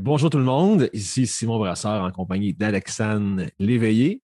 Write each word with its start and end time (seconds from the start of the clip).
bonjour 0.00 0.30
tout 0.30 0.38
le 0.38 0.44
monde. 0.44 0.88
Ici 0.92 1.26
Simon 1.26 1.58
Brasseur 1.58 2.02
en 2.02 2.10
compagnie 2.10 2.54
d'Alexandre 2.54 3.44
Léveillé. 3.58 4.22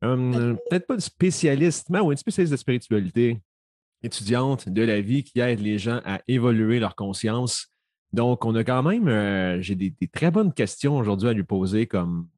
Peut-être 0.00 0.86
pas 0.86 0.96
de 0.96 1.00
spécialiste, 1.00 1.90
mais 1.90 2.00
oui, 2.00 2.14
une 2.14 2.18
spécialiste 2.18 2.52
de 2.52 2.56
spiritualité, 2.56 3.40
étudiante 4.02 4.68
de 4.68 4.82
la 4.82 5.00
vie 5.00 5.24
qui 5.24 5.40
aide 5.40 5.60
les 5.60 5.78
gens 5.78 6.00
à 6.04 6.20
évoluer 6.28 6.78
leur 6.78 6.94
conscience. 6.94 7.68
Donc, 8.12 8.44
on 8.44 8.54
a 8.54 8.64
quand 8.64 8.82
même, 8.82 9.08
euh, 9.08 9.60
j'ai 9.60 9.74
des, 9.74 9.92
très 10.12 10.30
bonnes 10.30 10.52
questions 10.52 10.96
aujourd'hui 10.96 11.28
à 11.28 11.32
lui 11.32 11.42
poser, 11.42 11.86
comme 11.86 12.28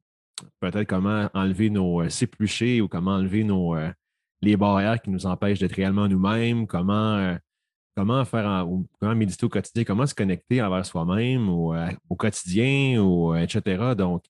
peut-être 0.60 0.88
comment 0.88 1.28
enlever 1.34 1.70
nos 1.70 2.02
euh, 2.02 2.80
ou 2.80 2.88
comment 2.88 3.12
enlever 3.12 3.44
nos, 3.44 3.76
euh, 3.76 3.90
les 4.42 4.56
barrières 4.56 5.00
qui 5.00 5.10
nous 5.10 5.26
empêchent 5.26 5.60
d'être 5.60 5.76
réellement 5.76 6.08
nous-mêmes, 6.08 6.66
comment 6.66 7.16
euh, 7.16 7.36
comment 7.96 8.24
faire, 8.24 8.66
comment 8.98 9.14
méditer 9.14 9.44
au 9.44 9.48
quotidien, 9.48 9.84
comment 9.84 10.06
se 10.06 10.14
connecter 10.14 10.62
envers 10.62 10.86
soi-même 10.86 11.48
ou, 11.48 11.74
euh, 11.74 11.90
au 12.08 12.16
quotidien, 12.16 13.00
ou, 13.00 13.34
euh, 13.34 13.38
etc. 13.38 13.94
Donc, 13.96 14.24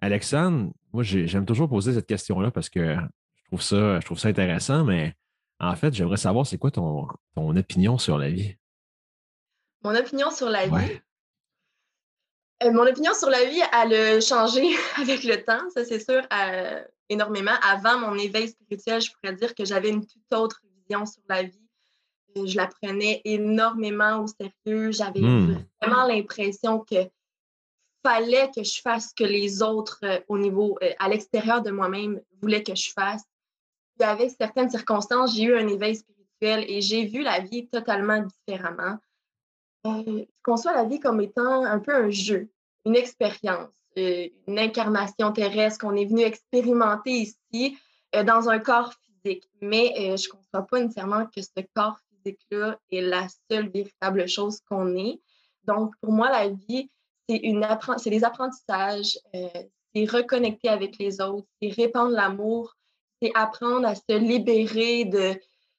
Alexandre, 0.00 0.72
moi, 0.92 1.02
j'aime 1.02 1.46
toujours 1.46 1.68
poser 1.68 1.94
cette 1.94 2.06
question-là 2.06 2.50
parce 2.50 2.68
que 2.68 2.96
je 2.96 3.44
trouve 3.46 3.62
ça, 3.62 4.00
je 4.00 4.04
trouve 4.06 4.18
ça 4.18 4.28
intéressant, 4.28 4.84
mais 4.84 5.14
en 5.60 5.74
fait, 5.76 5.94
j'aimerais 5.94 6.16
savoir 6.16 6.46
c'est 6.46 6.58
quoi 6.58 6.70
ton, 6.70 7.06
ton 7.34 7.56
opinion 7.56 7.98
sur 7.98 8.18
la 8.18 8.30
vie? 8.30 8.56
Mon 9.84 9.94
opinion 9.94 10.30
sur 10.30 10.48
la 10.48 10.66
vie? 10.66 11.00
Euh, 12.64 12.72
mon 12.72 12.86
opinion 12.86 13.12
sur 13.14 13.30
la 13.30 13.44
vie, 13.44 13.60
elle 13.72 13.94
a 13.94 14.20
changé 14.20 14.62
avec 14.96 15.24
le 15.24 15.42
temps, 15.42 15.68
ça 15.74 15.84
c'est 15.84 16.00
sûr, 16.00 16.22
énormément. 17.08 17.54
Avant 17.62 17.98
mon 17.98 18.16
éveil 18.16 18.48
spirituel, 18.48 19.00
je 19.00 19.10
pourrais 19.12 19.34
dire 19.34 19.54
que 19.54 19.64
j'avais 19.64 19.90
une 19.90 20.06
toute 20.06 20.32
autre 20.32 20.60
vision 20.64 21.06
sur 21.06 21.22
la 21.28 21.42
vie 21.42 21.61
je 22.36 22.56
la 22.56 22.66
prenais 22.66 23.20
énormément 23.24 24.24
au 24.24 24.26
sérieux. 24.26 24.92
J'avais 24.92 25.20
hmm. 25.20 25.64
vraiment 25.80 26.06
l'impression 26.06 26.80
que 26.80 27.08
fallait 28.02 28.50
que 28.54 28.62
je 28.62 28.80
fasse 28.80 29.10
ce 29.10 29.14
que 29.14 29.28
les 29.28 29.62
autres 29.62 30.00
euh, 30.04 30.20
au 30.28 30.38
niveau, 30.38 30.78
euh, 30.82 30.90
à 30.98 31.08
l'extérieur 31.08 31.62
de 31.62 31.70
moi-même, 31.70 32.20
voulaient 32.40 32.62
que 32.62 32.74
je 32.74 32.90
fasse. 32.92 33.22
Puis 33.98 34.08
avec 34.08 34.30
certaines 34.38 34.70
circonstances, 34.70 35.34
j'ai 35.34 35.44
eu 35.44 35.56
un 35.56 35.68
éveil 35.68 35.96
spirituel 35.96 36.64
et 36.68 36.80
j'ai 36.80 37.06
vu 37.06 37.22
la 37.22 37.40
vie 37.40 37.68
totalement 37.68 38.20
différemment. 38.20 38.98
Euh, 39.86 40.02
je 40.06 40.42
conçois 40.42 40.74
la 40.74 40.84
vie 40.84 41.00
comme 41.00 41.20
étant 41.20 41.64
un 41.64 41.78
peu 41.78 41.94
un 41.94 42.10
jeu, 42.10 42.48
une 42.84 42.96
expérience, 42.96 43.68
une 43.96 44.58
incarnation 44.58 45.32
terrestre 45.32 45.80
qu'on 45.80 45.96
est 45.96 46.06
venu 46.06 46.22
expérimenter 46.22 47.10
ici 47.10 47.76
dans 48.24 48.48
un 48.48 48.58
corps 48.58 48.94
physique. 48.94 49.44
Mais 49.60 49.92
je 50.16 50.28
ne 50.28 50.32
conçois 50.32 50.66
pas 50.66 50.80
nécessairement 50.80 51.26
que 51.26 51.42
ce 51.42 51.62
corps 51.74 52.00
là 52.50 52.78
est 52.90 53.00
la 53.00 53.26
seule 53.50 53.68
véritable 53.68 54.28
chose 54.28 54.60
qu'on 54.68 54.96
est. 54.96 55.20
Donc, 55.64 55.94
pour 56.00 56.12
moi, 56.12 56.30
la 56.30 56.48
vie, 56.48 56.90
c'est 57.28 57.40
c'est 57.98 58.10
des 58.10 58.24
apprentissages, 58.24 59.18
euh, 59.34 59.48
c'est 59.94 60.10
reconnecter 60.10 60.68
avec 60.68 60.98
les 60.98 61.20
autres, 61.20 61.46
c'est 61.60 61.68
répandre 61.68 62.10
l'amour, 62.10 62.74
c'est 63.20 63.30
apprendre 63.34 63.86
à 63.86 63.94
se 63.94 64.18
libérer 64.18 65.04
de, 65.04 65.34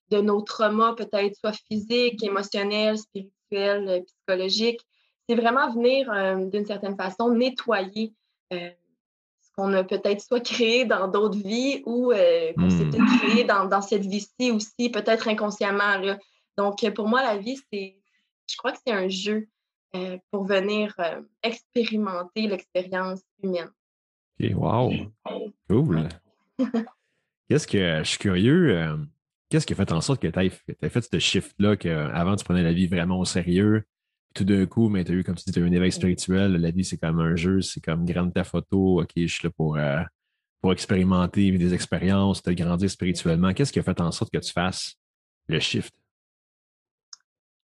de 0.09 0.21
nos 0.21 0.41
traumas, 0.41 0.93
peut-être 0.93 1.35
soit 1.35 1.53
physiques, 1.67 2.23
émotionnels, 2.23 2.97
spirituels, 2.97 3.89
euh, 3.89 4.01
psychologiques. 4.01 4.81
C'est 5.27 5.35
vraiment 5.35 5.71
venir, 5.71 6.11
euh, 6.11 6.45
d'une 6.45 6.65
certaine 6.65 6.95
façon, 6.95 7.29
nettoyer 7.29 8.13
ce 8.51 9.49
qu'on 9.57 9.73
a 9.73 9.83
peut-être 9.83 10.21
soit 10.21 10.41
créé 10.41 10.85
dans 10.85 11.07
d'autres 11.07 11.37
vies 11.37 11.81
ou 11.87 12.09
qu'on 12.09 12.69
s'est 12.69 12.85
hmm. 12.85 12.89
peut-être 12.91 13.19
créé 13.19 13.43
dans, 13.43 13.65
dans 13.65 13.81
cette 13.81 14.05
vie-ci 14.05 14.51
aussi, 14.51 14.89
peut-être 14.91 15.27
inconsciemment. 15.27 15.97
Là. 15.97 16.19
Donc, 16.57 16.87
pour 16.93 17.07
moi, 17.07 17.21
la 17.21 17.37
vie, 17.37 17.59
c'est, 17.71 18.01
je 18.49 18.57
crois 18.57 18.71
que 18.71 18.79
c'est 18.85 18.93
un 18.93 19.07
jeu 19.07 19.47
euh, 19.95 20.17
pour 20.31 20.45
venir 20.45 20.93
euh, 20.99 21.21
expérimenter 21.43 22.47
l'expérience 22.47 23.21
humaine. 23.43 23.69
OK, 24.41 24.51
wow. 24.55 24.91
Cool. 25.69 26.09
Qu'est-ce 27.49 27.67
que 27.67 27.99
je 27.99 28.09
suis 28.09 28.17
curieux, 28.17 28.75
euh, 28.75 28.97
qu'est-ce 29.49 29.67
qui 29.67 29.73
a 29.73 29.75
fait 29.75 29.91
en 29.91 30.01
sorte 30.01 30.19
que 30.19 30.27
tu 30.27 30.39
aies, 30.39 30.89
fait 30.89 31.01
ce 31.01 31.19
shift-là, 31.19 31.75
qu'avant 31.75 32.35
tu 32.35 32.43
prenais 32.43 32.63
la 32.63 32.73
vie 32.73 32.87
vraiment 32.87 33.19
au 33.19 33.25
sérieux, 33.25 33.83
tout 34.33 34.45
d'un 34.45 34.65
coup, 34.65 34.89
mais 34.89 35.03
tu 35.03 35.11
as 35.11 35.15
eu, 35.15 35.23
comme 35.23 35.35
tu 35.35 35.43
dis, 35.45 35.51
tu 35.51 35.59
as 35.59 35.61
eu 35.61 35.67
un 35.67 35.71
éveil 35.71 35.91
spirituel, 35.91 36.53
la 36.53 36.71
vie 36.71 36.85
c'est 36.85 36.97
comme 36.97 37.19
un 37.19 37.35
jeu, 37.35 37.61
c'est 37.61 37.81
comme 37.81 38.05
grande 38.05 38.33
ta 38.33 38.43
photo, 38.43 39.01
OK, 39.01 39.11
je 39.15 39.27
suis 39.27 39.43
là 39.43 39.51
pour, 39.55 39.77
pour 40.61 40.71
expérimenter, 40.71 41.51
vivre 41.51 41.59
des 41.59 41.73
expériences, 41.73 42.41
te 42.41 42.49
grandir 42.49 42.89
spirituellement. 42.89 43.53
Qu'est-ce 43.53 43.73
qui 43.73 43.79
a 43.79 43.83
fait 43.83 43.99
en 43.99 44.11
sorte 44.11 44.31
que 44.31 44.39
tu 44.39 44.51
fasses 44.51 44.95
le 45.47 45.59
shift? 45.59 45.93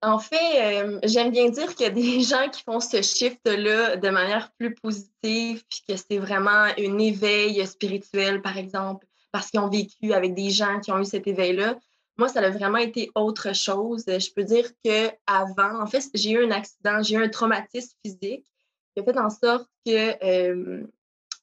En 0.04 0.18
fait, 0.18 0.82
euh, 0.84 0.98
j'aime 1.04 1.30
bien 1.30 1.48
dire 1.48 1.74
qu'il 1.74 1.86
y 1.86 1.88
a 1.88 1.92
des 1.92 2.20
gens 2.20 2.48
qui 2.50 2.62
font 2.62 2.80
ce 2.80 3.00
shift-là 3.00 3.96
de 3.96 4.10
manière 4.10 4.52
plus 4.58 4.74
positive, 4.74 5.64
puis 5.68 5.82
que 5.88 5.96
c'est 5.96 6.18
vraiment 6.18 6.50
un 6.50 6.98
éveil 6.98 7.66
spirituel, 7.66 8.42
par 8.42 8.58
exemple, 8.58 9.06
parce 9.32 9.50
qu'ils 9.50 9.60
ont 9.60 9.70
vécu 9.70 10.12
avec 10.12 10.34
des 10.34 10.50
gens 10.50 10.78
qui 10.80 10.92
ont 10.92 10.98
eu 10.98 11.04
cet 11.04 11.26
éveil-là. 11.26 11.78
Moi, 12.18 12.28
ça 12.28 12.40
a 12.40 12.50
vraiment 12.50 12.78
été 12.78 13.10
autre 13.14 13.54
chose. 13.54 14.04
Je 14.06 14.32
peux 14.32 14.44
dire 14.44 14.70
que 14.84 15.10
avant, 15.26 15.80
en 15.80 15.86
fait, 15.86 16.04
j'ai 16.14 16.32
eu 16.32 16.44
un 16.44 16.50
accident, 16.50 17.02
j'ai 17.02 17.16
eu 17.16 17.24
un 17.24 17.28
traumatisme 17.28 17.96
physique 18.04 18.46
qui 18.94 19.00
a 19.00 19.04
fait 19.04 19.18
en 19.18 19.30
sorte 19.30 19.68
que 19.84 20.24
euh, 20.24 20.86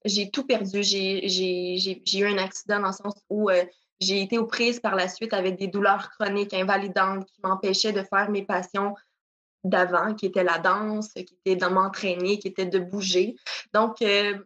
j'ai 0.06 0.30
tout 0.30 0.46
perdu. 0.46 0.84
J'ai 0.84 2.20
eu 2.20 2.26
un 2.26 2.38
accident 2.38 2.80
dans 2.80 2.88
le 2.88 2.94
sens 2.94 3.16
où 3.30 3.50
euh, 3.50 3.66
j'ai 4.02 4.22
été 4.22 4.40
aux 4.40 4.48
prises 4.48 4.80
par 4.80 4.96
la 4.96 5.08
suite 5.08 5.34
avec 5.34 5.58
des 5.58 5.68
douleurs 5.68 6.10
chroniques 6.12 6.54
invalidantes 6.54 7.26
qui 7.28 7.40
m'empêchaient 7.44 7.94
de 7.94 8.02
faire 8.02 8.30
mes 8.30 8.44
passions 8.44 8.96
d'avant, 9.64 10.16
qui 10.16 10.26
étaient 10.26 10.44
la 10.44 10.58
danse, 10.58 11.14
qui 11.14 11.38
était 11.46 11.56
de 11.56 11.68
m'entraîner, 11.68 12.40
qui 12.40 12.48
était 12.48 12.66
de 12.66 12.80
bouger. 12.80 13.36
Donc, 13.74 14.02
euh, 14.02 14.38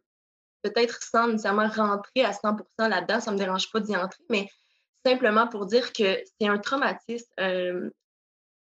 peut-être 0.62 1.02
sans 1.02 1.28
nécessairement 1.28 1.70
rentrer 1.70 2.26
à 2.26 2.34
100% 2.34 2.90
là-dedans, 2.90 3.22
ça 3.22 3.32
ne 3.32 3.38
me 3.38 3.42
dérange 3.42 3.72
pas 3.72 3.80
d'y 3.80 3.96
entrer, 3.96 4.24
mais 4.30 4.50
simplement 5.06 5.48
pour 5.48 5.66
dire 5.66 5.94
que 5.94 6.22
c'est 6.40 6.48
un 6.48 6.58
traumatisme, 6.58 7.32
euh, 7.40 7.90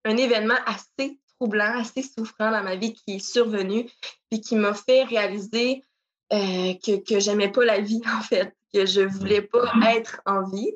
un 0.05 0.17
événement 0.17 0.59
assez 0.67 1.19
troublant, 1.39 1.79
assez 1.79 2.03
souffrant 2.03 2.51
dans 2.51 2.63
ma 2.63 2.75
vie 2.75 2.93
qui 2.93 3.15
est 3.15 3.19
survenu, 3.19 3.89
et 4.29 4.41
qui 4.41 4.55
m'a 4.55 4.75
fait 4.75 5.03
réaliser 5.03 5.81
euh, 6.33 6.73
que, 6.85 7.03
que 7.03 7.19
j'aimais 7.19 7.51
pas 7.51 7.65
la 7.65 7.79
vie, 7.79 8.01
en 8.15 8.21
fait 8.21 8.56
que 8.73 8.85
je 8.85 9.01
voulais 9.01 9.41
pas 9.41 9.71
être 9.95 10.21
en 10.25 10.43
vie. 10.43 10.73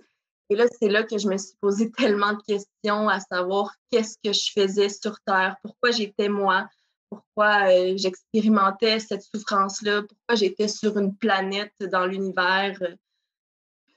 Et 0.49 0.55
là, 0.55 0.65
c'est 0.79 0.89
là 0.89 1.03
que 1.03 1.17
je 1.17 1.27
me 1.27 1.37
suis 1.37 1.55
posé 1.61 1.91
tellement 1.97 2.33
de 2.33 2.41
questions 2.43 3.07
à 3.07 3.19
savoir 3.19 3.73
qu'est-ce 3.89 4.17
que 4.23 4.33
je 4.33 4.51
faisais 4.51 4.89
sur 4.89 5.19
Terre, 5.21 5.55
pourquoi 5.63 5.91
j'étais 5.91 6.29
moi, 6.29 6.67
pourquoi 7.09 7.69
euh, 7.69 7.93
j'expérimentais 7.97 8.99
cette 8.99 9.23
souffrance-là, 9.23 10.01
pourquoi 10.01 10.35
j'étais 10.35 10.67
sur 10.67 10.97
une 10.97 11.15
planète 11.15 11.73
dans 11.79 12.05
l'univers 12.05 12.77
euh, 12.81 12.95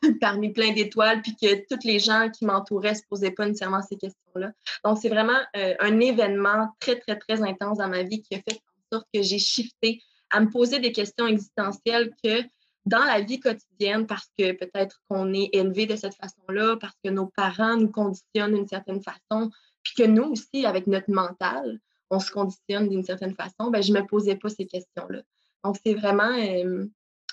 parmi 0.21 0.53
plein 0.53 0.73
d'étoiles, 0.73 1.23
puis 1.23 1.37
que 1.37 1.65
tous 1.69 1.87
les 1.87 1.99
gens 1.99 2.29
qui 2.31 2.45
m'entouraient 2.45 2.93
ne 2.93 2.97
se 2.97 3.03
posaient 3.09 3.31
pas 3.31 3.47
nécessairement 3.47 3.83
ces 3.83 3.97
questions-là. 3.97 4.53
Donc, 4.85 4.99
c'est 5.01 5.09
vraiment 5.09 5.39
euh, 5.57 5.75
un 5.79 6.01
événement 6.01 6.69
très, 6.81 6.99
très, 6.99 7.17
très 7.17 7.43
intense 7.43 7.79
dans 7.79 7.89
ma 7.89 8.03
vie 8.03 8.23
qui 8.23 8.35
a 8.35 8.39
fait 8.39 8.59
en 8.59 8.99
sorte 8.99 9.07
que 9.13 9.23
j'ai 9.23 9.39
shifté 9.39 10.01
à 10.31 10.41
me 10.41 10.51
poser 10.51 10.81
des 10.81 10.93
questions 10.93 11.27
existentielles 11.27 12.13
que 12.23 12.43
dans 12.87 13.05
la 13.05 13.21
vie 13.21 13.41
quotidienne 13.41 14.07
parce 14.07 14.29
que 14.39 14.53
peut-être 14.53 15.03
qu'on 15.09 15.33
est 15.33 15.51
élevé 15.53 15.87
de 15.87 15.97
cette 15.97 16.15
façon-là, 16.15 16.77
parce 16.81 16.97
que 17.03 17.11
nos 17.11 17.27
parents 17.27 17.77
nous 17.77 17.91
conditionnent 17.91 18.55
d'une 18.55 18.69
certaine 18.69 19.03
façon, 19.03 19.51
puis 19.83 19.95
que 19.97 20.03
nous 20.05 20.25
aussi, 20.25 20.67
avec 20.67 20.87
notre 20.87 21.11
mental, 21.11 21.81
on 22.11 22.21
se 22.21 22.31
conditionne 22.31 22.89
d'une 22.89 23.05
certaine 23.05 23.35
façon, 23.35 23.71
ben, 23.71 23.83
je 23.83 23.93
ne 23.93 24.01
me 24.01 24.07
posais 24.07 24.37
pas 24.37 24.49
ces 24.49 24.67
questions-là. 24.67 25.23
Donc, 25.65 25.79
c'est 25.85 25.95
vraiment 25.95 26.33
euh, 26.33 26.87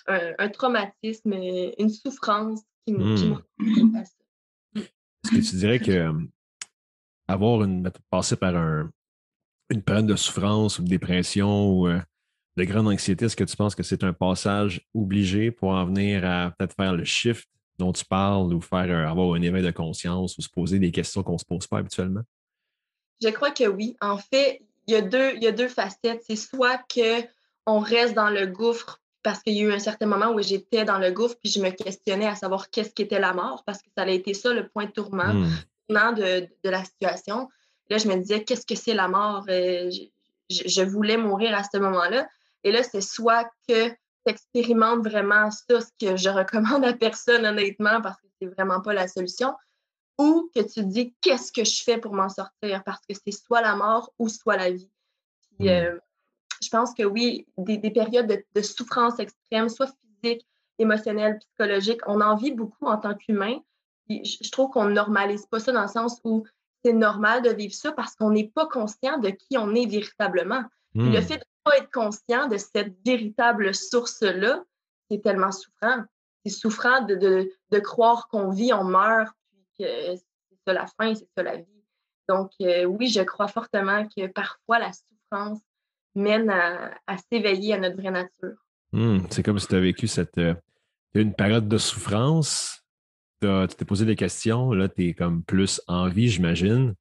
un, 0.08 0.50
traumatisme, 0.50 1.34
une 1.34 1.90
souffrance 1.90 2.62
qui 2.86 2.94
m'a 2.94 3.04
mmh. 3.04 3.96
à 3.96 4.06
ça. 4.06 4.14
Est-ce 4.76 5.32
que 5.32 5.50
tu 5.50 5.56
dirais 5.58 5.80
que 5.80 5.92
euh, 5.92 6.14
avoir 7.28 7.64
une, 7.64 7.90
passer 8.10 8.38
par 8.38 8.56
un, 8.56 8.90
une 9.70 9.82
période 9.82 10.08
de 10.08 10.16
souffrance 10.16 10.80
ou 10.80 10.84
de 10.84 10.90
dépression 10.90 11.70
ou 11.70 11.88
euh, 11.88 12.00
de 12.58 12.64
grande 12.64 12.88
anxiété, 12.88 13.26
est-ce 13.26 13.36
que 13.36 13.44
tu 13.44 13.56
penses 13.56 13.76
que 13.76 13.84
c'est 13.84 14.04
un 14.04 14.14
passage 14.14 14.82
obligé 14.94 15.52
pour 15.52 15.70
en 15.70 15.86
venir 15.86 16.26
à 16.26 16.52
peut-être 16.52 16.76
faire 16.76 16.94
le 16.94 17.06
shift 17.06 17.48
dont 17.78 17.94
tu 17.94 18.06
parles 18.06 18.54
ou 18.54 18.62
faire 18.62 19.10
avoir 19.10 19.34
un 19.34 19.42
éveil 19.42 19.64
de 19.64 19.72
conscience 19.72 20.38
ou 20.38 20.42
se 20.42 20.50
poser 20.50 20.78
des 20.80 20.92
questions 20.92 21.24
qu'on 21.24 21.34
ne 21.34 21.38
se 21.38 21.46
pose 21.46 21.66
pas 21.68 21.78
habituellement? 21.78 22.22
Je 23.22 23.30
crois 23.30 23.52
que 23.52 23.68
oui. 23.68 23.96
En 24.02 24.18
fait, 24.18 24.62
il 24.88 24.94
y 24.94 24.98
a 24.98 25.02
deux, 25.02 25.34
il 25.36 25.44
y 25.44 25.48
a 25.48 25.52
deux 25.52 25.68
facettes. 25.68 26.24
C'est 26.28 26.36
soit 26.36 26.82
qu'on 26.94 27.80
reste 27.80 28.14
dans 28.14 28.30
le 28.30 28.48
gouffre 28.48 29.00
parce 29.24 29.42
qu'il 29.42 29.54
y 29.54 29.62
a 29.62 29.64
eu 29.64 29.72
un 29.72 29.80
certain 29.80 30.08
moment 30.08 30.32
où 30.32 30.42
j'étais 30.42 30.84
dans 30.84 30.98
le 30.98 31.12
gouffre 31.12 31.36
puis 31.42 31.52
je 31.52 31.62
me 31.62 31.70
questionnais 31.70 32.28
à 32.28 32.36
savoir 32.36 32.70
qu'est-ce 32.70 32.92
qu'était 32.92 33.20
la 33.20 33.34
mort 33.34 33.64
parce 33.66 33.80
que 33.80 33.90
ça 33.96 34.04
a 34.04 34.10
été 34.10 34.34
ça 34.34 34.52
le 34.54 34.68
point 34.68 34.88
tourment 34.88 35.34
hmm. 35.34 35.46
de, 35.90 36.48
de, 36.64 36.70
la 36.70 36.84
situation. 36.84 37.48
Là, 37.90 37.98
je 37.98 38.08
me 38.08 38.16
disais, 38.16 38.44
qu'est-ce 38.44 38.66
que 38.66 38.76
c'est 38.76 38.94
la 38.94 39.08
mort? 39.08 39.46
Euh, 39.50 39.92
je, 40.50 40.82
voulais 40.82 41.18
mourir 41.18 41.56
à 41.56 41.64
ce 41.64 41.78
moment-là. 41.78 42.28
Et 42.64 42.72
là, 42.72 42.84
c'est 42.84 43.02
soit 43.02 43.46
que 43.68 43.90
tu 43.90 43.96
expérimentes 44.26 45.04
vraiment 45.04 45.50
ça, 45.52 45.82
ce 45.82 45.90
que 46.00 46.16
je 46.16 46.30
recommande 46.30 46.86
à 46.86 46.94
personne, 46.94 47.46
honnêtement, 47.46 48.02
parce 48.02 48.20
que 48.22 48.28
c'est 48.40 48.48
vraiment 48.48 48.82
pas 48.82 48.94
la 48.94 49.08
solution, 49.08 49.56
ou 50.18 50.50
que 50.54 50.62
tu 50.62 50.76
te 50.76 50.80
dis 50.82 51.16
qu'est-ce 51.22 51.52
que 51.52 51.64
je 51.64 51.84
fais 51.84 51.98
pour 51.98 52.14
m'en 52.14 52.30
sortir, 52.30 52.84
parce 52.84 53.02
que 53.08 53.16
c'est 53.16 53.32
soit 53.32 53.62
la 53.62 53.76
mort 53.76 54.14
ou 54.20 54.30
soit 54.30 54.58
la 54.58 54.72
vie. 54.72 54.90
Puis, 55.58 55.68
mmh. 55.68 55.72
euh, 55.72 55.98
je 56.62 56.70
pense 56.70 56.94
que 56.94 57.04
oui, 57.04 57.48
des, 57.58 57.80
périodes 57.90 58.44
de, 58.54 58.62
souffrance 58.62 59.20
extrême, 59.20 59.70
soit 59.70 59.90
physique, 60.22 60.46
émotionnelle, 60.78 61.40
psychologique, 61.40 62.02
on 62.06 62.22
en 62.22 62.36
vit 62.36 62.52
beaucoup 62.52 62.86
en 62.86 62.98
tant 62.98 63.16
qu'humain. 63.16 63.60
Je, 64.10 64.38
je 64.42 64.52
trouve 64.52 64.70
qu'on 64.70 64.86
ne 64.86 64.94
normalise 64.94 65.46
pas 65.48 65.60
ça 65.60 65.72
dans 65.72 65.84
le 65.84 65.88
sens 65.88 66.20
où 66.24 66.46
c'est 66.84 66.94
normal 66.94 67.42
de 67.42 67.50
vivre 67.50 67.74
ça 67.74 67.92
parce 67.92 68.16
qu'on 68.16 68.32
n'est 68.32 68.48
pas 68.48 68.68
conscient 68.68 69.18
de 69.20 69.30
qui 69.30 69.58
on 69.58 69.74
est 69.76 69.86
véritablement. 69.86 70.64
le 70.96 71.20
hmm. 71.20 71.22
fait 71.22 71.38
de 71.38 71.44
pas 71.64 71.78
être 71.78 71.92
conscient 71.92 72.48
de 72.48 72.58
cette 72.58 72.96
véritable 73.06 73.74
source-là, 73.74 74.64
c'est 75.10 75.22
tellement 75.22 75.52
souffrant. 75.52 76.04
C'est 76.46 76.52
souffrant 76.52 77.02
de, 77.02 77.16
de, 77.16 77.80
croire 77.80 78.28
qu'on 78.30 78.50
vit, 78.50 78.74
on 78.74 78.84
meurt, 78.84 79.34
puis 79.52 79.66
que 79.80 80.16
c'est 80.16 80.58
ça 80.66 80.74
la 80.74 80.88
fin, 80.88 81.14
c'est 81.14 81.28
ça 81.36 81.44
la 81.44 81.58
vie. 81.58 81.84
Donc, 82.28 82.52
euh, 82.62 82.86
oui, 82.86 83.08
je 83.08 83.22
crois 83.22 83.48
fortement 83.48 84.08
que 84.08 84.28
parfois 84.28 84.80
la 84.80 84.92
souffrance 84.94 85.60
mène 86.16 86.50
à, 86.50 87.18
s'éveiller 87.32 87.74
à 87.76 87.78
notre 87.78 87.98
vraie 87.98 88.12
nature. 88.12 88.58
Hmm, 88.92 89.20
c'est 89.30 89.44
comme 89.44 89.60
si 89.60 89.68
tu 89.68 89.76
as 89.76 89.80
vécu 89.80 90.08
cette, 90.08 90.38
euh, 90.38 90.56
une 91.14 91.34
période 91.34 91.68
de 91.68 91.78
souffrance, 91.78 92.84
tu 93.42 93.48
t'es 93.76 93.86
posé 93.86 94.06
des 94.06 94.16
questions, 94.16 94.72
là, 94.72 94.88
tu 94.88 95.08
es 95.08 95.14
comme 95.14 95.44
plus 95.44 95.82
en 95.88 96.10
vie, 96.10 96.30
j'imagine. 96.30 96.96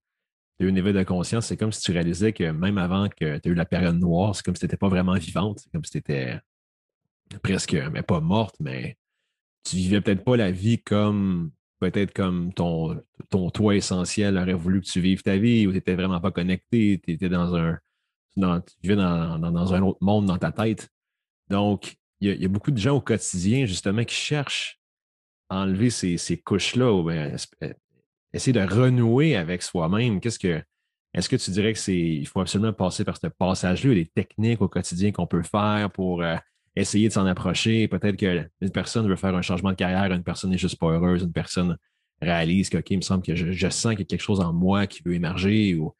Tu 0.60 0.66
as 0.66 0.68
eu 0.68 0.72
un 0.72 0.76
éveil 0.76 0.92
de 0.92 1.02
conscience. 1.04 1.46
C'est 1.46 1.56
comme 1.56 1.72
si 1.72 1.80
tu 1.80 1.92
réalisais 1.92 2.34
que 2.34 2.50
même 2.50 2.76
avant 2.76 3.08
que 3.08 3.38
tu 3.38 3.48
aies 3.48 3.50
eu 3.50 3.54
la 3.54 3.64
période 3.64 3.98
noire, 3.98 4.36
c'est 4.36 4.44
comme 4.44 4.54
si 4.54 4.60
tu 4.60 4.66
n'étais 4.66 4.76
pas 4.76 4.88
vraiment 4.88 5.14
vivante. 5.14 5.60
C'est 5.60 5.72
comme 5.72 5.84
si 5.84 5.92
tu 5.92 5.98
étais 5.98 6.38
presque, 7.42 7.74
mais 7.92 8.02
pas 8.02 8.20
morte, 8.20 8.56
mais 8.60 8.98
tu 9.64 9.76
vivais 9.76 10.02
peut-être 10.02 10.22
pas 10.22 10.36
la 10.36 10.50
vie 10.50 10.82
comme 10.82 11.50
peut-être 11.78 12.12
comme 12.12 12.52
ton, 12.52 13.02
ton 13.30 13.48
toi 13.48 13.74
essentiel 13.74 14.36
aurait 14.36 14.52
voulu 14.52 14.82
que 14.82 14.86
tu 14.86 15.00
vives 15.00 15.22
ta 15.22 15.38
vie, 15.38 15.66
ou 15.66 15.70
tu 15.70 15.76
n'étais 15.76 15.94
vraiment 15.94 16.20
pas 16.20 16.30
connecté, 16.30 17.00
tu 17.02 17.12
étais 17.12 17.30
dans 17.30 17.56
un. 17.56 17.78
tu 18.36 18.42
vivais 18.82 18.96
dans, 18.96 19.38
dans, 19.38 19.74
un 19.74 19.82
autre 19.82 19.98
monde 20.02 20.26
dans 20.26 20.36
ta 20.36 20.52
tête. 20.52 20.90
Donc, 21.48 21.96
il 22.20 22.38
y, 22.38 22.44
a 22.44 22.48
beaucoup 22.48 22.70
de 22.70 22.76
gens 22.78 22.96
au 22.96 23.00
quotidien, 23.00 23.64
justement, 23.64 24.04
qui 24.04 24.14
cherchent 24.14 24.78
à 25.48 25.62
enlever 25.62 25.88
ces, 25.88 26.18
ces 26.18 26.36
couches-là, 26.36 26.92
ou 26.92 27.08
essayer 28.32 28.52
de 28.52 28.60
renouer 28.60 29.36
avec 29.36 29.62
soi-même. 29.62 30.20
Qu'est-ce 30.20 30.38
que. 30.38 30.62
Est-ce 31.12 31.28
que 31.28 31.36
tu 31.36 31.50
dirais 31.50 31.72
que 31.72 31.78
c'est. 31.78 31.98
Il 31.98 32.26
faut 32.26 32.40
absolument 32.40 32.72
passer 32.72 33.04
par 33.04 33.16
ce 33.16 33.26
passage-là, 33.26 33.94
des 33.94 34.06
techniques 34.06 34.62
au 34.62 34.68
quotidien 34.68 35.10
qu'on 35.10 35.26
peut 35.26 35.42
faire 35.42 35.90
pour 35.90 36.22
euh, 36.22 36.36
essayer 36.76 37.08
de 37.08 37.12
s'en 37.12 37.26
approcher. 37.26 37.88
Peut-être 37.88 38.16
qu'une 38.16 38.70
personne 38.72 39.08
veut 39.08 39.16
faire 39.16 39.34
un 39.34 39.42
changement 39.42 39.70
de 39.70 39.76
carrière, 39.76 40.12
une 40.12 40.22
personne 40.22 40.50
n'est 40.50 40.58
juste 40.58 40.78
pas 40.78 40.88
heureuse, 40.88 41.22
une 41.22 41.32
personne 41.32 41.76
réalise 42.22 42.68
que, 42.68 42.78
OK, 42.78 42.90
il 42.90 42.98
me 42.98 43.02
semble 43.02 43.22
que 43.22 43.34
je, 43.34 43.68
sens 43.70 43.92
qu'il 43.92 44.00
y 44.00 44.02
a 44.02 44.04
quelque 44.04 44.20
chose 44.20 44.40
en 44.40 44.52
moi 44.52 44.86
qui 44.86 45.02
veut 45.02 45.14
émerger. 45.14 45.74
Ou 45.74 45.94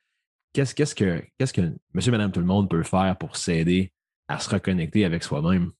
qu'est-ce, 0.52 0.74
qu'est-ce 0.74 0.94
que, 0.94 1.22
qu'est-ce 1.38 1.52
que 1.52 1.74
monsieur, 1.92 2.12
madame, 2.12 2.30
tout 2.30 2.40
le 2.40 2.46
monde 2.46 2.70
peut 2.70 2.82
faire 2.82 3.16
pour 3.18 3.36
s'aider 3.36 3.92
à 4.28 4.38
se 4.38 4.48
reconnecter 4.48 5.04
avec 5.04 5.22
soi-même 5.24 5.72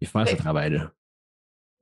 et 0.00 0.06
faire 0.06 0.26
ce 0.26 0.34
ben, 0.34 0.38
travail-là? 0.38 0.92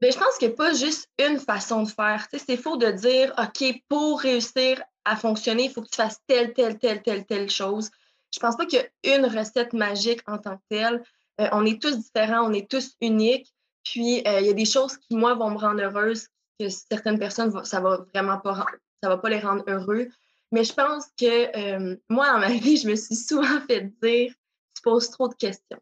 Ben, 0.00 0.12
je 0.12 0.18
pense 0.18 0.36
qu'il 0.38 0.48
n'y 0.48 0.54
a 0.54 0.56
pas 0.56 0.74
juste 0.74 1.08
une 1.18 1.38
façon 1.38 1.82
de 1.82 1.88
faire. 1.88 2.26
c'est 2.32 2.56
faux 2.56 2.76
de 2.76 2.90
dire, 2.90 3.32
OK, 3.38 3.82
pour 3.88 4.20
réussir 4.20 4.82
à 5.04 5.16
fonctionner, 5.16 5.64
il 5.64 5.70
faut 5.70 5.82
que 5.82 5.88
tu 5.88 5.96
fasses 5.96 6.20
telle, 6.26 6.52
telle, 6.52 6.78
telle, 6.78 7.02
telle, 7.02 7.24
telle 7.24 7.48
chose. 7.48 7.90
Je 8.32 8.38
ne 8.38 8.46
pense 8.46 8.56
pas 8.56 8.66
qu'il 8.66 8.86
y 9.04 9.10
a 9.10 9.16
une 9.16 9.24
recette 9.24 9.72
magique 9.72 10.20
en 10.26 10.38
tant 10.38 10.56
que 10.56 10.62
telle. 10.68 11.02
Euh, 11.40 11.48
on 11.52 11.64
est 11.64 11.80
tous 11.80 11.96
différents, 11.96 12.46
on 12.48 12.52
est 12.52 12.70
tous 12.70 12.94
uniques. 13.00 13.50
Puis, 13.84 14.22
euh, 14.26 14.40
il 14.40 14.46
y 14.46 14.50
a 14.50 14.52
des 14.52 14.64
choses 14.66 14.98
qui, 14.98 15.16
moi, 15.16 15.34
vont 15.34 15.50
me 15.50 15.58
rendre 15.58 15.82
heureuse, 15.82 16.26
que 16.58 16.68
certaines 16.68 17.18
personnes, 17.18 17.64
ça 17.64 17.80
va 17.80 18.04
vraiment 18.12 18.38
pas, 18.38 18.66
ça 19.02 19.08
va 19.08 19.16
pas 19.16 19.28
les 19.30 19.38
rendre 19.38 19.64
heureux. 19.68 20.08
Mais 20.52 20.64
je 20.64 20.72
pense 20.72 21.06
que 21.18 21.56
euh, 21.56 21.96
moi, 22.08 22.32
dans 22.32 22.38
ma 22.38 22.48
vie, 22.52 22.76
je 22.76 22.88
me 22.88 22.96
suis 22.96 23.16
souvent 23.16 23.60
fait 23.66 23.92
dire 24.02 24.32
tu 24.74 24.82
poses 24.82 25.10
trop 25.10 25.28
de 25.28 25.34
questions. 25.34 25.80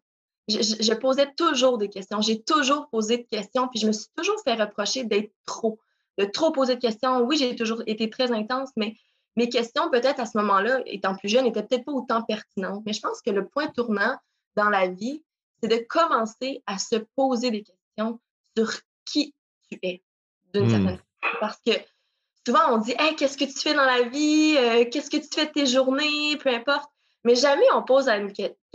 Je, 0.49 0.95
posais 0.95 1.33
toujours 1.37 1.79
des 1.79 1.89
questions. 1.89 2.21
J'ai 2.21 2.43
toujours 2.43 2.89
posé 2.91 3.19
de 3.19 3.23
questions, 3.23 3.69
puis 3.69 3.81
je 3.81 3.87
me 3.87 3.93
suis 3.93 4.09
toujours 4.17 4.41
fait 4.45 4.55
reprocher 4.55 5.05
d'être 5.05 5.33
trop, 5.47 5.79
de 6.19 6.25
trop 6.27 6.53
poser 6.53 6.75
de 6.77 6.81
questions. 6.81 7.21
Oui, 7.21 7.37
j'ai 7.39 7.57
toujours 7.57 7.83
été 7.87 8.11
très 8.11 8.31
intense, 8.31 8.71
mais 8.77 8.95
mes 9.37 9.49
questions, 9.49 9.91
peut-être 9.91 10.21
à 10.21 10.27
ce 10.27 10.37
moment-là, 10.39 10.83
étant 10.87 11.17
plus 11.17 11.29
jeune, 11.29 11.45
n'étaient 11.45 11.63
peut-être 11.63 11.85
pas 11.85 11.93
autant 11.93 12.23
pertinentes. 12.23 12.83
Mais 12.85 12.93
je 12.93 13.01
pense 13.01 13.23
que 13.23 13.31
le 13.31 13.47
point 13.47 13.69
tournant 13.69 14.17
dans 14.55 14.69
la 14.69 14.87
vie, 14.89 15.23
c'est 15.63 15.69
de 15.69 15.85
commencer 15.89 16.63
à 16.67 16.79
se 16.79 16.97
poser 17.17 17.51
des 17.51 17.63
questions 17.63 18.21
sur 18.57 18.71
qui 19.07 19.35
tu 19.71 19.79
es, 19.83 20.03
d'une 20.53 20.69
certaine 20.69 20.97
hmm. 20.97 20.99
façon. 21.23 21.37
Parce 21.41 21.59
que 21.67 21.73
souvent, 22.47 22.75
on 22.75 22.79
dit 22.79 22.95
hey, 22.99 23.17
qu'est-ce 23.17 23.39
que 23.39 23.45
tu 23.45 23.59
fais 23.59 23.75
dans 23.75 23.85
la 23.85 24.03
vie? 24.03 24.57
Euh, 24.59 24.85
Qu'est-ce 24.91 25.11
que 25.11 25.17
tu 25.17 25.29
fais 25.33 25.47
de 25.47 25.53
tes 25.53 25.67
journées? 25.67 26.37
Peu 26.37 26.51
importe. 26.51 26.91
Mais 27.25 27.35
jamais 27.35 27.65
on 27.75 27.83
pose 27.83 28.09
à, 28.09 28.19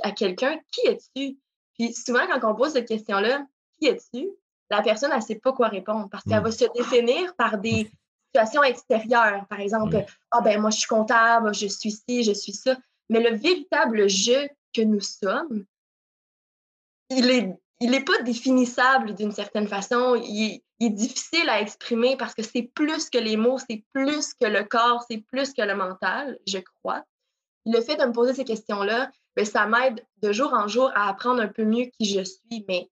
à 0.01 0.11
quelqu'un 0.11 0.59
qui 0.71 0.87
es-tu? 0.87 1.37
Puis 1.79 1.93
souvent, 1.93 2.27
quand 2.27 2.51
on 2.51 2.55
pose 2.55 2.73
cette 2.73 2.87
question-là, 2.87 3.45
qui 3.79 3.87
es-tu? 3.87 4.29
La 4.69 4.81
personne, 4.81 5.11
elle 5.11 5.19
ne 5.19 5.23
sait 5.23 5.39
pas 5.39 5.53
quoi 5.53 5.69
répondre 5.69 6.09
parce 6.11 6.23
qu'elle 6.25 6.41
hmm. 6.41 6.43
va 6.43 6.51
se 6.51 6.65
définir 6.75 7.33
par 7.35 7.57
des 7.57 7.89
situations 8.27 8.63
extérieures. 8.63 9.45
Par 9.49 9.61
exemple, 9.61 10.05
ah 10.31 10.41
ben 10.41 10.59
moi, 10.59 10.69
je 10.69 10.79
suis 10.79 10.87
comptable, 10.87 11.53
je 11.55 11.67
suis 11.67 11.91
ci, 11.91 12.23
je 12.23 12.33
suis 12.33 12.53
ça. 12.53 12.77
Mais 13.09 13.21
le 13.21 13.35
véritable 13.35 14.07
jeu 14.09 14.49
que 14.75 14.81
nous 14.81 14.99
sommes, 14.99 15.65
il 17.09 17.31
est, 17.31 17.57
il 17.79 17.91
n'est 17.91 18.03
pas 18.03 18.21
définissable 18.21 19.15
d'une 19.15 19.31
certaine 19.31 19.67
façon. 19.67 20.15
Il, 20.15 20.61
est 20.81 20.89
difficile 20.91 21.49
à 21.49 21.59
exprimer 21.59 22.15
parce 22.15 22.33
que 22.33 22.41
c'est 22.41 22.71
plus 22.73 23.09
que 23.09 23.17
les 23.17 23.35
mots, 23.35 23.57
c'est 23.57 23.83
plus 23.91 24.33
que 24.33 24.45
le 24.45 24.63
corps, 24.63 25.03
c'est 25.09 25.17
plus 25.17 25.53
que 25.53 25.61
le 25.61 25.75
mental, 25.75 26.39
je 26.47 26.59
crois. 26.59 27.03
Le 27.65 27.81
fait 27.81 27.95
de 27.95 28.05
me 28.05 28.11
poser 28.11 28.33
ces 28.33 28.45
questions-là, 28.45 29.11
ben, 29.35 29.45
ça 29.45 29.65
m'aide 29.65 30.05
de 30.21 30.31
jour 30.31 30.53
en 30.53 30.67
jour 30.67 30.91
à 30.95 31.09
apprendre 31.09 31.41
un 31.41 31.47
peu 31.47 31.63
mieux 31.63 31.85
qui 31.85 32.05
je 32.05 32.23
suis. 32.23 32.65
Mais 32.67 32.89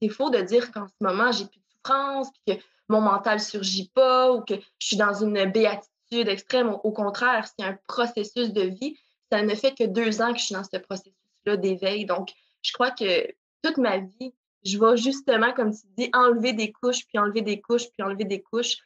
c'est 0.00 0.08
faux 0.08 0.30
de 0.30 0.40
dire 0.40 0.70
qu'en 0.72 0.86
ce 0.88 0.94
moment, 1.00 1.32
j'ai 1.32 1.46
plus 1.46 1.60
de 1.60 1.64
souffrance, 1.74 2.28
que 2.46 2.52
mon 2.88 3.00
mental 3.00 3.38
ne 3.38 3.42
surgit 3.42 3.90
pas 3.94 4.32
ou 4.32 4.42
que 4.42 4.54
je 4.78 4.86
suis 4.86 4.96
dans 4.96 5.14
une 5.14 5.50
béatitude 5.50 6.28
extrême. 6.28 6.68
Au, 6.68 6.80
au 6.82 6.92
contraire, 6.92 7.46
c'est 7.46 7.64
un 7.64 7.78
processus 7.86 8.52
de 8.52 8.62
vie. 8.62 8.98
Ça 9.30 9.42
ne 9.42 9.54
fait 9.54 9.74
que 9.74 9.84
deux 9.84 10.20
ans 10.20 10.32
que 10.32 10.38
je 10.38 10.44
suis 10.44 10.54
dans 10.54 10.64
ce 10.64 10.76
processus-là 10.76 11.56
d'éveil. 11.56 12.04
Donc, 12.04 12.32
je 12.62 12.72
crois 12.72 12.90
que 12.90 13.26
toute 13.62 13.78
ma 13.78 13.98
vie, 13.98 14.34
je 14.64 14.78
vais 14.78 14.96
justement, 14.96 15.52
comme 15.52 15.72
tu 15.72 15.86
dis, 15.96 16.10
enlever 16.12 16.52
des 16.52 16.72
couches, 16.72 17.06
puis 17.06 17.18
enlever 17.18 17.42
des 17.42 17.60
couches, 17.60 17.88
puis 17.90 18.02
enlever 18.02 18.24
des 18.24 18.42
couches 18.42 18.78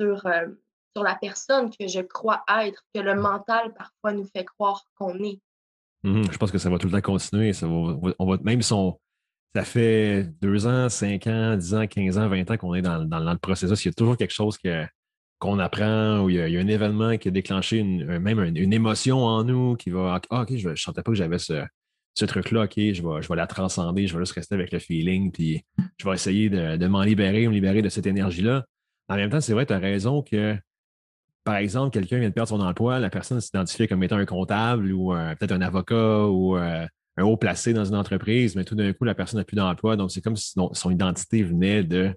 sur, 0.00 0.26
euh, 0.26 0.46
sur 0.94 1.02
la 1.02 1.16
personne 1.16 1.70
que 1.70 1.86
je 1.86 2.00
crois 2.00 2.44
être, 2.62 2.82
que 2.94 3.00
le 3.00 3.14
mental 3.14 3.72
parfois 3.74 4.12
nous 4.12 4.26
fait 4.26 4.44
croire 4.44 4.84
qu'on 4.98 5.14
est. 5.22 5.40
Mmh 6.04 6.24
je 6.30 6.36
pense 6.36 6.50
que 6.50 6.58
ça 6.58 6.68
va 6.70 6.78
tout 6.78 6.86
le 6.86 6.92
temps 6.92 7.00
continuer. 7.00 7.52
Ça 7.52 7.66
on 7.66 8.26
va, 8.26 8.36
même 8.42 8.62
si 8.62 8.74
ça 9.54 9.64
fait 9.64 10.24
deux 10.42 10.66
ans, 10.66 10.88
cinq 10.88 11.26
ans, 11.26 11.56
dix 11.56 11.74
ans, 11.74 11.86
quinze 11.86 12.18
ans, 12.18 12.28
vingt 12.28 12.50
ans 12.50 12.56
qu'on 12.56 12.74
est 12.74 12.82
dans, 12.82 12.98
le 12.98 13.38
processus, 13.38 13.84
il 13.84 13.88
y 13.88 13.90
a 13.90 13.94
toujours 13.94 14.16
quelque 14.16 14.32
chose 14.32 14.58
qu'on 15.38 15.58
apprend 15.58 16.20
ou 16.20 16.30
il 16.30 16.36
y, 16.36 16.56
a, 16.56 16.60
un 16.60 16.68
événement 16.68 17.16
qui 17.16 17.28
a 17.28 17.30
déclenché 17.30 17.78
une, 17.78 18.18
même 18.18 18.40
une, 18.40 18.72
émotion 18.72 19.24
en 19.24 19.44
nous 19.44 19.76
qui 19.76 19.90
va 19.90 20.20
Ah, 20.30 20.42
OK, 20.42 20.56
je 20.56 20.68
ne 20.68 20.76
sentais 20.76 21.02
pas 21.02 21.12
que 21.12 21.16
j'avais 21.16 21.38
ce, 21.38 21.64
ce 22.14 22.24
truc-là, 22.24 22.64
OK, 22.64 22.74
je 22.76 23.02
vais, 23.02 23.22
je 23.22 23.28
vais 23.28 23.36
la 23.36 23.46
transcender, 23.46 24.06
je 24.06 24.14
vais 24.14 24.20
juste 24.20 24.32
rester 24.32 24.54
avec 24.54 24.72
le 24.72 24.78
feeling, 24.78 25.32
puis 25.32 25.64
je 25.98 26.08
vais 26.08 26.14
essayer 26.14 26.48
de, 26.48 26.86
m'en 26.86 27.02
libérer, 27.02 27.46
me 27.48 27.52
libérer 27.52 27.82
de 27.82 27.88
cette 27.88 28.06
énergie-là. 28.06 28.64
En 29.08 29.16
même 29.16 29.30
temps, 29.30 29.40
c'est 29.40 29.52
vrai, 29.52 29.66
tu 29.66 29.72
as 29.72 29.78
raison 29.78 30.22
que, 30.22 30.56
par 31.44 31.56
exemple, 31.56 31.92
quelqu'un 31.92 32.18
vient 32.18 32.30
de 32.30 32.34
perdre 32.34 32.48
son 32.48 32.60
emploi, 32.60 32.98
la 32.98 33.10
personne 33.10 33.40
s'identifie 33.40 33.86
comme 33.86 34.02
étant 34.02 34.16
un 34.16 34.24
comptable 34.24 34.90
ou 34.92 35.14
euh, 35.14 35.34
peut-être 35.36 35.52
un 35.52 35.60
avocat 35.60 36.26
ou 36.26 36.56
euh, 36.56 36.86
un 37.16 37.22
haut 37.22 37.36
placé 37.36 37.74
dans 37.74 37.84
une 37.84 37.94
entreprise, 37.94 38.56
mais 38.56 38.64
tout 38.64 38.74
d'un 38.74 38.92
coup, 38.94 39.04
la 39.04 39.14
personne 39.14 39.38
n'a 39.38 39.44
plus 39.44 39.56
d'emploi. 39.56 39.96
Donc, 39.96 40.10
c'est 40.10 40.22
comme 40.22 40.36
si 40.36 40.54
son, 40.72 40.90
identité 40.90 41.42
venait 41.42 41.84
de, 41.84 42.14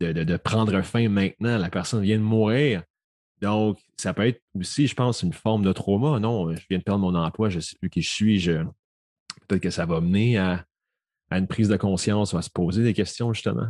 de, 0.00 0.12
de, 0.12 0.36
prendre 0.36 0.78
fin 0.82 1.08
maintenant. 1.08 1.56
La 1.56 1.70
personne 1.70 2.02
vient 2.02 2.18
de 2.18 2.22
mourir. 2.22 2.82
Donc, 3.40 3.78
ça 3.96 4.12
peut 4.12 4.26
être 4.26 4.42
aussi, 4.58 4.88
je 4.88 4.94
pense, 4.94 5.22
une 5.22 5.32
forme 5.32 5.62
de 5.62 5.72
trauma. 5.72 6.18
Non, 6.18 6.52
je 6.54 6.60
viens 6.68 6.78
de 6.78 6.82
perdre 6.82 7.00
mon 7.00 7.14
emploi, 7.14 7.48
je 7.48 7.56
ne 7.56 7.60
sais 7.60 7.76
plus 7.80 7.88
qui 7.88 8.02
je 8.02 8.10
suis, 8.10 8.40
je, 8.40 8.64
peut-être 9.46 9.62
que 9.62 9.70
ça 9.70 9.86
va 9.86 10.00
mener 10.00 10.38
à, 10.38 10.64
une 11.30 11.46
prise 11.46 11.68
de 11.68 11.76
conscience 11.76 12.32
ou 12.32 12.36
à 12.36 12.42
se 12.42 12.50
poser 12.50 12.82
des 12.82 12.94
questions, 12.94 13.32
justement. 13.32 13.68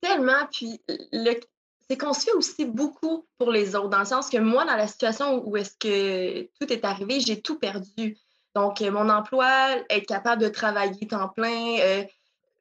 Tellement. 0.00 0.46
Puis, 0.52 0.80
c'est 1.88 1.96
qu'on 1.96 2.12
se 2.12 2.20
fait 2.20 2.32
aussi 2.32 2.64
beaucoup 2.66 3.26
pour 3.38 3.50
les 3.50 3.74
autres, 3.74 3.88
dans 3.88 4.00
le 4.00 4.04
sens 4.04 4.28
que 4.28 4.38
moi, 4.38 4.64
dans 4.64 4.76
la 4.76 4.86
situation 4.86 5.42
où 5.46 5.56
est-ce 5.56 5.74
que 5.78 6.42
tout 6.60 6.72
est 6.72 6.84
arrivé, 6.84 7.20
j'ai 7.20 7.40
tout 7.40 7.58
perdu. 7.58 8.18
Donc, 8.54 8.82
euh, 8.82 8.90
mon 8.90 9.08
emploi, 9.08 9.76
être 9.88 10.06
capable 10.06 10.42
de 10.42 10.48
travailler 10.48 11.06
temps 11.06 11.28
plein, 11.28 11.78
euh, 11.80 12.04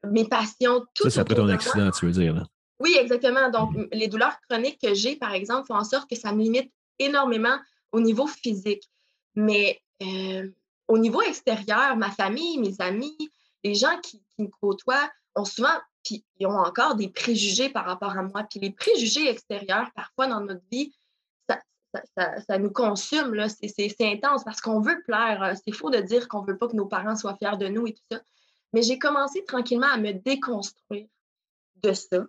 mes 0.06 0.28
passions, 0.28 0.86
tout. 0.94 1.04
Ça, 1.04 1.10
c'est 1.10 1.20
après 1.20 1.36
ton 1.36 1.50
accident, 1.50 1.92
tu 1.92 2.06
veux 2.06 2.12
dire. 2.12 2.36
Là. 2.36 2.44
Oui, 2.80 2.96
exactement. 3.00 3.50
Donc, 3.50 3.74
mmh. 3.74 3.88
les 3.92 4.08
douleurs 4.08 4.38
chroniques 4.50 4.80
que 4.82 4.94
j'ai, 4.94 5.16
par 5.16 5.34
exemple, 5.34 5.68
font 5.68 5.76
en 5.76 5.84
sorte 5.84 6.10
que 6.10 6.16
ça 6.16 6.32
me 6.32 6.42
limite 6.42 6.72
énormément 7.00 7.58
au 7.92 8.00
niveau 8.00 8.28
physique. 8.28 8.84
Mais 9.36 9.82
euh, 10.04 10.48
au 10.88 10.98
niveau 10.98 11.22
extérieur, 11.22 11.96
ma 11.98 12.12
famille, 12.12 12.60
mes 12.60 12.76
amis, 12.80 13.18
les 13.64 13.76
gens 13.76 14.00
qui, 14.02 14.22
me 14.40 14.48
côtoient 14.62 15.10
ont 15.36 15.46
souvent, 15.46 15.74
puis 16.08 16.24
ils 16.40 16.48
ont 16.48 16.58
encore 16.58 16.96
des 16.96 17.10
préjugés 17.10 17.70
par 17.70 17.86
rapport 17.86 18.18
à 18.18 18.24
moi. 18.24 18.46
Puis 18.50 18.62
les 18.62 18.72
préjugés 18.72 19.30
extérieurs, 19.30 19.92
parfois 19.94 20.28
dans 20.28 20.40
notre 20.40 20.64
vie, 20.72 20.94
ça, 22.16 22.58
nous 22.58 22.72
consume, 22.72 23.34
là. 23.34 23.48
C'est, 23.50 23.96
intense 24.02 24.44
parce 24.44 24.62
qu'on 24.62 24.80
veut 24.80 25.02
plaire. 25.04 25.54
C'est 25.66 25.74
faux 25.74 25.90
de 25.90 26.00
dire 26.00 26.28
qu'on 26.28 26.44
veut 26.44 26.58
pas 26.58 26.68
que 26.68 26.76
nos 26.76 26.86
parents 26.86 27.16
soient 27.16 27.36
fiers 27.36 27.58
de 27.58 27.68
nous 27.68 27.88
et 27.88 27.94
tout 27.94 28.04
ça. 28.12 28.22
Mais 28.74 28.82
j'ai 28.84 29.00
commencé 29.00 29.44
tranquillement 29.46 29.88
à 29.92 29.98
me 29.98 30.14
déconstruire 30.14 31.08
de 31.82 31.94
ça, 31.94 32.26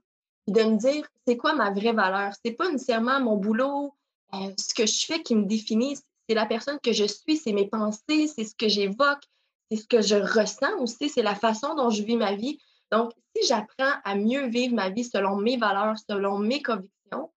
de 0.47 0.63
me 0.63 0.77
dire 0.77 1.07
c'est 1.27 1.37
quoi 1.37 1.55
ma 1.55 1.71
vraie 1.71 1.93
valeur? 1.93 2.33
C'est 2.45 2.53
pas 2.53 2.71
nécessairement 2.71 3.21
mon 3.21 3.37
boulot, 3.37 3.95
euh, 4.35 4.53
ce 4.59 4.75
que 4.75 4.87
je 4.87 5.05
fais 5.05 5.23
qui 5.23 5.35
me 5.35 5.45
définit, 5.45 5.97
c'est 6.29 6.35
la 6.35 6.47
personne 6.47 6.79
que 6.83 6.93
je 6.93 7.05
suis, 7.05 7.37
c'est 7.37 7.53
mes 7.53 7.69
pensées, 7.69 8.29
c'est 8.29 8.45
ce 8.45 8.55
que 8.55 8.69
j'évoque, 8.69 9.23
c'est 9.71 9.79
ce 9.79 9.87
que 9.87 10.01
je 10.01 10.17
ressens 10.17 10.79
aussi, 10.81 11.09
c'est 11.09 11.23
la 11.23 11.35
façon 11.35 11.75
dont 11.75 11.91
je 11.91 12.03
vis 12.03 12.17
ma 12.17 12.35
vie. 12.35 12.59
Donc, 12.91 13.13
j'apprends 13.47 13.93
à 14.05 14.15
mieux 14.15 14.49
vivre 14.49 14.75
ma 14.75 14.91
vie 14.91 15.05
selon 15.05 15.37
mes 15.37 15.57
valeurs, 15.57 15.97
selon 16.09 16.39
mes 16.39 16.63
convictions, 16.63 17.31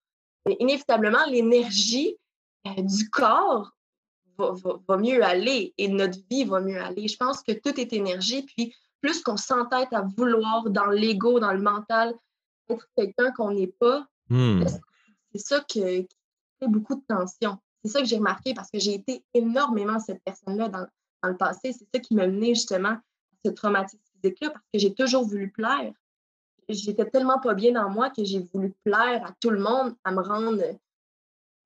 inévitablement, 0.60 1.26
l'énergie 1.28 2.18
euh, 2.68 2.82
du 2.82 3.10
corps 3.10 3.72
va, 4.38 4.98
mieux 4.98 5.24
aller 5.24 5.74
et 5.78 5.88
notre 5.88 6.20
vie 6.30 6.46
va 6.46 6.62
mieux 6.62 6.82
aller. 6.82 7.08
Je 7.08 7.18
pense 7.18 7.42
que 7.44 7.52
tout 7.52 7.80
est 7.80 7.94
énergie. 7.94 8.44
Puis, 8.44 8.74
plus 9.02 9.22
qu'on 9.22 9.38
s'entête 9.38 9.92
à 9.92 10.02
vouloir 10.02 10.70
dans 10.70 10.88
l'ego, 10.88 11.40
dans 11.40 11.54
le 11.54 11.62
mental, 11.62 12.14
être 12.70 12.88
quelqu'un 12.96 13.32
qu'on 13.32 13.52
n'est 13.52 13.74
pas, 13.80 14.06
hmm. 14.30 14.64
c'est 15.32 15.42
ça 15.42 15.60
qui 15.62 15.82
fait 15.82 16.68
beaucoup 16.68 16.96
de 16.96 17.04
tension. 17.08 17.58
C'est 17.84 17.92
ça 17.92 18.00
que 18.00 18.06
j'ai 18.06 18.18
remarqué 18.18 18.54
parce 18.54 18.70
que 18.70 18.80
j'ai 18.80 18.94
été 18.94 19.24
énormément 19.34 20.00
cette 20.00 20.24
personne-là 20.24 20.70
dans, 20.70 20.86
le 21.24 21.38
passé. 21.38 21.74
C'est 21.74 21.88
ça 21.94 22.00
qui 22.00 22.16
m'a 22.16 22.28
mené 22.28 22.50
justement 22.50 22.90
à 22.90 23.02
ce 23.46 23.52
traumatisme 23.52 24.00
physique-là 24.22 24.50
parce 24.50 24.66
que 24.74 24.80
j'ai 24.80 24.94
toujours 24.94 25.26
voulu 25.26 25.50
plaire. 25.50 25.92
J'étais 26.70 27.06
tellement 27.06 27.40
pas 27.40 27.54
bien 27.54 27.74
dans 27.74 27.90
moi 27.90 28.10
que 28.10 28.24
j'ai 28.24 28.40
voulu 28.54 28.74
plaire 28.84 29.26
à 29.26 29.34
tout 29.42 29.50
le 29.50 29.60
monde, 29.60 29.94
à 30.04 30.12
me 30.12 30.22
rendre, 30.22 30.64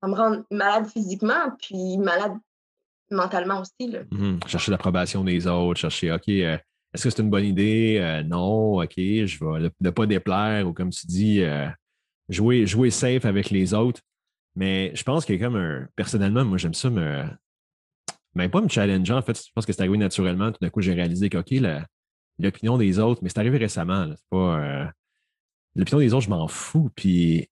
à 0.01 0.07
me 0.07 0.15
rendre 0.15 0.43
malade 0.50 0.88
physiquement, 0.88 1.51
puis 1.62 1.97
malade 1.97 2.33
mentalement 3.12 3.62
aussi. 3.62 3.91
Là. 3.91 4.00
Hmm. 4.12 4.39
chercher 4.47 4.71
l'approbation 4.71 5.24
des 5.24 5.47
autres, 5.47 5.79
chercher, 5.79 6.12
OK, 6.12 6.27
euh, 6.29 6.57
est-ce 6.93 7.03
que 7.03 7.09
c'est 7.09 7.21
une 7.21 7.29
bonne 7.29 7.45
idée? 7.45 7.97
Euh, 8.00 8.24
non, 8.24 8.81
OK, 8.81 8.93
je 8.95 9.38
vais 9.43 9.69
ne 9.79 9.89
pas 9.89 10.05
déplaire 10.05 10.67
ou 10.67 10.74
comme 10.74 10.89
tu 10.89 11.05
dis, 11.05 11.41
euh, 11.41 11.67
jouer, 12.29 12.65
jouer 12.65 12.89
safe 12.89 13.25
avec 13.25 13.50
les 13.50 13.74
autres. 13.74 14.01
Mais 14.55 14.95
je 14.95 15.03
pense 15.03 15.25
que 15.25 15.33
comme 15.33 15.57
un. 15.57 15.88
Personnellement, 15.95 16.45
moi, 16.45 16.57
j'aime 16.57 16.74
ça 16.74 16.89
me. 16.89 17.25
Même 18.33 18.51
pas 18.51 18.62
me 18.62 18.69
challenger, 18.69 19.13
en 19.13 19.21
fait. 19.21 19.38
Je 19.38 19.51
pense 19.53 19.65
que 19.65 19.74
c'est 19.74 19.81
arrivé 19.81 19.97
naturellement. 19.97 20.51
Tout 20.51 20.59
d'un 20.62 20.69
coup, 20.69 20.81
j'ai 20.81 20.93
réalisé 20.93 21.29
que, 21.29 21.38
OK, 21.38 21.51
l'opinion 22.39 22.77
des 22.77 22.99
autres, 22.99 23.21
mais 23.23 23.29
c'est 23.29 23.39
arrivé 23.39 23.57
récemment. 23.57 24.07
C'est 24.09 24.29
pas. 24.29 24.59
Euh, 24.59 24.85
l'opinion 25.75 25.99
des 25.99 26.13
autres, 26.13 26.25
je 26.25 26.29
m'en 26.29 26.47
fous. 26.47 26.89
Puis 26.95 27.49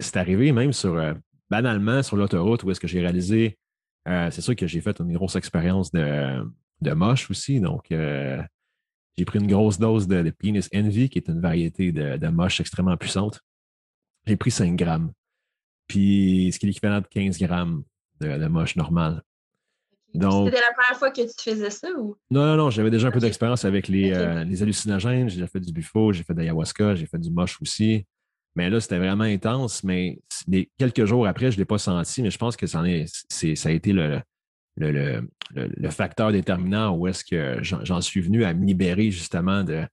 c'est 0.00 0.16
arrivé 0.16 0.52
même 0.52 0.72
sur. 0.72 1.14
banalement, 1.50 2.02
sur 2.02 2.16
l'autoroute, 2.16 2.62
où 2.64 2.70
est-ce 2.70 2.80
que 2.80 2.88
j'ai 2.88 3.00
réalisé. 3.00 3.58
c'est 4.06 4.40
sûr 4.40 4.56
que 4.56 4.66
j'ai 4.66 4.80
fait 4.80 4.98
une 5.00 5.12
grosse 5.12 5.36
expérience 5.36 5.90
de, 5.92 6.44
de 6.80 6.92
moche 6.92 7.30
aussi. 7.30 7.60
Donc, 7.60 7.86
j'ai 9.16 9.24
pris 9.24 9.38
une 9.38 9.46
grosse 9.46 9.78
dose 9.78 10.06
de, 10.08 10.30
Penis 10.30 10.68
Envy, 10.74 11.08
qui 11.08 11.18
est 11.18 11.28
une 11.28 11.40
variété 11.40 11.92
de, 11.92 12.16
de 12.16 12.28
moche 12.28 12.60
extrêmement 12.60 12.96
puissante. 12.96 13.40
J'ai 14.26 14.36
pris 14.36 14.50
5 14.50 14.76
grammes. 14.76 15.12
Puis, 15.86 16.50
ce 16.52 16.58
qui 16.58 16.66
est 16.66 16.68
l'équivalent 16.68 17.00
de 17.00 17.06
15 17.06 17.38
grammes 17.38 17.84
de, 18.20 18.38
de 18.38 18.46
moche 18.46 18.76
normal. 18.76 19.22
Donc, 20.16 20.46
C'était 20.46 20.60
la 20.60 20.72
première 20.72 20.98
fois 20.98 21.10
que 21.10 21.22
tu 21.22 21.50
faisais 21.50 21.70
ça 21.70 21.88
ou? 21.98 22.16
Non, 22.30 22.46
non, 22.46 22.56
non. 22.56 22.70
J'avais 22.70 22.90
déjà 22.90 23.08
un 23.08 23.10
peu 23.10 23.20
d'expérience 23.20 23.64
avec 23.64 23.88
les, 23.88 24.12
euh, 24.12 24.44
les 24.44 24.62
hallucinogènes. 24.62 25.28
J'ai 25.28 25.36
déjà 25.36 25.46
fait 25.46 25.60
du 25.60 25.72
buffo, 25.72 26.12
j'ai 26.12 26.22
fait 26.22 26.34
de 26.34 26.40
l'ayahuasca, 26.40 26.94
j'ai 26.94 27.06
fait 27.06 27.18
du 27.18 27.30
moche 27.30 27.60
aussi. 27.60 28.06
Mais 28.54 28.70
là, 28.70 28.80
c'était 28.80 28.98
vraiment 28.98 29.24
intense. 29.24 29.84
Mais 29.84 30.18
quelques 30.78 31.04
jours 31.04 31.26
après, 31.26 31.50
je 31.50 31.56
ne 31.56 31.60
l'ai 31.60 31.66
pas 31.66 31.78
senti, 31.78 32.22
mais 32.22 32.30
je 32.30 32.38
pense 32.38 32.56
que 32.56 32.66
ça, 32.66 32.80
en 32.80 32.84
est, 32.84 33.06
ça 33.28 33.68
a 33.68 33.72
été 33.72 33.92
le, 33.92 34.20
le, 34.76 35.90
facteur 35.90 36.32
déterminant 36.32 36.94
où 36.96 37.06
est-ce 37.06 37.24
que 37.24 37.62
j'en 37.62 38.00
suis 38.00 38.20
venu 38.20 38.44
à 38.44 38.54
me 38.54 38.64
libérer 38.64 39.10
justement 39.10 39.62
de, 39.62 39.86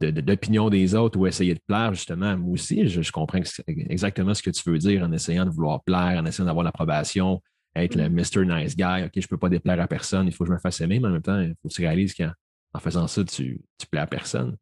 d'opinion 0.00 0.70
des 0.70 0.94
autres 0.94 1.18
ou 1.18 1.26
essayer 1.26 1.54
de 1.54 1.60
plaire, 1.66 1.94
justement, 1.94 2.36
moi 2.36 2.52
aussi, 2.52 2.88
je, 2.88 3.12
comprends 3.12 3.40
exactement 3.66 4.34
ce 4.34 4.42
que 4.42 4.50
tu 4.50 4.68
veux 4.70 4.78
dire 4.78 5.02
en 5.02 5.12
essayant 5.12 5.44
de 5.44 5.50
vouloir 5.50 5.82
plaire, 5.82 6.20
en 6.20 6.26
essayant 6.26 6.46
d'avoir 6.46 6.64
l'approbation, 6.64 7.42
être 7.84 7.94
le 7.94 8.08
Mr. 8.08 8.44
Nice 8.44 8.76
Guy. 8.76 9.04
OK, 9.04 9.12
je 9.14 9.20
ne 9.20 9.26
peux 9.26 9.36
pas 9.36 9.48
déplaire 9.48 9.80
à 9.80 9.86
personne, 9.86 10.26
il 10.26 10.32
faut 10.32 10.44
que 10.44 10.48
je 10.48 10.54
me 10.54 10.58
fasse 10.58 10.80
aimer, 10.80 11.00
mais 11.00 11.08
en 11.08 11.12
même 11.12 11.22
temps, 11.22 11.40
il 11.40 11.54
faut 11.62 11.68
que 11.68 11.74
tu 11.74 11.82
réalises 11.82 12.14
qu'en 12.14 12.78
faisant 12.80 13.06
ça, 13.06 13.24
tu 13.24 13.60
ne 13.80 13.86
plais 13.90 14.00
à 14.00 14.06
personne. 14.06 14.56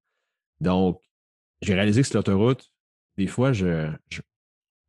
Donc, 0.60 1.00
j'ai 1.62 1.74
réalisé 1.74 2.02
que 2.02 2.08
sur 2.08 2.18
l'autoroute, 2.18 2.64
des 3.16 3.26
fois, 3.26 3.52
je, 3.52 3.90
je, 4.08 4.20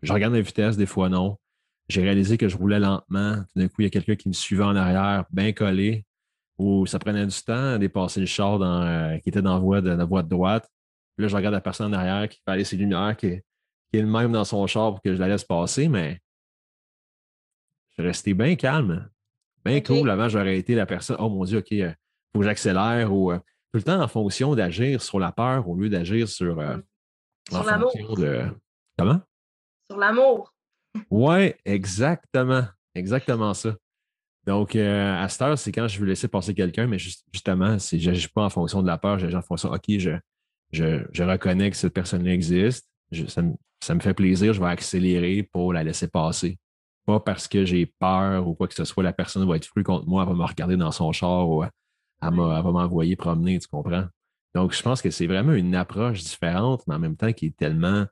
je, 0.01 0.13
regarde 0.13 0.33
la 0.33 0.41
vitesse, 0.41 0.77
des 0.77 0.85
fois 0.85 1.09
non. 1.09 1.37
J'ai 1.89 2.01
réalisé 2.01 2.37
que 2.37 2.49
je 2.49 2.57
roulais 2.57 2.79
lentement. 2.79 3.37
Tout 3.37 3.59
d'un 3.59 3.67
coup, 3.67 3.75
il 3.79 3.85
y 3.85 3.87
a 3.87 3.89
quelqu'un 3.89 4.15
qui 4.15 4.27
me 4.27 4.33
suivait 4.33 4.63
en 4.63 4.75
arrière, 4.75 5.25
bien 5.31 5.53
collé, 5.53 6.05
où 6.57 6.85
ça 6.85 6.99
prenait 6.99 7.25
du 7.25 7.41
temps 7.41 7.73
à 7.73 7.77
dépasser 7.77 8.19
le 8.19 8.25
char 8.25 8.61
euh, 8.61 9.17
qui 9.19 9.29
était 9.29 9.41
dans 9.41 9.53
la 9.53 9.59
voie 9.59 9.81
de, 9.81 9.91
la 9.91 10.05
voie 10.05 10.23
de 10.23 10.29
droite. 10.29 10.69
Puis 11.15 11.23
là, 11.23 11.27
je 11.27 11.35
regarde 11.35 11.53
la 11.53 11.61
personne 11.61 11.93
en 11.93 11.97
arrière 11.97 12.27
qui 12.27 12.41
fait 12.43 12.51
aller 12.51 12.63
ses 12.63 12.77
lumières, 12.77 13.15
qui 13.15 13.27
est, 13.27 13.43
le 13.93 14.05
même 14.05 14.31
dans 14.31 14.43
son 14.43 14.67
char 14.67 14.91
pour 14.91 15.01
que 15.01 15.15
je 15.15 15.19
la 15.19 15.27
laisse 15.27 15.43
passer, 15.43 15.87
mais 15.87 16.19
je 17.97 18.03
restais 18.03 18.33
bien 18.33 18.55
calme, 18.55 19.09
bien 19.65 19.81
cool. 19.81 20.09
Avant, 20.09 20.29
j'aurais 20.29 20.57
été 20.57 20.75
la 20.75 20.85
personne, 20.85 21.17
oh 21.19 21.29
mon 21.29 21.43
Dieu, 21.43 21.59
OK, 21.59 21.71
il 21.71 21.83
euh, 21.83 21.91
faut 22.33 22.39
que 22.39 22.45
j'accélère 22.45 23.13
ou 23.13 23.31
euh, 23.31 23.37
tout 23.37 23.77
le 23.79 23.83
temps 23.83 24.01
en 24.01 24.07
fonction 24.07 24.55
d'agir 24.55 25.01
sur 25.01 25.19
la 25.19 25.31
peur 25.31 25.67
au 25.67 25.75
lieu 25.75 25.89
d'agir 25.89 26.27
sur. 26.27 26.63
sur 27.49 27.63
l'amour. 27.63 27.91
Comment? 28.97 29.21
Sur 29.89 29.99
l'amour. 29.99 30.53
Oui, 31.09 31.53
exactement. 31.65 32.65
Exactement 32.95 33.53
ça. 33.53 33.75
Donc, 34.47 34.75
euh, 34.75 35.21
à 35.21 35.27
cette 35.27 35.41
heure, 35.41 35.57
c'est 35.57 35.71
quand 35.71 35.87
je 35.87 35.99
veux 35.99 36.05
laisser 36.05 36.29
passer 36.29 36.53
quelqu'un, 36.53 36.87
mais 36.87 36.97
justement, 36.97 37.77
je 37.77 38.09
n'agis 38.09 38.29
pas 38.29 38.43
en 38.43 38.49
fonction 38.49 38.81
de 38.81 38.87
la 38.87 38.97
peur, 38.97 39.19
j'agis 39.19 39.35
en 39.35 39.41
fonction, 39.41 39.71
OK, 39.71 39.83
je, 39.89 40.11
je, 40.71 41.23
reconnais 41.23 41.69
que 41.69 41.75
cette 41.75 41.93
personne-là 41.93 42.33
existe, 42.33 42.89
ça, 43.27 43.41
me, 43.93 43.99
fait 43.99 44.13
plaisir, 44.13 44.53
je 44.53 44.61
vais 44.61 44.69
accélérer 44.69 45.43
pour 45.43 45.73
la 45.73 45.83
laisser 45.83 46.07
passer. 46.07 46.57
Pas 47.07 47.19
parce 47.19 47.47
que 47.47 47.65
j'ai 47.65 47.87
peur 47.87 48.47
ou 48.47 48.53
quoi 48.53 48.67
que 48.67 48.75
ce 48.75 48.85
soit, 48.85 49.01
la 49.01 49.13
personne 49.13 49.47
va 49.47 49.55
être 49.55 49.65
fru 49.65 49.83
contre 49.83 50.05
moi, 50.07 50.21
elle 50.21 50.29
va 50.29 50.35
me 50.35 50.45
regarder 50.45 50.77
dans 50.77 50.91
son 50.91 51.11
char 51.11 51.49
ou 51.49 51.63
elle, 51.63 51.71
elle 52.21 52.35
va 52.35 52.61
m'envoyer 52.61 53.15
promener, 53.15 53.57
tu 53.57 53.67
comprends? 53.67 54.05
Donc, 54.53 54.73
je 54.73 54.81
pense 54.83 55.01
que 55.01 55.09
c'est 55.09 55.27
vraiment 55.27 55.53
une 55.53 55.73
approche 55.73 56.21
différente, 56.21 56.83
mais 56.85 56.95
en 56.95 56.99
même 56.99 57.15
temps 57.15 57.33
qui 57.33 57.47
est 57.47 57.57
tellement 57.57 58.05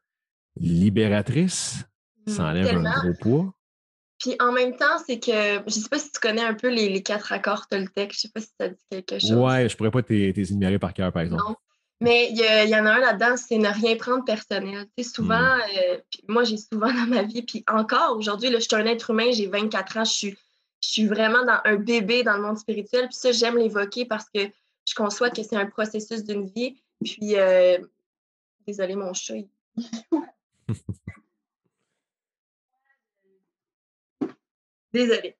libératrice 0.57 1.85
ça 2.27 2.43
mmh, 2.43 2.45
enlève 2.45 2.77
un 2.77 3.01
gros 3.01 3.13
poids. 3.13 3.53
Puis 4.19 4.35
en 4.39 4.51
même 4.51 4.75
temps, 4.75 4.97
c'est 5.05 5.19
que 5.19 5.31
je 5.31 5.63
ne 5.65 5.69
sais 5.69 5.89
pas 5.89 5.99
si 5.99 6.11
tu 6.11 6.19
connais 6.19 6.41
un 6.41 6.53
peu 6.53 6.69
les, 6.69 7.03
quatre 7.03 7.31
accords 7.31 7.67
Toltec. 7.67 8.13
Je 8.13 8.17
ne 8.17 8.21
sais 8.21 8.29
pas 8.33 8.41
si 8.41 8.49
ça 8.59 8.69
dit 8.69 8.77
quelque 8.89 9.19
chose. 9.19 9.33
Ouais, 9.33 9.69
je 9.69 9.75
pourrais 9.75 9.91
pas 9.91 10.01
t'énumérer 10.01 10.79
par 10.79 10.93
cœur, 10.93 11.11
par 11.11 11.21
exemple. 11.21 11.43
Non. 11.47 11.55
Mais 12.01 12.29
il 12.29 12.37
y, 12.37 12.75
en 12.75 12.85
a 12.85 12.91
un 12.91 12.99
là-dedans, 12.99 13.37
c'est 13.37 13.57
ne 13.57 13.69
rien 13.69 13.95
prendre 13.95 14.25
personnel. 14.25 14.85
Tu 14.97 15.03
sais, 15.03 15.09
souvent, 15.09 15.39
mmh. 15.39 15.61
euh, 15.77 15.97
moi, 16.27 16.43
j'ai 16.43 16.57
souvent 16.57 16.93
dans 16.93 17.07
ma 17.07 17.23
vie, 17.23 17.41
puis 17.41 17.63
encore 17.67 18.17
aujourd'hui, 18.17 18.51
je 18.51 18.59
suis 18.59 18.75
un 18.75 18.85
être 18.85 19.11
humain, 19.11 19.31
j'ai 19.31 19.47
24 19.47 19.97
ans, 19.97 20.03
je 20.03 20.11
suis, 20.11 20.37
je 20.81 20.89
suis 20.89 21.07
vraiment 21.07 21.45
dans 21.45 21.61
un 21.63 21.75
bébé 21.77 22.23
dans 22.23 22.35
le 22.35 22.41
monde 22.41 22.57
spirituel. 22.57 23.07
Puis 23.07 23.15
ça, 23.15 23.31
j'aime 23.31 23.57
l'évoquer 23.57 24.05
parce 24.05 24.25
que 24.29 24.41
je 24.87 24.93
conçois 24.93 25.29
que 25.29 25.41
c'est 25.41 25.55
un 25.55 25.67
processus 25.67 26.23
d'une 26.23 26.47
vie. 26.47 26.75
Puis, 27.03 27.37
euh, 27.37 27.77
désolé, 28.67 28.95
mon 28.95 29.13
chat. 29.13 29.35
Désolée. 34.93 35.35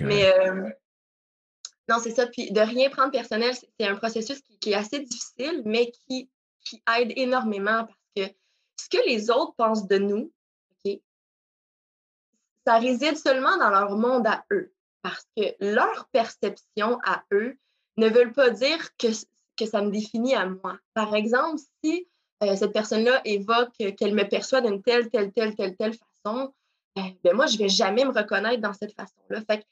Mais 0.00 0.32
euh, 0.32 0.70
non, 1.88 1.98
c'est 2.00 2.10
ça. 2.10 2.26
Puis 2.26 2.50
de 2.50 2.60
rien 2.60 2.90
prendre 2.90 3.12
personnel, 3.12 3.54
c'est 3.54 3.86
un 3.86 3.96
processus 3.96 4.40
qui, 4.60 4.70
est 4.70 4.74
assez 4.74 5.00
difficile, 5.00 5.62
mais 5.64 5.90
qui, 5.90 6.28
qui 6.64 6.82
aide 6.98 7.12
énormément 7.16 7.84
parce 7.84 7.98
que 8.16 8.34
ce 8.76 8.88
que 8.88 9.06
les 9.06 9.30
autres 9.30 9.54
pensent 9.56 9.86
de 9.86 9.98
nous, 9.98 10.32
ça 12.66 12.78
réside 12.78 13.16
seulement 13.16 13.56
dans 13.58 13.70
leur 13.70 13.96
monde 13.96 14.26
à 14.26 14.44
eux. 14.52 14.72
Parce 15.02 15.24
que 15.36 15.54
leur 15.60 16.08
perception 16.10 16.98
à 17.04 17.22
eux 17.32 17.56
ne 17.96 18.08
veulent 18.08 18.32
pas 18.32 18.50
dire 18.50 18.96
que, 18.96 19.06
que 19.56 19.66
ça 19.66 19.82
me 19.82 19.90
définit 19.90 20.34
à 20.34 20.46
moi. 20.46 20.76
Par 20.92 21.14
exemple, 21.14 21.60
si 21.84 22.08
euh, 22.42 22.56
cette 22.56 22.72
personne-là 22.72 23.20
évoque 23.24 23.70
qu'elle 23.96 24.14
me 24.14 24.28
perçoit 24.28 24.60
d'une 24.60 24.82
telle, 24.82 25.08
telle, 25.10 25.32
telle, 25.32 25.54
telle, 25.54 25.76
telle 25.76 25.94
façon, 25.94 26.52
ben 26.96 27.34
moi, 27.34 27.46
je 27.46 27.54
ne 27.56 27.62
vais 27.62 27.68
jamais 27.68 28.04
me 28.04 28.10
reconnaître 28.10 28.60
dans 28.60 28.72
cette 28.72 28.94
façon-là. 28.94 29.42
Fait 29.48 29.60
que 29.60 29.64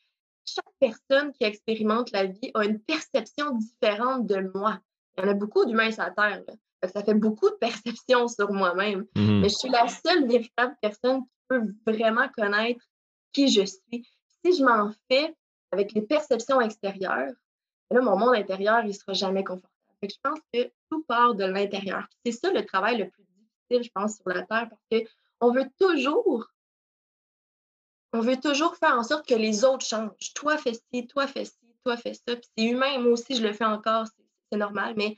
chaque 0.44 0.64
personne 0.78 1.32
qui 1.32 1.44
expérimente 1.44 2.12
la 2.12 2.26
vie 2.26 2.50
a 2.54 2.64
une 2.64 2.80
perception 2.80 3.56
différente 3.56 4.26
de 4.26 4.50
moi. 4.54 4.78
Il 5.16 5.24
y 5.24 5.26
en 5.26 5.30
a 5.30 5.34
beaucoup 5.34 5.64
d'humains 5.64 5.90
sur 5.90 6.04
la 6.04 6.10
Terre. 6.10 6.42
ça 6.92 7.02
fait 7.02 7.14
beaucoup 7.14 7.50
de 7.50 7.56
perceptions 7.56 8.28
sur 8.28 8.52
moi-même. 8.52 9.06
Mm-hmm. 9.14 9.40
Mais 9.40 9.48
je 9.48 9.54
suis 9.54 9.70
la 9.70 9.88
seule 9.88 10.26
véritable 10.26 10.76
personne 10.80 11.22
qui 11.22 11.30
peut 11.48 11.74
vraiment 11.86 12.28
connaître 12.36 12.84
qui 13.32 13.48
je 13.48 13.64
suis. 13.64 14.08
Si 14.44 14.56
je 14.56 14.64
m'en 14.64 14.90
fais 15.10 15.34
avec 15.72 15.92
les 15.92 16.02
perceptions 16.02 16.60
extérieures, 16.60 17.32
là, 17.90 18.00
mon 18.00 18.16
monde 18.16 18.34
intérieur, 18.34 18.80
il 18.82 18.88
ne 18.88 18.92
sera 18.92 19.12
jamais 19.12 19.44
confortable. 19.44 19.72
Fait 20.00 20.08
je 20.08 20.16
pense 20.22 20.38
que 20.52 20.70
tout 20.90 21.04
part 21.04 21.34
de 21.34 21.44
l'intérieur. 21.44 22.06
C'est 22.24 22.32
ça 22.32 22.52
le 22.52 22.64
travail 22.64 22.98
le 22.98 23.08
plus 23.08 23.24
difficile, 23.24 23.82
je 23.82 23.90
pense, 23.94 24.16
sur 24.16 24.28
la 24.28 24.42
Terre, 24.42 24.68
parce 24.68 25.04
qu'on 25.40 25.52
veut 25.52 25.68
toujours 25.78 26.48
on 28.14 28.20
veut 28.20 28.38
toujours 28.40 28.76
faire 28.76 28.96
en 28.96 29.02
sorte 29.02 29.28
que 29.28 29.34
les 29.34 29.64
autres 29.64 29.84
changent. 29.84 30.32
Toi, 30.34 30.56
fais 30.56 30.74
ci, 30.74 31.06
toi, 31.08 31.26
fais 31.26 31.44
ci, 31.44 31.58
toi, 31.84 31.96
fais 31.96 32.14
ça. 32.14 32.36
Puis 32.36 32.48
c'est 32.56 32.64
humain, 32.64 32.98
moi 33.00 33.12
aussi, 33.12 33.34
je 33.34 33.42
le 33.42 33.52
fais 33.52 33.64
encore, 33.64 34.06
c'est 34.50 34.58
normal. 34.58 34.94
Mais 34.96 35.16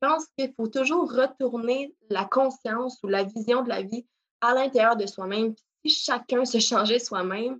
je 0.00 0.08
pense 0.08 0.26
qu'il 0.38 0.52
faut 0.54 0.68
toujours 0.68 1.12
retourner 1.12 1.92
la 2.10 2.24
conscience 2.24 2.98
ou 3.02 3.08
la 3.08 3.24
vision 3.24 3.64
de 3.64 3.68
la 3.68 3.82
vie 3.82 4.06
à 4.40 4.54
l'intérieur 4.54 4.96
de 4.96 5.04
soi-même. 5.06 5.52
Si 5.84 5.90
chacun 5.92 6.44
se 6.44 6.60
changeait 6.60 7.00
soi-même, 7.00 7.58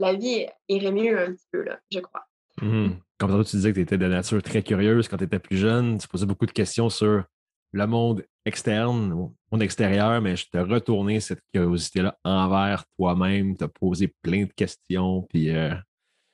la 0.00 0.14
vie 0.14 0.46
irait 0.68 0.90
mieux 0.90 1.16
un 1.16 1.32
petit 1.32 1.46
peu, 1.52 1.62
là, 1.62 1.78
je 1.88 2.00
crois. 2.00 2.26
Mmh. 2.60 2.94
Comme 3.18 3.44
tu 3.44 3.56
disais 3.56 3.70
que 3.70 3.76
tu 3.76 3.82
étais 3.82 3.98
de 3.98 4.06
nature 4.06 4.42
très 4.42 4.64
curieuse 4.64 5.06
quand 5.06 5.16
tu 5.16 5.24
étais 5.24 5.38
plus 5.38 5.58
jeune. 5.58 5.98
Tu 5.98 6.08
posais 6.08 6.26
beaucoup 6.26 6.46
de 6.46 6.52
questions 6.52 6.90
sur 6.90 7.22
le 7.70 7.86
monde 7.86 8.24
externe, 8.44 9.30
monde 9.52 9.62
extérieur, 9.62 10.20
mais 10.20 10.36
je 10.36 10.48
t'ai 10.48 10.60
retourné 10.60 11.20
cette 11.20 11.40
curiosité-là 11.52 12.18
envers 12.24 12.84
toi-même, 12.96 13.56
t'as 13.56 13.68
posé 13.68 14.12
plein 14.22 14.44
de 14.44 14.52
questions, 14.52 15.22
puis... 15.22 15.54
Euh, 15.54 15.74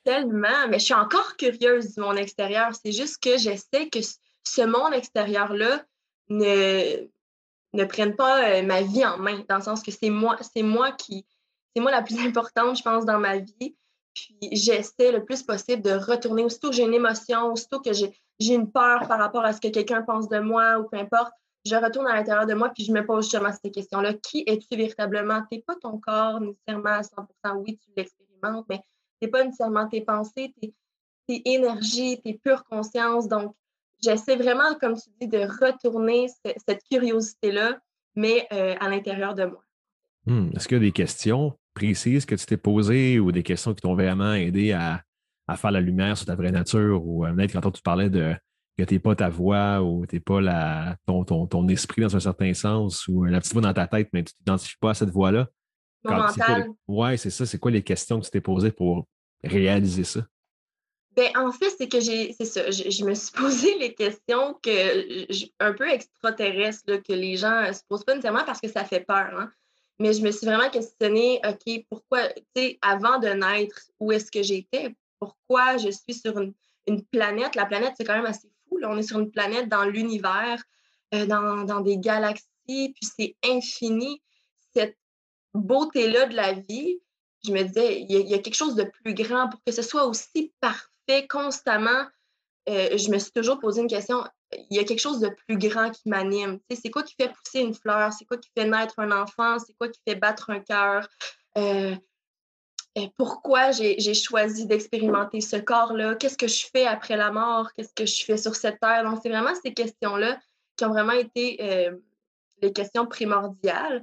Tellement, 0.05 0.69
mais 0.69 0.79
je 0.79 0.85
suis 0.85 0.95
encore 0.95 1.35
curieuse 1.37 1.95
du 1.95 2.01
monde 2.01 2.19
extérieur. 2.19 2.73
C'est 2.75 2.93
juste 2.93 3.23
que 3.23 3.39
j'essaie 3.39 3.89
que 3.89 4.01
ce 4.03 4.63
monde 4.63 4.93
extérieur-là 4.93 5.83
ne, 6.29 7.07
ne 7.73 7.85
prenne 7.85 8.15
pas 8.15 8.45
euh, 8.49 8.63
ma 8.63 8.83
vie 8.83 9.05
en 9.05 9.19
main, 9.19 9.43
dans 9.49 9.57
le 9.57 9.63
sens 9.63 9.83
que 9.83 9.91
c'est 9.91 10.11
moi, 10.11 10.37
c'est 10.43 10.63
moi 10.63 10.93
qui, 10.93 11.27
c'est 11.75 11.83
moi 11.83 11.91
la 11.91 12.03
plus 12.03 12.19
importante, 12.27 12.77
je 12.79 12.83
pense, 12.83 13.05
dans 13.05 13.19
ma 13.19 13.39
vie. 13.39 13.77
Puis 14.15 14.39
j'essaie 14.53 15.11
le 15.11 15.25
plus 15.25 15.43
possible 15.43 15.83
de 15.83 15.93
retourner. 15.93 16.45
Aussitôt 16.45 16.71
que 16.71 16.77
j'ai 16.77 16.85
une 16.85 16.95
émotion, 16.95 17.53
aussitôt 17.53 17.81
que 17.81 17.93
j'ai, 17.93 18.13
une 18.41 18.71
peur 18.71 19.09
par 19.09 19.19
rapport 19.19 19.45
à 19.45 19.53
ce 19.53 19.61
que 19.61 19.69
quelqu'un 19.69 20.03
pense 20.03 20.29
de 20.29 20.39
moi 20.39 20.79
ou 20.79 20.89
peu 20.89 20.99
importe, 20.99 21.33
je 21.65 21.77
retourne 21.77 22.07
à 22.07 22.15
l'intérieur 22.15 22.47
de 22.47 22.55
moi 22.55 22.71
puis 22.71 22.85
je 22.85 22.93
me 22.93 23.05
pose 23.05 23.25
justement 23.25 23.51
ces 23.53 23.71
questions-là. 23.71 24.15
Qui 24.15 24.45
es-tu 24.47 24.77
véritablement? 24.77 25.41
Tu 25.51 25.57
n'es 25.57 25.63
pas 25.63 25.77
ton 25.77 25.99
corps 25.99 26.41
nécessairement 26.41 26.91
à 26.91 27.03
100% 27.03 27.57
Oui, 27.57 27.79
tu 27.79 27.91
l'expérimentes, 27.97 28.67
mais 28.69 28.79
tu 28.79 28.85
n'es 29.23 29.29
pas 29.29 29.45
nécessairement 29.45 29.89
tes 29.89 30.03
pensées, 30.03 30.55
tes, 30.61 30.75
énergies, 31.29 32.21
tes 32.23 32.35
pures 32.35 32.65
consciences. 32.65 33.29
Donc, 33.29 33.55
j'essaie 34.03 34.37
vraiment, 34.37 34.75
comme 34.79 34.95
tu 34.95 35.09
dis, 35.21 35.29
de 35.29 35.39
retourner 35.39 36.27
cette 36.45 36.83
curiosité-là, 36.91 37.79
mais 38.15 38.47
euh, 38.53 38.75
à 38.79 38.91
l'intérieur 38.91 39.35
de 39.35 39.47
moi. 39.47 39.65
Hmm. 40.27 40.51
Est-ce 40.55 40.69
qu'il 40.69 40.77
y 40.77 40.81
a 40.81 40.85
des 40.85 40.93
questions 40.93 41.57
précises 41.73 42.27
que 42.27 42.35
tu 42.35 42.45
t'es 42.45 42.57
posées 42.57 43.19
ou 43.19 43.33
des 43.33 43.43
questions 43.43 43.75
qui 43.75 43.81
t'ont 43.81 43.95
vraiment 43.95 44.35
aidé 44.35 44.73
à, 44.73 45.03
faire 45.57 45.71
la 45.71 45.81
lumière 45.81 46.17
sur 46.17 46.27
ta 46.27 46.35
vraie 46.35 46.53
nature 46.53 47.07
ou 47.07 47.27
peut-être 47.27 47.61
quand 47.61 47.71
tu 47.71 47.83
parlais 47.83 48.09
de 48.09 48.35
que 48.77 48.83
tu 48.83 48.95
n'es 48.95 49.01
pas 49.01 49.15
ta 49.15 49.29
voix 49.29 49.83
ou 49.83 50.07
tu 50.07 50.17
n'es 50.17 50.21
pas 50.21 50.41
la, 50.41 50.97
ton, 51.07 51.25
ton, 51.25 51.69
esprit 51.69 52.03
dans 52.03 52.17
un 52.17 52.21
certain 52.21 52.53
sens 52.55 53.07
ou 53.09 53.25
la 53.25 53.41
petite 53.41 53.53
voix 53.53 53.63
dans 53.63 53.75
ta 53.75 53.87
tête, 53.87 54.09
mais 54.13 54.25
tu 54.25 54.33
ne 54.35 54.39
t'identifies 54.39 54.79
pas 54.81 54.91
à 54.91 54.95
cette 54.95 55.11
voix-là. 55.11 55.49
Oui, 56.87 57.19
c'est 57.19 57.31
ça. 57.31 57.47
C'est 57.47 57.59
quoi 57.59 57.71
les 57.71 57.83
questions 57.83 58.21
que 58.21 58.27
tu 58.27 58.31
t'es 58.31 58.41
posées 58.41 58.73
pour 58.73 59.07
réaliser 59.43 60.05
ça? 60.05 60.21
Ben, 61.17 61.31
en 61.37 61.53
fait, 61.53 61.71
c'est 61.71 61.89
que 61.89 62.01
j'ai, 62.01 62.33
c'est 62.33 62.45
ça, 62.45 62.71
je, 62.71 63.05
me 63.05 63.15
suis 63.15 63.31
posé 63.37 63.79
les 63.79 63.95
questions 63.95 64.55
que, 64.63 65.27
un 65.61 65.73
peu 65.73 65.89
extraterrestres, 65.89 67.03
que 67.03 67.13
les 67.13 67.37
gens 67.37 67.69
ne 67.69 67.73
se 67.73 67.81
posent 67.89 68.05
pas 68.05 68.15
nécessairement 68.15 68.45
parce 68.45 68.61
que 68.61 68.69
ça 68.69 68.85
fait 68.85 69.01
peur. 69.01 69.31
Hein. 69.39 69.51
Mais 70.01 70.13
je 70.13 70.23
me 70.23 70.33
suis 70.33 70.47
vraiment 70.47 70.71
questionnée, 70.71 71.41
OK, 71.47 71.85
pourquoi, 71.89 72.29
tu 72.29 72.43
sais, 72.57 72.79
avant 72.83 73.19
de 73.19 73.29
naître, 73.29 73.81
où 74.01 74.11
est-ce 74.11 74.31
que 74.31 74.43
j'étais? 74.43 74.95
Pourquoi 75.21 75.77
je 75.77 75.91
suis 75.91 76.15
sur 76.15 76.37
une, 76.39 76.53
planète? 77.13 77.55
La 77.55 77.67
planète, 77.67 77.95
c'est 77.97 78.05
quand 78.05 78.17
même 78.17 78.27
assez 78.27 78.49
On 78.85 78.99
est 78.99 79.03
sur 79.03 79.19
une 79.19 79.31
planète 79.31 79.69
dans 79.69 79.85
l'univers, 79.85 80.63
euh, 81.15 81.27
dans, 81.27 81.81
des 81.81 81.99
galaxies, 81.99 82.45
puis 82.67 82.95
c'est 83.17 83.37
infini. 83.45 84.23
Cette 84.75 84.97
beauté-là 85.55 86.27
de 86.27 86.35
la 86.35 86.53
vie, 86.53 86.99
je 87.47 87.53
me 87.53 87.63
disais, 87.63 88.01
il 88.01 88.11
y, 88.11 88.35
a 88.35 88.39
quelque 88.39 88.57
chose 88.57 88.75
de 88.75 88.85
plus 88.85 89.15
grand 89.15 89.49
pour 89.49 89.61
que 89.65 89.73
ce 89.73 89.83
soit 89.83 90.07
aussi 90.07 90.53
parfait 90.61 91.27
constamment. 91.29 92.07
Euh, 92.69 92.97
je 92.97 93.11
me 93.11 93.19
suis 93.19 93.33
toujours 93.33 93.61
posé 93.61 93.83
une 93.83 93.89
question 93.89 94.25
il 94.71 94.77
y 94.77 94.81
a 94.81 94.85
quelque 94.85 95.01
chose 95.01 95.21
de 95.21 95.29
plus 95.29 95.59
grand 95.59 95.91
qui 95.91 96.09
m'anime. 96.09 96.59
C'est 96.71 96.91
quoi 96.91 97.03
qui 97.03 97.15
fait 97.15 97.33
pousser 97.33 97.61
une 97.61 97.75
fleur? 97.75 98.13
C'est 98.13 98.25
quoi 98.25 98.37
qui 98.37 98.51
fait 98.57 98.67
naître 98.67 98.95
un 98.99 99.11
enfant? 99.11 99.59
C'est 99.59 99.75
quoi 99.75 99.89
qui 99.89 100.01
fait 100.07 100.15
battre 100.15 100.51
un 100.51 100.61
cœur? 100.61 101.09
Euh, 101.59 101.97
pourquoi 103.17 103.73
j'ai 103.73 104.15
choisi 104.15 104.67
d'expérimenter 104.67 105.41
ce 105.41 105.57
corps-là? 105.57 106.15
Qu'est-ce 106.15 106.37
que 106.37 106.47
je 106.47 106.67
fais 106.73 106.87
après 106.87 107.17
la 107.17 107.31
mort? 107.31 107.73
Qu'est-ce 107.73 107.93
que 107.95 108.07
je 108.07 108.25
fais 108.25 108.37
sur 108.37 108.55
cette 108.55 108.81
terre? 108.81 109.05
Donc, 109.05 109.21
c'est 109.23 109.29
vraiment 109.29 109.55
ces 109.63 109.75
questions-là 109.75 110.39
qui 110.77 110.85
ont 110.85 110.91
vraiment 110.91 111.13
été 111.13 111.59
euh, 111.61 111.97
les 112.63 112.73
questions 112.73 113.07
primordiales. 113.07 114.03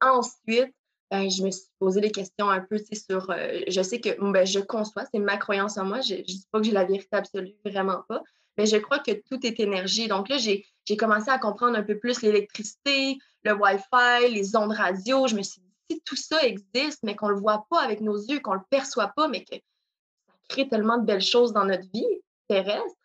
ensuite, 0.00 0.74
ben, 1.10 1.30
je 1.30 1.42
me 1.44 1.50
suis 1.50 1.70
posé 1.78 2.00
des 2.00 2.10
questions 2.10 2.50
un 2.50 2.60
peu 2.60 2.78
sur. 2.78 3.34
je 3.68 3.82
sais 3.82 4.00
que 4.00 4.32
ben, 4.32 4.44
je 4.44 4.60
conçois, 4.60 5.04
c'est 5.12 5.20
ma 5.20 5.36
croyance 5.36 5.78
en 5.78 5.84
moi. 5.84 6.00
Je 6.00 6.16
ne 6.16 6.22
dis 6.22 6.44
pas 6.50 6.58
que 6.58 6.66
j'ai 6.66 6.72
la 6.72 6.84
vérité 6.84 7.16
absolue, 7.16 7.54
vraiment 7.64 8.02
pas 8.08 8.22
mais 8.56 8.66
je 8.66 8.76
crois 8.76 8.98
que 8.98 9.12
tout 9.12 9.44
est 9.46 9.60
énergie. 9.60 10.08
Donc 10.08 10.28
là, 10.28 10.38
j'ai 10.38 10.64
commencé 10.96 11.30
à 11.30 11.38
comprendre 11.38 11.76
un 11.76 11.82
peu 11.82 11.98
plus 11.98 12.22
l'électricité, 12.22 13.18
le 13.44 13.52
Wi-Fi, 13.52 14.32
les 14.32 14.56
ondes 14.56 14.72
radio. 14.72 15.26
Je 15.26 15.34
me 15.34 15.42
suis 15.42 15.60
si 15.90 16.00
tout 16.04 16.16
ça 16.16 16.42
existe, 16.42 17.02
mais 17.02 17.14
qu'on 17.14 17.28
ne 17.28 17.34
le 17.34 17.40
voit 17.40 17.66
pas 17.70 17.80
avec 17.80 18.00
nos 18.00 18.16
yeux, 18.16 18.40
qu'on 18.40 18.54
ne 18.54 18.58
le 18.58 18.64
perçoit 18.70 19.12
pas, 19.16 19.28
mais 19.28 19.44
que 19.44 19.54
ça 19.54 20.34
crée 20.48 20.68
tellement 20.68 20.98
de 20.98 21.04
belles 21.04 21.22
choses 21.22 21.52
dans 21.52 21.64
notre 21.64 21.88
vie 21.92 22.06
terrestre, 22.48 22.96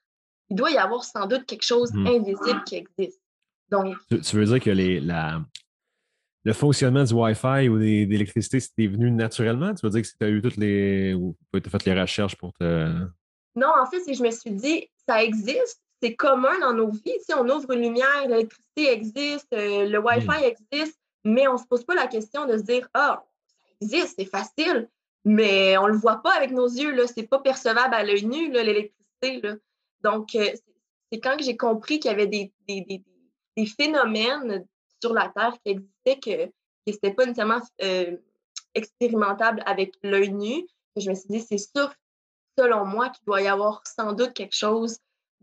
il 0.50 0.56
doit 0.56 0.72
y 0.72 0.78
avoir 0.78 1.04
sans 1.04 1.28
doute 1.28 1.46
quelque 1.46 1.64
chose 1.64 1.92
d'invisible 1.92 2.60
hmm. 2.60 2.64
qui 2.66 2.76
existe. 2.76 3.22
Donc, 3.70 3.96
tu, 4.10 4.36
veux 4.36 4.46
dire 4.46 4.60
que 4.60 4.70
les, 4.70 5.00
la, 5.00 5.42
le 6.44 6.54
fonctionnement 6.54 7.04
du 7.04 7.14
Wi-Fi 7.14 7.70
ou 7.70 7.80
des, 7.80 8.06
d'électricité, 8.06 8.60
c'était 8.60 8.88
venu 8.88 9.12
naturellement? 9.12 9.74
Tu 9.74 9.86
veux 9.86 9.92
dire 9.92 10.02
que 10.02 10.08
tu 10.08 10.26
as 10.26 10.30
eu 10.30 10.42
toutes 10.42 10.58
les. 10.58 11.14
ou 11.14 11.36
tu 11.54 11.62
as 11.66 11.70
fait 11.70 11.86
les 11.86 12.02
recherches 12.02 12.36
pour 12.36 12.52
te. 12.54 12.88
Non, 13.56 13.70
en 13.82 13.86
fait, 13.86 14.14
je 14.14 14.24
me 14.24 14.32
suis 14.32 14.52
dit, 14.52 14.88
ça 15.08 15.24
existe, 15.24 15.82
c'est 16.02 16.16
commun 16.16 16.58
dans 16.60 16.74
nos 16.74 16.90
vies. 16.90 17.20
Si 17.26 17.34
on 17.34 17.48
ouvre 17.48 17.72
une 17.72 17.82
lumière, 17.82 18.28
l'électricité 18.28 18.92
existe, 18.92 19.54
euh, 19.54 19.88
le 19.88 20.00
Wi-Fi 20.00 20.28
mm. 20.28 20.54
existe, 20.74 21.00
mais 21.24 21.48
on 21.48 21.54
ne 21.54 21.58
se 21.58 21.66
pose 21.66 21.84
pas 21.84 21.96
la 21.96 22.08
question 22.08 22.46
de 22.46 22.58
se 22.58 22.64
dire 22.64 22.88
Ah, 22.94 23.24
ça 23.56 23.70
existe, 23.82 24.16
c'est 24.18 24.26
facile, 24.26 24.90
mais 25.24 25.78
on 25.78 25.88
ne 25.88 25.92
le 25.94 25.98
voit 25.98 26.22
pas 26.22 26.34
avec 26.34 26.52
nos 26.52 26.68
yeux, 26.68 26.96
ce 27.08 27.14
n'est 27.20 27.28
pas 27.28 27.40
percevable 27.40 27.94
à 27.94 28.04
l'œil 28.04 28.26
nu, 28.26 28.52
l'électricité. 28.52 29.42
Donc, 30.04 30.36
euh, 30.36 30.52
c'est 31.12 31.20
quand 31.20 31.38
j'ai 31.40 31.58
compris 31.58 32.00
qu'il 32.00 32.10
y 32.10 32.14
avait 32.14 32.28
des, 32.28 32.52
phénomènes 33.78 34.66
sur 35.02 35.14
la 35.14 35.30
Terre 35.30 35.54
qui 35.64 35.74
existaient 35.74 36.20
que, 36.20 36.46
que 36.46 36.52
ce 36.88 36.92
n'était 36.94 37.14
pas 37.14 37.26
nécessairement 37.26 37.62
euh, 37.84 38.18
expérimentable 38.74 39.62
avec 39.66 39.94
l'œil 40.02 40.32
nu. 40.32 40.66
Que 40.96 41.02
je 41.02 41.10
me 41.10 41.16
suis 41.16 41.30
dit, 41.30 41.42
c'est 41.42 41.58
sûr 41.58 41.94
selon 42.58 42.86
moi, 42.86 43.10
qu'il 43.10 43.26
doit 43.26 43.42
y 43.42 43.48
avoir 43.48 43.82
sans 43.86 44.14
doute 44.14 44.34
quelque 44.34 44.56
chose 44.56 44.98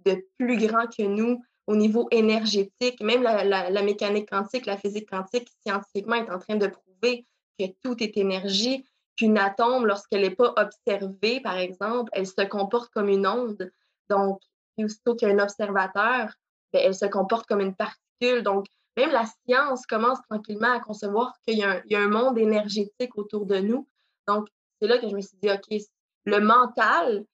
de 0.05 0.27
plus 0.38 0.57
grand 0.57 0.87
que 0.87 1.03
nous 1.03 1.43
au 1.68 1.76
niveau 1.76 2.09
énergétique. 2.11 3.00
Même 3.00 3.22
la, 3.22 3.83
mécanique 3.83 4.31
quantique, 4.31 4.66
la 4.66 4.78
physique 4.78 5.09
quantique, 5.09 5.48
scientifiquement, 5.64 6.16
est 6.16 6.31
en 6.31 6.38
train 6.38 6.57
de 6.57 6.66
prouver 6.66 7.26
que 7.59 7.66
tout 7.83 8.02
est 8.02 8.16
énergie, 8.16 8.85
qu'une 9.16 9.37
atome, 9.37 9.87
lorsqu'elle 9.87 10.22
n'est 10.22 10.35
pas 10.35 10.54
observée, 10.57 11.40
par 11.40 11.59
exemple, 11.59 12.11
elle 12.14 12.26
se 12.26 12.42
comporte 12.46 12.90
comme 12.90 13.11
une 13.11 13.26
onde. 13.26 13.70
Donc, 14.09 14.40
aussitôt 14.78 15.14
qu'il 15.14 15.28
y 15.28 15.31
a 15.31 15.35
un 15.35 15.38
observateur, 15.40 16.33
ben, 16.72 16.83
elle 16.85 16.94
se 16.94 17.04
comporte 17.04 17.46
comme 17.46 17.61
une 17.61 17.74
particule. 17.74 18.42
Donc, 18.42 18.66
même 18.96 19.11
la 19.11 19.26
science 19.26 19.85
commence 19.85 20.22
tranquillement 20.22 20.72
à 20.72 20.81
concevoir 20.81 21.35
qu'il 21.46 21.59
y, 21.59 21.92
y, 21.92 21.94
a 21.96 22.00
un 22.00 22.09
monde 22.09 22.38
énergétique 22.38 23.16
autour 23.16 23.44
de 23.44 23.59
nous. 23.59 23.87
Donc, 24.26 24.48
c'est 24.81 24.88
là 24.88 24.96
que 24.98 25.09
je 25.09 25.14
me 25.14 25.20
suis 25.20 25.37
dit, 25.42 25.50
OK, 25.50 25.83
le 26.24 26.40
mental, 26.40 27.26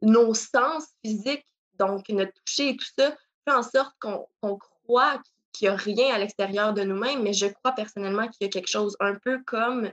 nos 0.00 0.32
sens 0.32 0.86
physiques, 1.04 1.46
donc 1.74 2.08
notre 2.08 2.32
toucher 2.32 2.70
et 2.70 2.76
tout 2.76 2.86
ça, 2.98 3.14
fait 3.46 3.54
en 3.54 3.62
sorte 3.62 3.94
qu'on 4.00 4.56
croit 4.56 5.22
qu'il 5.52 5.68
n'y 5.68 5.74
a 5.74 5.76
rien 5.76 6.14
à 6.14 6.18
l'extérieur 6.18 6.74
de 6.74 6.82
nous-mêmes, 6.82 7.22
mais 7.22 7.32
je 7.32 7.46
crois 7.46 7.72
personnellement 7.72 8.28
qu'il 8.28 8.38
y 8.42 8.44
a 8.44 8.48
quelque 8.48 8.68
chose 8.68 8.96
un 9.00 9.14
peu 9.14 9.42
comme 9.44 9.90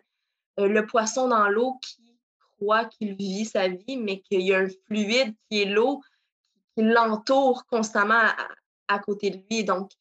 euh, 0.59 0.67
le 0.67 0.85
poisson 0.85 1.27
dans 1.27 1.47
l'eau 1.47 1.79
qui 1.81 2.17
croit 2.57 2.85
qu'il 2.85 3.15
vit 3.15 3.45
sa 3.45 3.67
vie, 3.67 3.97
mais 3.97 4.19
qu'il 4.21 4.41
y 4.41 4.53
a 4.53 4.59
un 4.59 4.67
fluide 4.87 5.33
qui 5.49 5.61
est 5.61 5.65
l'eau 5.65 6.01
qui 6.75 6.83
l'entoure 6.83 7.65
constamment 7.65 8.23
à, 8.87 8.99
côté 8.99 9.29
de 9.29 9.39
lui. 9.49 9.63
Donc, 9.63 9.91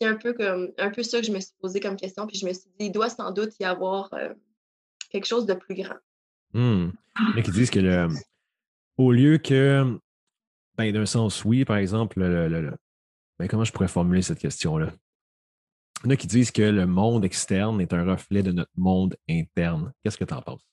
c'est 0.00 0.08
un 0.08 0.16
peu 0.16 0.32
comme 0.32 0.72
un 0.78 0.90
peu 0.90 1.02
ça 1.02 1.20
que 1.20 1.26
je 1.26 1.32
me 1.32 1.40
suis 1.40 1.54
posé 1.60 1.80
comme 1.80 1.96
question, 1.96 2.26
puis 2.26 2.38
je 2.38 2.46
me 2.46 2.52
suis 2.52 2.70
dit, 2.78 2.86
il 2.86 2.92
doit 2.92 3.08
sans 3.08 3.30
doute 3.30 3.52
y 3.60 3.64
avoir 3.64 4.12
euh, 4.14 4.32
quelque 5.10 5.26
chose 5.26 5.46
de 5.46 5.54
plus 5.54 5.74
grand. 5.74 5.96
Mmh. 6.54 6.90
Il 7.30 7.36
y 7.36 7.38
a 7.38 7.42
qui 7.42 7.50
disent 7.50 7.70
que 7.70 7.78
le, 7.78 8.08
au 8.98 9.12
lieu 9.12 9.38
que, 9.38 9.98
ben, 10.76 10.92
d'un 10.92 11.06
sens, 11.06 11.44
oui, 11.44 11.64
par 11.64 11.76
exemple, 11.76 12.20
le, 12.20 12.74
ben, 13.38 13.48
comment 13.48 13.64
je 13.64 13.72
pourrais 13.72 13.88
formuler 13.88 14.22
cette 14.22 14.38
question-là? 14.38 14.92
Il 16.04 16.06
y 16.06 16.08
en 16.08 16.10
a 16.10 16.16
qui 16.16 16.26
disent 16.26 16.50
que 16.50 16.62
le 16.62 16.86
monde 16.86 17.24
externe 17.24 17.80
est 17.80 17.92
un 17.92 18.04
reflet 18.04 18.42
de 18.42 18.52
notre 18.52 18.72
monde 18.76 19.16
interne. 19.28 19.92
Qu'est-ce 20.02 20.18
que 20.18 20.24
tu 20.24 20.34
en 20.34 20.42
penses? 20.42 20.66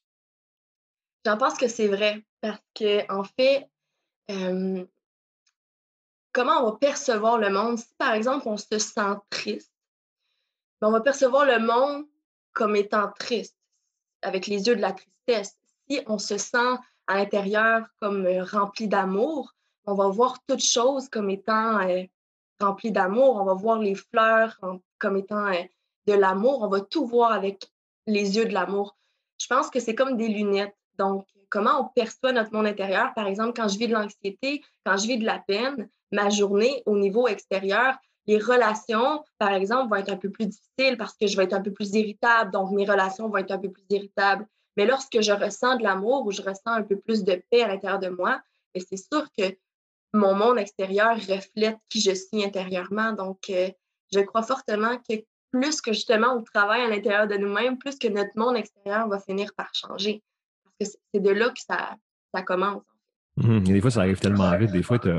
J'en 1.25 1.37
pense 1.37 1.57
que 1.57 1.67
c'est 1.67 1.87
vrai 1.87 2.25
parce 2.41 2.61
que, 2.73 3.11
en 3.11 3.23
fait, 3.23 3.69
comment 6.31 6.61
on 6.61 6.71
va 6.71 6.77
percevoir 6.77 7.37
le 7.37 7.49
monde? 7.49 7.77
Si, 7.77 7.93
par 7.97 8.13
exemple, 8.13 8.47
on 8.47 8.57
se 8.57 8.79
sent 8.79 9.15
triste, 9.29 9.71
ben, 10.81 10.87
on 10.87 10.91
va 10.91 11.01
percevoir 11.01 11.45
le 11.45 11.59
monde 11.59 12.05
comme 12.53 12.75
étant 12.75 13.11
triste, 13.19 13.57
avec 14.21 14.47
les 14.47 14.67
yeux 14.67 14.75
de 14.75 14.81
la 14.81 14.93
tristesse 14.93 15.59
si 15.89 16.01
on 16.07 16.17
se 16.17 16.37
sent 16.37 16.77
à 17.07 17.15
l'intérieur 17.15 17.87
comme 17.99 18.25
euh, 18.25 18.43
rempli 18.43 18.87
d'amour, 18.87 19.53
on 19.85 19.95
va 19.95 20.07
voir 20.09 20.37
toute 20.45 20.63
chose 20.63 21.09
comme 21.09 21.29
étant 21.29 21.79
euh, 21.79 22.03
rempli 22.59 22.91
d'amour. 22.91 23.37
On 23.37 23.45
va 23.45 23.53
voir 23.53 23.79
les 23.79 23.95
fleurs 23.95 24.59
comme 24.97 25.17
étant 25.17 25.47
euh, 25.47 25.63
de 26.07 26.13
l'amour. 26.13 26.61
On 26.61 26.67
va 26.67 26.81
tout 26.81 27.05
voir 27.05 27.31
avec 27.31 27.67
les 28.07 28.37
yeux 28.37 28.45
de 28.45 28.53
l'amour. 28.53 28.97
Je 29.39 29.47
pense 29.47 29.69
que 29.69 29.79
c'est 29.79 29.95
comme 29.95 30.17
des 30.17 30.27
lunettes. 30.27 30.75
Donc, 30.97 31.25
comment 31.49 31.81
on 31.81 31.85
perçoit 31.95 32.31
notre 32.31 32.53
monde 32.53 32.67
intérieur? 32.67 33.13
Par 33.15 33.27
exemple, 33.27 33.53
quand 33.55 33.67
je 33.67 33.77
vis 33.77 33.87
de 33.87 33.93
l'anxiété, 33.93 34.63
quand 34.85 34.97
je 34.97 35.07
vis 35.07 35.17
de 35.17 35.25
la 35.25 35.39
peine, 35.39 35.89
ma 36.11 36.29
journée 36.29 36.83
au 36.85 36.97
niveau 36.97 37.27
extérieur, 37.27 37.95
les 38.27 38.37
relations, 38.37 39.23
par 39.37 39.53
exemple, 39.53 39.89
vont 39.89 39.95
être 39.95 40.11
un 40.11 40.17
peu 40.17 40.29
plus 40.29 40.45
difficiles 40.45 40.97
parce 40.97 41.15
que 41.15 41.25
je 41.25 41.35
vais 41.35 41.45
être 41.45 41.53
un 41.53 41.61
peu 41.61 41.71
plus 41.71 41.93
irritable. 41.95 42.51
Donc, 42.51 42.71
mes 42.71 42.85
relations 42.85 43.29
vont 43.29 43.37
être 43.37 43.51
un 43.51 43.57
peu 43.57 43.71
plus 43.71 43.85
irritables. 43.89 44.45
Mais 44.77 44.85
lorsque 44.85 45.21
je 45.21 45.31
ressens 45.31 45.77
de 45.77 45.83
l'amour 45.83 46.25
ou 46.25 46.31
je 46.31 46.41
ressens 46.41 46.71
un 46.71 46.83
peu 46.83 46.97
plus 46.97 47.23
de 47.23 47.41
paix 47.49 47.63
à 47.63 47.67
l'intérieur 47.67 47.99
de 47.99 48.09
moi, 48.09 48.39
ben, 48.73 48.83
c'est 48.87 48.97
sûr 48.97 49.25
que 49.37 49.55
mon 50.13 50.35
monde 50.35 50.57
extérieur 50.57 51.15
reflète 51.15 51.77
qui 51.89 52.01
je 52.01 52.11
suis 52.11 52.43
intérieurement. 52.43 53.13
Donc, 53.13 53.39
euh, 53.49 53.69
je 54.11 54.19
crois 54.21 54.43
fortement 54.43 54.97
que 54.97 55.15
plus 55.51 55.81
que 55.81 55.93
justement 55.93 56.35
on 56.35 56.43
travaille 56.43 56.81
à 56.81 56.89
l'intérieur 56.89 57.27
de 57.27 57.35
nous-mêmes, 57.35 57.77
plus 57.77 57.97
que 57.97 58.07
notre 58.07 58.31
monde 58.35 58.57
extérieur 58.57 59.07
va 59.07 59.19
finir 59.19 59.51
par 59.55 59.69
changer. 59.73 60.21
Parce 60.63 60.93
que 60.93 60.99
c'est 61.13 61.21
de 61.21 61.29
là 61.29 61.49
que 61.49 61.59
ça, 61.59 61.95
ça 62.33 62.41
commence. 62.41 62.83
Mmh 63.37 63.59
des 63.61 63.81
fois, 63.81 63.91
ça 63.91 64.01
arrive 64.01 64.19
tellement 64.19 64.55
vite. 64.57 64.71
Des 64.71 64.83
fois, 64.83 64.99
tu 64.99 65.09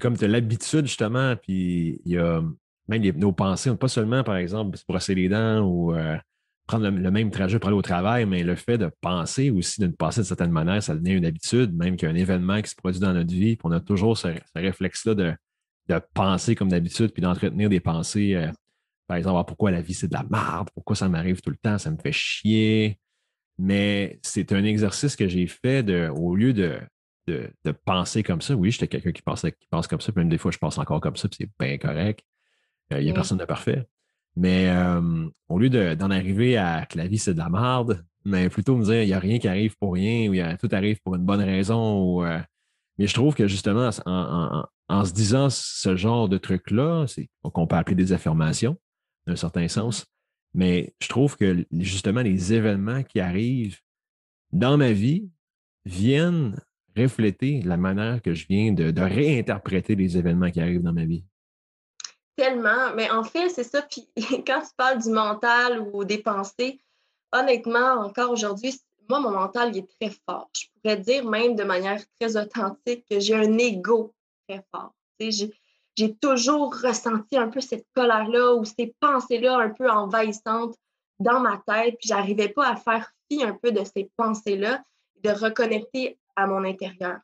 comme 0.00 0.16
tu 0.16 0.24
as 0.24 0.28
l'habitude, 0.28 0.86
justement, 0.86 1.34
puis 1.36 2.00
il 2.04 2.12
y 2.12 2.18
a 2.18 2.40
même 2.88 3.02
nos 3.16 3.32
pensées, 3.32 3.74
pas 3.76 3.88
seulement, 3.88 4.22
par 4.22 4.36
exemple, 4.36 4.76
se 4.76 4.84
brosser 4.88 5.14
les 5.14 5.28
dents 5.28 5.60
ou 5.60 5.94
euh, 5.94 6.16
prendre 6.68 6.88
le, 6.88 7.10
même 7.10 7.30
trajet 7.30 7.58
pour 7.58 7.68
aller 7.68 7.76
au 7.76 7.82
travail, 7.82 8.26
mais 8.26 8.44
le 8.44 8.54
fait 8.54 8.78
de 8.78 8.90
penser 9.00 9.50
aussi, 9.50 9.80
de 9.80 9.86
passer 9.88 10.20
de 10.20 10.26
certaine 10.26 10.52
manière, 10.52 10.82
ça 10.82 10.94
devient 10.94 11.14
une 11.14 11.24
habitude, 11.24 11.74
même 11.74 11.96
qu'un 11.96 12.14
événement 12.14 12.60
qui 12.60 12.70
se 12.70 12.76
produit 12.76 13.00
dans 13.00 13.14
notre 13.14 13.32
vie, 13.32 13.56
puis 13.56 13.64
on 13.64 13.72
a 13.72 13.80
toujours 13.80 14.16
ce, 14.16 14.28
réflexe-là 14.54 15.14
de, 15.14 15.34
penser 16.12 16.54
comme 16.54 16.68
d'habitude, 16.68 17.12
puis 17.12 17.22
d'entretenir 17.22 17.70
des 17.70 17.80
pensées, 17.80 18.34
euh, 18.34 18.52
par 19.06 19.16
exemple, 19.16 19.38
ah, 19.40 19.44
pourquoi 19.44 19.70
la 19.70 19.80
vie 19.80 19.94
c'est 19.94 20.08
de 20.08 20.12
la 20.12 20.24
merde, 20.30 20.68
pourquoi 20.74 20.94
ça 20.94 21.08
m'arrive 21.08 21.40
tout 21.40 21.50
le 21.50 21.56
temps, 21.56 21.78
ça 21.78 21.90
me 21.90 21.96
fait 21.96 22.12
chier. 22.12 23.00
Mais 23.56 24.20
c'est 24.22 24.52
un 24.52 24.62
exercice 24.62 25.16
que 25.16 25.26
j'ai 25.26 25.46
fait 25.46 25.82
de, 25.82 26.08
au 26.14 26.36
lieu 26.36 26.52
de, 26.52 26.78
de, 27.26 27.72
penser 27.84 28.22
comme 28.22 28.42
ça. 28.42 28.54
Oui, 28.54 28.70
j'étais 28.70 28.88
quelqu'un 28.88 29.12
qui, 29.12 29.22
qui 29.22 29.66
pense 29.70 29.86
comme 29.86 30.00
ça, 30.02 30.12
puis 30.12 30.20
même 30.20 30.28
des 30.28 30.38
fois, 30.38 30.50
je 30.50 30.58
pense 30.58 30.76
encore 30.76 31.00
comme 31.00 31.16
ça, 31.16 31.28
puis 31.28 31.38
c'est 31.40 31.50
bien 31.58 31.78
correct. 31.78 32.20
Euh, 32.92 33.00
il 33.00 33.04
n'y 33.04 33.10
a 33.10 33.14
personne 33.14 33.38
de 33.38 33.46
parfait. 33.46 33.86
Mais 34.38 34.68
euh, 34.68 35.28
au 35.48 35.58
lieu 35.58 35.68
d'en 35.68 36.10
arriver 36.10 36.56
à 36.56 36.86
que 36.86 36.96
la 36.96 37.08
vie, 37.08 37.18
c'est 37.18 37.34
de 37.34 37.38
la 37.38 37.48
merde, 37.48 38.06
mais 38.24 38.48
plutôt 38.48 38.76
me 38.76 38.84
dire, 38.84 39.02
il 39.02 39.06
n'y 39.06 39.12
a 39.12 39.18
rien 39.18 39.40
qui 39.40 39.48
arrive 39.48 39.76
pour 39.78 39.94
rien, 39.94 40.30
ou 40.30 40.56
tout 40.58 40.68
arrive 40.70 41.00
pour 41.02 41.16
une 41.16 41.24
bonne 41.24 41.40
raison. 41.40 42.24
Euh, 42.24 42.38
mais 42.98 43.08
je 43.08 43.14
trouve 43.14 43.34
que 43.34 43.48
justement, 43.48 43.90
en, 44.06 45.04
se 45.04 45.12
disant 45.12 45.50
ce 45.50 45.96
genre 45.96 46.28
de 46.28 46.38
truc-là, 46.38 47.06
c'est 47.08 47.28
qu'on 47.42 47.66
peut 47.66 47.74
appeler 47.74 47.96
des 47.96 48.12
affirmations, 48.12 48.76
d'un 49.26 49.34
certain 49.34 49.66
sens, 49.66 50.06
mais 50.54 50.94
je 51.02 51.08
trouve 51.08 51.36
que 51.36 51.66
justement, 51.72 52.22
les 52.22 52.52
événements 52.52 53.02
qui 53.02 53.18
arrivent 53.18 53.80
dans 54.52 54.76
ma 54.76 54.92
vie 54.92 55.28
viennent 55.84 56.54
refléter 56.96 57.60
la 57.62 57.76
manière 57.76 58.22
que 58.22 58.34
je 58.34 58.46
viens 58.46 58.72
de 58.72 59.02
réinterpréter 59.02 59.96
les 59.96 60.16
événements 60.16 60.52
qui 60.52 60.60
arrivent 60.60 60.82
dans 60.82 60.92
ma 60.92 61.06
vie. 61.06 61.24
Tellement. 62.38 62.94
Mais 62.94 63.10
en 63.10 63.24
fait, 63.24 63.48
c'est 63.48 63.64
ça. 63.64 63.82
Puis 63.82 64.08
quand 64.46 64.60
tu 64.60 64.68
parles 64.76 65.02
du 65.02 65.10
mental 65.10 65.80
ou 65.80 66.04
des 66.04 66.18
pensées, 66.18 66.80
honnêtement, 67.32 67.94
encore 68.04 68.30
aujourd'hui, 68.30 68.80
moi, 69.08 69.18
mon 69.18 69.32
mental, 69.32 69.74
il 69.74 69.78
est 69.78 69.90
très 70.00 70.16
fort. 70.24 70.48
Je 70.54 70.66
pourrais 70.80 70.98
dire 70.98 71.28
même 71.28 71.56
de 71.56 71.64
manière 71.64 72.00
très 72.20 72.36
authentique 72.36 73.04
que 73.10 73.18
j'ai 73.18 73.34
un 73.34 73.58
ego 73.58 74.14
très 74.48 74.64
fort. 74.70 74.94
J'ai 75.18 76.14
toujours 76.20 76.80
ressenti 76.80 77.36
un 77.36 77.48
peu 77.48 77.60
cette 77.60 77.86
colère-là 77.92 78.54
ou 78.54 78.64
ces 78.64 78.94
pensées-là 79.00 79.58
un 79.58 79.70
peu 79.70 79.90
envahissantes 79.90 80.76
dans 81.18 81.40
ma 81.40 81.60
tête. 81.66 81.96
Puis 81.98 82.08
j'arrivais 82.08 82.50
pas 82.50 82.68
à 82.68 82.76
faire 82.76 83.12
fi 83.28 83.42
un 83.42 83.54
peu 83.54 83.72
de 83.72 83.82
ces 83.82 84.12
pensées-là, 84.16 84.84
de 85.24 85.30
reconnecter 85.30 86.20
à 86.36 86.46
mon 86.46 86.62
intérieur. 86.62 87.18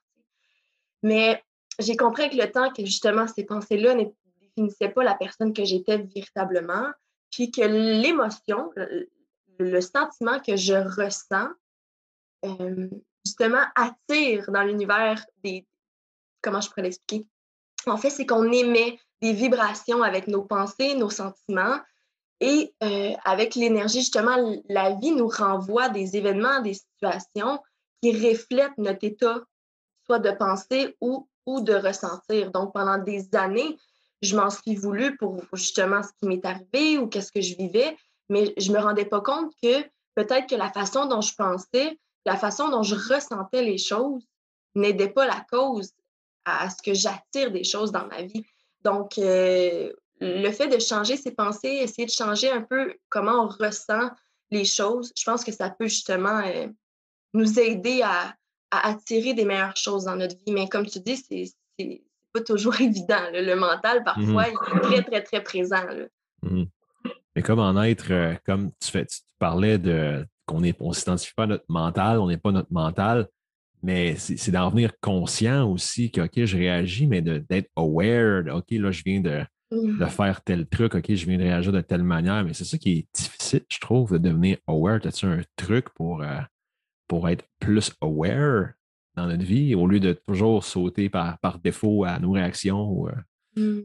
Mais 1.04 1.40
j'ai 1.78 1.96
compris 1.96 2.24
avec 2.24 2.34
le 2.34 2.50
temps 2.50 2.72
que 2.72 2.84
justement 2.84 3.28
ces 3.28 3.44
pensées-là 3.44 3.94
définissait 4.56 4.88
pas 4.88 5.04
la 5.04 5.14
personne 5.14 5.52
que 5.52 5.64
j'étais 5.64 5.98
véritablement, 5.98 6.90
puis 7.30 7.50
que 7.50 7.62
l'émotion, 7.62 8.70
le, 9.58 9.80
sentiment 9.80 10.40
que 10.40 10.56
je 10.56 10.74
ressens, 10.74 11.48
euh, 12.44 12.88
justement, 13.24 13.64
attire 13.74 14.50
dans 14.50 14.62
l'univers 14.62 15.24
des... 15.42 15.66
Comment 16.42 16.60
je 16.60 16.68
pourrais 16.68 16.82
l'expliquer? 16.82 17.26
En 17.86 17.96
fait, 17.96 18.10
c'est 18.10 18.26
qu'on 18.26 18.50
émet 18.50 18.98
des 19.20 19.32
vibrations 19.32 20.02
avec 20.02 20.28
nos 20.28 20.42
pensées, 20.42 20.94
nos 20.94 21.10
sentiments, 21.10 21.78
et 22.40 22.74
euh, 22.82 23.12
avec 23.24 23.54
l'énergie, 23.54 24.00
justement, 24.00 24.36
la 24.68 24.92
vie 24.96 25.12
nous 25.12 25.28
renvoie 25.28 25.88
des 25.88 26.16
événements, 26.16 26.60
des 26.60 26.74
situations 26.74 27.60
qui 28.02 28.12
reflètent 28.12 28.76
notre 28.76 29.04
état, 29.04 29.40
soit 30.04 30.18
de 30.18 30.30
pensée 30.32 30.96
ou, 31.00 31.28
ou 31.46 31.60
de 31.60 31.74
ressentir. 31.74 32.50
Donc, 32.50 32.74
pendant 32.74 32.98
des 32.98 33.34
années, 33.34 33.78
je 34.24 34.36
m'en 34.36 34.50
suis 34.50 34.74
voulu 34.74 35.16
pour 35.16 35.42
justement 35.52 36.02
ce 36.02 36.08
qui 36.18 36.26
m'est 36.26 36.44
arrivé 36.44 36.98
ou 36.98 37.06
qu'est-ce 37.06 37.32
que 37.32 37.40
je 37.40 37.56
vivais, 37.56 37.96
mais 38.28 38.52
je 38.56 38.72
me 38.72 38.78
rendais 38.78 39.04
pas 39.04 39.20
compte 39.20 39.52
que 39.62 39.82
peut-être 40.14 40.48
que 40.48 40.54
la 40.54 40.70
façon 40.70 41.06
dont 41.06 41.20
je 41.20 41.34
pensais, 41.34 41.98
la 42.24 42.36
façon 42.36 42.70
dont 42.70 42.82
je 42.82 42.94
ressentais 42.94 43.62
les 43.62 43.78
choses 43.78 44.26
n'aidait 44.74 45.10
pas 45.10 45.26
la 45.26 45.44
cause 45.50 45.92
à 46.44 46.70
ce 46.70 46.82
que 46.82 46.94
j'attire 46.94 47.50
des 47.50 47.64
choses 47.64 47.92
dans 47.92 48.06
ma 48.06 48.22
vie. 48.22 48.44
Donc, 48.82 49.18
euh, 49.18 49.92
le 50.20 50.50
fait 50.50 50.68
de 50.68 50.78
changer 50.78 51.16
ses 51.16 51.32
pensées, 51.32 51.68
essayer 51.68 52.06
de 52.06 52.12
changer 52.12 52.50
un 52.50 52.62
peu 52.62 52.94
comment 53.08 53.44
on 53.44 53.48
ressent 53.48 54.10
les 54.50 54.64
choses, 54.64 55.12
je 55.16 55.24
pense 55.24 55.44
que 55.44 55.52
ça 55.52 55.70
peut 55.70 55.86
justement 55.86 56.40
euh, 56.40 56.68
nous 57.32 57.58
aider 57.58 58.02
à, 58.02 58.34
à, 58.70 58.88
attirer 58.88 59.34
des 59.34 59.44
meilleures 59.44 59.76
choses 59.76 60.04
dans 60.04 60.16
notre 60.16 60.36
vie. 60.36 60.52
Mais 60.52 60.68
comme 60.68 60.86
tu 60.86 61.00
dis, 61.00 61.16
c'est 61.16 62.02
pas 62.34 62.42
toujours 62.42 62.78
évident. 62.80 63.22
Le 63.32 63.54
mental, 63.54 64.00
mmh 64.00 64.04
parfois, 64.04 64.44
il 64.48 64.54
est 64.54 64.80
très, 64.80 65.02
très, 65.02 65.22
très 65.22 65.42
présent. 65.42 65.82
Mmh 66.42 66.64
Mais 67.34 67.42
comme 67.42 67.60
en 67.60 67.82
être, 67.82 68.10
euh, 68.10 68.34
comme 68.44 68.70
tu, 68.80 68.90
fais, 68.90 69.06
tu 69.06 69.20
parlais 69.38 69.78
de 69.78 70.26
qu'on 70.46 70.60
ne 70.60 70.92
s'identifie 70.92 71.32
pas 71.34 71.44
à 71.44 71.46
notre 71.46 71.64
mental, 71.68 72.18
on 72.18 72.28
n'est 72.28 72.36
pas 72.36 72.52
notre 72.52 72.70
mental, 72.70 73.28
mais 73.82 74.16
c'est 74.16 74.50
d'en 74.50 74.66
revenir 74.66 74.92
conscient 75.00 75.70
aussi 75.70 76.10
que, 76.10 76.20
OK, 76.20 76.44
je 76.44 76.56
réagis, 76.56 77.06
mais 77.06 77.22
d'être 77.22 77.70
aware, 77.76 78.44
OK, 78.54 78.70
là, 78.72 78.90
je 78.90 79.02
viens 79.06 79.20
de, 79.20 79.42
mmh. 79.70 79.98
de, 79.98 80.06
faire 80.06 80.42
tel 80.42 80.66
truc, 80.66 80.94
OK, 80.94 81.14
je 81.14 81.26
viens 81.26 81.38
de 81.38 81.44
réagir 81.44 81.72
de 81.72 81.80
telle 81.80 82.02
manière. 82.02 82.44
Mais 82.44 82.52
c'est 82.52 82.64
ça 82.64 82.76
qui 82.76 82.90
est 82.92 83.08
difficile, 83.14 83.64
je 83.70 83.78
trouve, 83.78 84.12
de 84.12 84.18
devenir 84.18 84.58
aware. 84.66 85.00
As-tu 85.04 85.24
un 85.24 85.40
truc 85.56 85.88
pour, 85.94 86.22
euh, 86.22 86.40
pour 87.08 87.28
être 87.30 87.46
plus 87.58 87.90
aware? 88.02 88.72
Dans 89.16 89.26
notre 89.26 89.44
vie 89.44 89.74
au 89.74 89.86
lieu 89.86 90.00
de 90.00 90.12
toujours 90.12 90.64
sauter 90.64 91.08
par, 91.08 91.38
par 91.38 91.58
défaut 91.58 92.04
à 92.04 92.18
nos 92.18 92.32
réactions. 92.32 93.06
Euh. 93.08 93.60
Mmh. 93.60 93.82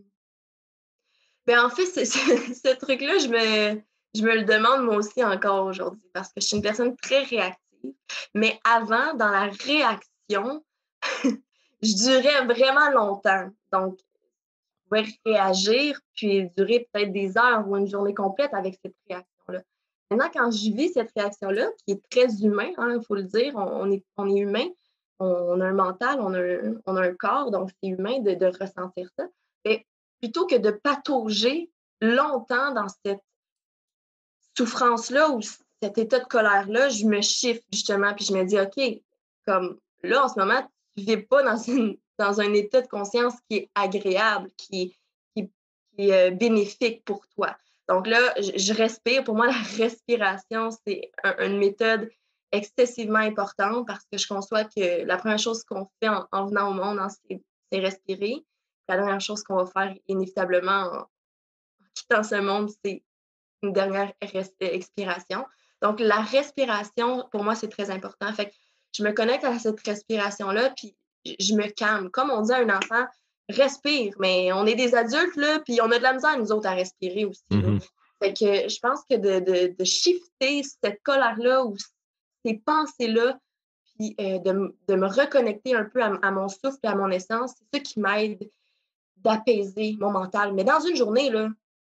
Ben, 1.45 1.65
en 1.65 1.69
fait, 1.69 1.85
ce, 2.05 2.75
truc-là, 2.77 3.17
je 3.17 3.27
me, 3.27 3.81
je 4.15 4.21
me 4.21 4.35
le 4.35 4.43
demande 4.43 4.85
moi 4.85 4.97
aussi 4.97 5.23
encore 5.23 5.65
aujourd'hui 5.65 6.09
parce 6.13 6.29
que 6.29 6.41
je 6.41 6.45
suis 6.45 6.57
une 6.57 6.63
personne 6.63 6.95
très 6.97 7.23
réactive. 7.23 7.93
Mais 8.33 8.59
avant, 8.63 9.13
dans 9.15 9.29
la 9.29 9.49
réaction, 9.65 10.63
je 11.81 12.05
durais 12.05 12.45
vraiment 12.45 12.91
longtemps. 12.91 13.49
Donc, 13.71 13.97
je 13.99 14.89
pouvais 14.89 15.05
réagir 15.25 15.99
puis 16.15 16.49
durer 16.57 16.87
peut-être 16.91 17.13
des 17.13 17.37
heures 17.37 17.67
ou 17.67 17.77
une 17.77 17.87
journée 17.87 18.13
complète 18.13 18.53
avec 18.53 18.77
cette 18.83 18.95
réaction-là. 19.07 19.61
Maintenant, 20.11 20.29
quand 20.33 20.51
je 20.51 20.71
vis 20.71 20.89
cette 20.93 21.11
réaction-là, 21.15 21.69
qui 21.85 21.93
est 21.93 22.09
très 22.09 22.43
humain, 22.43 22.69
il 22.69 22.75
hein, 22.77 23.01
faut 23.07 23.15
le 23.15 23.23
dire, 23.23 23.53
on, 23.55 23.91
est, 23.91 24.03
on 24.17 24.27
est 24.27 24.39
humain, 24.39 24.67
on, 25.19 25.59
a 25.61 25.65
un 25.65 25.73
mental, 25.73 26.19
on 26.21 26.33
a 26.95 27.01
un, 27.01 27.13
corps, 27.13 27.51
donc 27.51 27.71
c'est 27.71 27.89
humain 27.89 28.19
de, 28.19 28.45
ressentir 28.59 29.09
ça. 29.17 29.25
Mais 29.65 29.85
plutôt 30.21 30.45
que 30.47 30.55
de 30.55 30.71
patauger 30.71 31.69
longtemps 32.01 32.73
dans 32.73 32.87
cette 33.03 33.21
souffrance-là 34.57 35.29
ou 35.31 35.41
cet 35.81 35.97
état 35.97 36.19
de 36.19 36.25
colère-là, 36.25 36.89
je 36.89 37.05
me 37.05 37.21
chiffre 37.21 37.61
justement, 37.71 38.13
puis 38.13 38.25
je 38.25 38.33
me 38.33 38.43
dis, 38.45 38.59
OK, 38.59 39.01
comme 39.45 39.79
là, 40.03 40.25
en 40.25 40.29
ce 40.29 40.39
moment, 40.39 40.61
tu 40.95 41.03
ne 41.03 41.15
vis 41.15 41.23
pas 41.23 41.43
dans 41.43 42.41
un 42.41 42.53
état 42.53 42.81
de 42.81 42.87
conscience 42.87 43.35
qui 43.49 43.57
est 43.57 43.69
agréable, 43.75 44.49
qui, 44.57 44.97
qui, 45.35 45.51
est 45.97 46.13
euh, 46.13 46.31
bénéfique 46.31 47.03
pour 47.03 47.25
toi. 47.35 47.55
Donc 47.87 48.05
là, 48.07 48.19
je, 48.37 48.73
respire. 48.73 49.23
Pour 49.23 49.35
moi, 49.35 49.47
la 49.47 49.53
respiration, 49.77 50.69
c'est 50.85 51.11
une 51.39 51.57
méthode 51.57 52.09
excessivement 52.51 53.19
importante 53.19 53.85
parce 53.87 54.05
que 54.11 54.17
je 54.17 54.27
conçois 54.27 54.63
que 54.63 55.05
la 55.05 55.17
première 55.17 55.39
chose 55.39 55.63
qu'on 55.63 55.87
fait 56.01 56.09
en, 56.09 56.45
venant 56.45 56.71
au 56.71 56.73
monde, 56.73 56.99
hein, 56.99 57.07
c'est 57.29 57.79
respirer. 57.79 58.45
La 58.87 58.97
dernière 58.97 59.21
chose 59.21 59.43
qu'on 59.43 59.57
va 59.57 59.65
faire 59.65 59.95
inévitablement 60.07 60.91
en, 60.91 61.05
quittant 61.93 62.23
ce 62.23 62.35
monde, 62.35 62.69
c'est 62.83 63.03
une 63.61 63.73
dernière 63.73 64.13
expiration. 64.21 65.45
Donc, 65.81 65.99
la 65.99 66.21
respiration, 66.21 67.27
pour 67.31 67.43
moi, 67.43 67.55
c'est 67.55 67.67
très 67.67 67.91
important. 67.91 68.31
Fait 68.33 68.51
je 68.91 69.03
me 69.03 69.11
connecte 69.11 69.43
à 69.43 69.57
cette 69.59 69.79
respiration-là, 69.85 70.71
puis 70.75 70.95
je 71.39 71.53
me 71.53 71.67
calme. 71.69 72.09
Comme 72.09 72.31
on 72.31 72.41
dit 72.41 72.53
à 72.53 72.57
un 72.57 72.69
enfant, 72.69 73.05
respire, 73.49 74.13
mais 74.19 74.51
on 74.51 74.65
est 74.65 74.75
des 74.75 74.95
adultes, 74.95 75.35
là, 75.35 75.59
puis 75.59 75.79
on 75.81 75.91
a 75.91 75.97
de 75.97 76.03
la 76.03 76.13
misère, 76.13 76.37
nous 76.39 76.51
autres, 76.51 76.67
à 76.67 76.73
respirer 76.73 77.25
aussi. 77.25 77.43
Mm-hmm. 77.51 77.87
Fait 78.21 78.33
que 78.33 78.69
je 78.69 78.79
pense 78.79 79.01
que 79.09 79.15
de, 79.15 79.39
de, 79.39 79.75
de 79.77 79.83
shifter 79.83 80.63
cette 80.63 81.01
colère-là 81.03 81.63
ou 81.63 81.75
ces 82.49 82.57
pensées-là, 82.57 83.39
puis 83.95 84.15
euh, 84.19 84.39
de, 84.39 84.75
de, 84.87 84.95
me 84.95 85.07
reconnecter 85.07 85.75
un 85.75 85.85
peu 85.85 86.01
à, 86.01 86.31
mon 86.31 86.47
souffle 86.47 86.79
et 86.83 86.87
à 86.87 86.95
mon 86.95 87.09
essence, 87.09 87.53
c'est 87.57 87.77
ça 87.77 87.83
qui 87.83 87.99
m'aide 87.99 88.49
d'apaiser 89.17 89.97
mon 89.99 90.11
mental. 90.11 90.53
Mais 90.53 90.63
dans 90.63 90.79
une 90.79 90.95
journée, 90.95 91.29
là, 91.29 91.49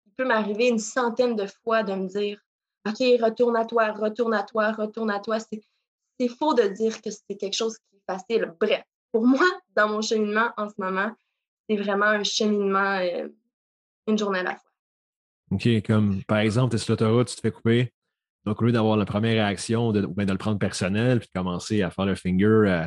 il 0.07 0.12
peut 0.12 0.25
m'arriver 0.25 0.69
une 0.69 0.79
centaine 0.79 1.37
de 1.37 1.47
fois 1.64 1.83
de 1.83 1.95
me 1.95 2.07
dire 2.07 2.40
OK, 2.87 2.99
retourne 3.21 3.57
à 3.57 3.64
toi, 3.64 3.92
retourne 3.92 4.35
à 4.35 4.45
toi, 4.45 4.73
retourne 4.73 5.11
à 5.11 5.19
toi. 5.19 5.38
C'est 5.40 6.29
faux 6.29 6.55
de 6.55 6.69
dire 6.69 7.03
que 7.03 7.11
c'est 7.11 7.37
quelque 7.37 7.57
chose 7.57 7.77
qui 7.79 7.97
est 7.97 8.12
facile. 8.12 8.55
Bref, 8.61 8.83
pour 9.12 9.27
moi, 9.27 9.47
dans 9.75 9.88
mon 9.88 10.01
cheminement 10.01 10.51
en 10.57 10.69
ce 10.69 10.75
moment, 10.79 11.11
c'est 11.69 11.77
vraiment 11.77 12.07
un 12.07 12.23
cheminement 12.23 12.99
euh, 13.01 13.29
une 14.07 14.16
journée 14.16 14.38
à 14.38 14.45
la 14.45 14.55
fois. 14.55 14.71
OK, 15.51 15.69
comme 15.85 16.23
par 16.25 16.38
exemple, 16.38 16.71
tu 16.71 16.77
es 16.77 16.79
sur 16.79 16.92
l'autoroute, 16.92 17.29
tu 17.29 17.37
te 17.37 17.40
fais 17.40 17.51
couper. 17.51 17.92
Donc, 18.47 18.63
au 18.63 18.65
lieu 18.65 18.73
d'avoir 18.73 18.97
la 18.97 19.05
première 19.05 19.45
réaction, 19.45 19.93
de, 19.93 20.03
de 20.03 20.33
le 20.33 20.39
prendre 20.39 20.59
personnel, 20.59 21.19
puis 21.19 21.29
de 21.35 21.39
commencer 21.39 21.83
à 21.83 21.91
faire 21.91 22.07
le 22.07 22.15
finger. 22.15 22.45
Euh, 22.45 22.85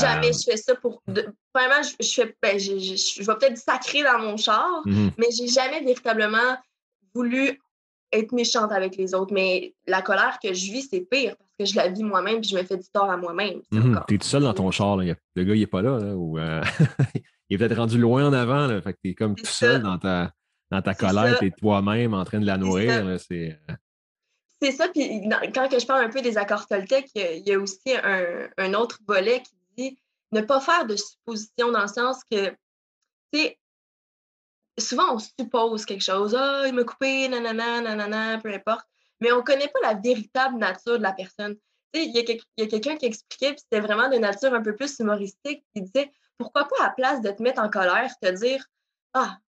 Jamais 0.00 0.32
je 0.32 0.50
fais 0.50 0.56
ça 0.56 0.74
pour. 0.76 1.02
Vraiment, 1.06 1.82
je, 2.00 2.08
fais, 2.08 2.34
ben, 2.40 2.58
je, 2.58 2.78
je, 2.78 3.22
vais 3.22 3.34
peut-être 3.36 3.58
sacrer 3.58 4.02
dans 4.02 4.18
mon 4.18 4.36
char, 4.38 4.66
mmh 4.86 5.08
mais 5.18 5.26
j'ai 5.36 5.48
jamais 5.48 5.80
véritablement 5.80 6.56
voulu 7.14 7.60
être 8.10 8.32
méchante 8.32 8.72
avec 8.72 8.96
les 8.96 9.14
autres. 9.14 9.34
Mais 9.34 9.74
la 9.86 10.00
colère 10.00 10.38
que 10.42 10.54
je 10.54 10.72
vis, 10.72 10.88
c'est 10.90 11.00
pire 11.00 11.34
parce 11.36 11.50
que 11.58 11.64
je 11.66 11.76
la 11.76 11.88
vis 11.88 12.02
moi-même 12.02 12.40
puis 12.40 12.48
je 12.48 12.56
me 12.56 12.62
fais 12.62 12.78
du 12.78 12.88
tort 12.90 13.10
à 13.10 13.18
moi-même. 13.18 13.60
Mmh 13.70 13.98
tu 14.08 14.14
es 14.14 14.18
tout 14.18 14.26
seul 14.26 14.42
dans 14.42 14.54
ton 14.54 14.70
char. 14.70 14.96
Le 14.96 15.04
gars, 15.04 15.16
il 15.36 15.60
n'est 15.60 15.66
pas 15.66 15.82
là. 15.82 15.98
ou, 16.14 16.38
euh, 16.38 16.62
il 17.50 17.54
est 17.54 17.58
peut-être 17.58 17.76
rendu 17.76 17.98
loin 17.98 18.26
en 18.26 18.32
avant. 18.32 18.68
Là, 18.68 18.80
fait 18.80 18.94
que 18.94 18.98
tu 19.04 19.10
es 19.10 19.14
comme 19.14 19.34
tout 19.34 19.44
seul 19.44 19.82
dans 19.82 19.98
ta, 19.98 20.32
dans 20.70 20.80
ta 20.80 20.94
colère. 20.94 21.38
Tu 21.40 21.48
es 21.48 21.50
toi-même 21.50 22.14
en 22.14 22.24
train 22.24 22.40
de 22.40 22.46
la 22.46 22.56
nourrir. 22.56 23.20
C'est 23.20 23.58
euh, 23.68 23.74
c'est 24.60 24.72
ça. 24.72 24.88
Puis 24.88 25.28
quand 25.54 25.68
je 25.70 25.86
parle 25.86 26.04
un 26.04 26.10
peu 26.10 26.20
des 26.20 26.36
accords 26.38 26.66
Toltec, 26.66 27.10
il 27.14 27.46
y 27.46 27.52
a 27.52 27.58
aussi 27.58 27.94
un, 28.02 28.74
autre 28.74 28.98
volet 29.06 29.42
qui 29.42 29.54
dit 29.76 29.98
ne 30.32 30.40
pas 30.40 30.60
faire 30.60 30.86
de 30.86 30.96
suppositions 30.96 31.70
dans 31.70 31.82
le 31.82 31.88
sens 31.88 32.22
que, 32.30 32.50
tu 33.32 33.40
sais, 33.40 33.58
souvent 34.78 35.14
on 35.14 35.18
suppose 35.18 35.84
quelque 35.84 36.04
chose. 36.04 36.34
Ah, 36.34 36.64
il 36.66 36.74
m'a 36.74 36.84
coupé, 36.84 37.28
nanana, 37.28 37.80
nanana, 37.80 38.38
peu 38.38 38.52
importe. 38.52 38.86
Mais 39.20 39.32
on 39.32 39.38
ne 39.38 39.42
connaît 39.42 39.68
pas 39.68 39.80
la 39.82 39.94
véritable 39.94 40.58
nature 40.58 40.98
de 40.98 41.02
la 41.02 41.12
personne. 41.12 41.56
Tu 41.92 42.00
sais, 42.00 42.06
il 42.06 42.14
y 42.14 42.62
a, 42.62 42.66
quelqu'un 42.66 42.96
qui 42.96 43.06
expliquait, 43.06 43.52
puis 43.52 43.60
c'était 43.62 43.80
vraiment 43.80 44.08
de 44.08 44.16
nature 44.16 44.54
un 44.54 44.62
peu 44.62 44.74
plus 44.74 44.98
humoristique, 44.98 45.64
qui 45.74 45.82
disait 45.82 46.12
pourquoi 46.36 46.68
pas 46.68 46.84
à 46.84 46.86
la 46.88 46.90
place 46.90 47.20
de 47.20 47.30
te 47.30 47.42
mettre 47.42 47.60
en 47.60 47.70
colère, 47.70 48.12
te 48.20 48.28
dire 48.28 48.64
Ah, 49.14 49.38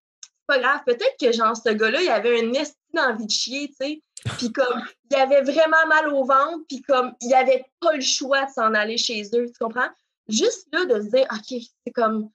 pas 0.51 0.59
grave, 0.59 0.81
peut-être 0.85 1.15
que 1.19 1.31
genre 1.31 1.55
ce 1.55 1.69
gars-là, 1.69 2.01
il 2.01 2.09
avait 2.09 2.41
une 2.41 2.55
estime 2.55 2.75
d'envie 2.93 3.25
de 3.25 3.31
chier, 3.31 3.69
tu 3.69 3.75
sais. 3.75 4.01
Puis 4.37 4.51
comme, 4.51 4.81
il 5.09 5.15
avait 5.15 5.41
vraiment 5.41 5.87
mal 5.87 6.09
au 6.09 6.25
ventre, 6.25 6.65
puis 6.67 6.81
comme, 6.81 7.13
il 7.21 7.33
avait 7.33 7.65
pas 7.79 7.93
le 7.93 8.01
choix 8.01 8.45
de 8.45 8.51
s'en 8.51 8.73
aller 8.73 8.97
chez 8.97 9.23
eux, 9.33 9.45
tu 9.47 9.57
comprends? 9.59 9.89
Juste 10.27 10.67
là, 10.73 10.85
de 10.85 11.01
se 11.01 11.07
dire, 11.07 11.25
OK, 11.31 11.61
c'est 11.85 11.93
comme, 11.93 12.29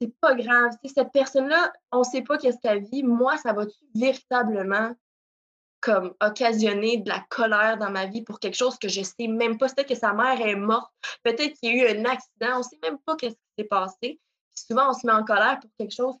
c'est 0.00 0.12
pas 0.20 0.34
grave. 0.34 0.72
cette 0.84 1.12
personne-là, 1.12 1.72
on 1.92 2.02
sait 2.02 2.22
pas 2.22 2.38
qu'est-ce 2.38 2.58
qu'elle 2.58 2.84
vit. 2.84 3.04
Moi, 3.04 3.36
ça 3.38 3.52
va-tu 3.52 3.78
véritablement 3.94 4.92
comme 5.80 6.14
occasionner 6.20 6.96
de 6.96 7.08
la 7.08 7.24
colère 7.28 7.78
dans 7.78 7.90
ma 7.90 8.06
vie 8.06 8.22
pour 8.22 8.40
quelque 8.40 8.56
chose 8.56 8.78
que 8.78 8.88
je 8.88 9.02
sais 9.02 9.28
même 9.28 9.58
pas? 9.58 9.68
Peut-être 9.68 9.88
que 9.88 9.94
sa 9.94 10.12
mère 10.12 10.40
est 10.40 10.56
morte. 10.56 10.92
Peut-être 11.22 11.54
qu'il 11.58 11.76
y 11.76 11.80
a 11.80 11.92
eu 11.92 11.98
un 11.98 12.04
accident. 12.06 12.58
On 12.58 12.62
sait 12.62 12.78
même 12.82 12.98
pas 12.98 13.16
qu'est-ce 13.16 13.34
qui 13.34 13.52
s'est 13.58 13.64
passé. 13.64 14.20
souvent, 14.54 14.90
on 14.90 14.92
se 14.92 15.06
met 15.06 15.12
en 15.12 15.24
colère 15.24 15.60
pour 15.60 15.70
quelque 15.78 15.94
chose 15.94 16.16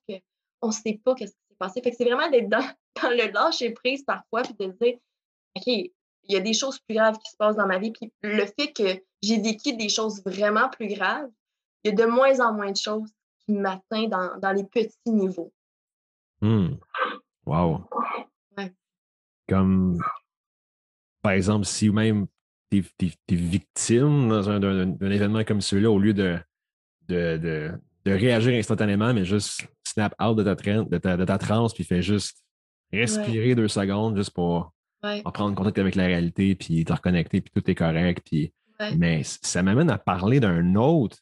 qu'on 0.64 0.68
ne 0.68 0.72
sait 0.72 1.00
pas 1.04 1.14
qu'est-ce 1.14 1.32
qui 1.32 1.48
s'est 1.48 1.56
passé. 1.58 1.82
Fait 1.82 1.90
que 1.90 1.96
c'est 1.96 2.04
vraiment 2.04 2.30
d'être 2.30 2.48
dans, 2.48 2.64
dans 3.02 3.10
le 3.10 3.32
lâcher 3.32 3.70
prise 3.70 4.02
parfois 4.04 4.42
puis 4.42 4.54
de 4.54 4.72
se 4.72 4.76
dire, 4.78 4.98
OK, 5.56 5.66
il 5.66 5.92
y 6.28 6.36
a 6.36 6.40
des 6.40 6.54
choses 6.54 6.78
plus 6.78 6.96
graves 6.96 7.18
qui 7.18 7.30
se 7.30 7.36
passent 7.36 7.56
dans 7.56 7.66
ma 7.66 7.78
vie. 7.78 7.92
Puis 7.92 8.12
le 8.22 8.46
fait 8.46 8.72
que 8.72 9.02
j'ai 9.22 9.40
vécu 9.40 9.76
des 9.76 9.88
choses 9.88 10.22
vraiment 10.24 10.68
plus 10.70 10.88
graves, 10.88 11.28
il 11.82 11.90
y 11.90 11.92
a 11.92 11.96
de 11.96 12.10
moins 12.10 12.40
en 12.40 12.54
moins 12.54 12.72
de 12.72 12.76
choses 12.76 13.10
qui 13.44 13.52
m'atteignent 13.52 14.08
dans, 14.08 14.52
les 14.54 14.64
petits 14.64 14.96
niveaux. 15.06 15.52
Mmh. 16.40 16.76
Wow. 17.44 17.84
Comme, 19.46 19.98
par 21.20 21.32
exemple, 21.32 21.66
si 21.66 21.90
même 21.90 22.26
tu 22.70 22.78
es, 22.78 23.34
victime 23.34 24.30
dans 24.30 24.48
un, 24.48 24.98
événement 25.10 25.44
comme 25.44 25.60
celui-là, 25.60 25.90
au 25.90 25.98
lieu 25.98 26.14
de, 26.14 26.38
de, 27.08 27.36
de, 27.36 28.10
réagir 28.10 28.54
instantanément, 28.54 29.12
mais 29.12 29.26
juste 29.26 29.66
snap 29.94 30.14
out 30.20 30.36
de 30.36 30.42
ta, 30.42 30.54
de 30.54 30.98
ta, 30.98 31.16
de 31.16 31.24
ta 31.24 31.38
transe, 31.38 31.72
puis 31.72 31.84
fais 31.84 32.02
juste 32.02 32.36
respirer 32.92 33.54
deux 33.54 33.68
secondes 33.68 34.16
juste 34.16 34.32
pour 34.32 34.72
prendre 35.00 35.54
contact 35.54 35.78
avec 35.78 35.94
la 35.94 36.06
réalité, 36.06 36.54
puis 36.54 36.84
te 36.84 36.92
reconnecter, 36.92 37.40
puis 37.40 37.52
tout 37.54 37.70
est 37.70 37.74
correct. 37.74 38.22
Puis... 38.24 38.52
Mais 38.96 39.22
ça 39.24 39.62
m'amène 39.62 39.88
à 39.90 39.98
parler 39.98 40.40
d'un 40.40 40.74
autre 40.74 41.16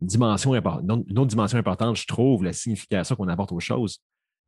dimension 0.00 0.54
importante, 0.54 1.04
une 1.08 1.18
autre 1.18 1.28
dimension 1.28 1.58
importante, 1.58 1.96
je 1.96 2.06
trouve, 2.06 2.42
la 2.42 2.54
signification 2.54 3.16
qu'on 3.16 3.28
apporte 3.28 3.52
aux 3.52 3.60
choses. 3.60 3.98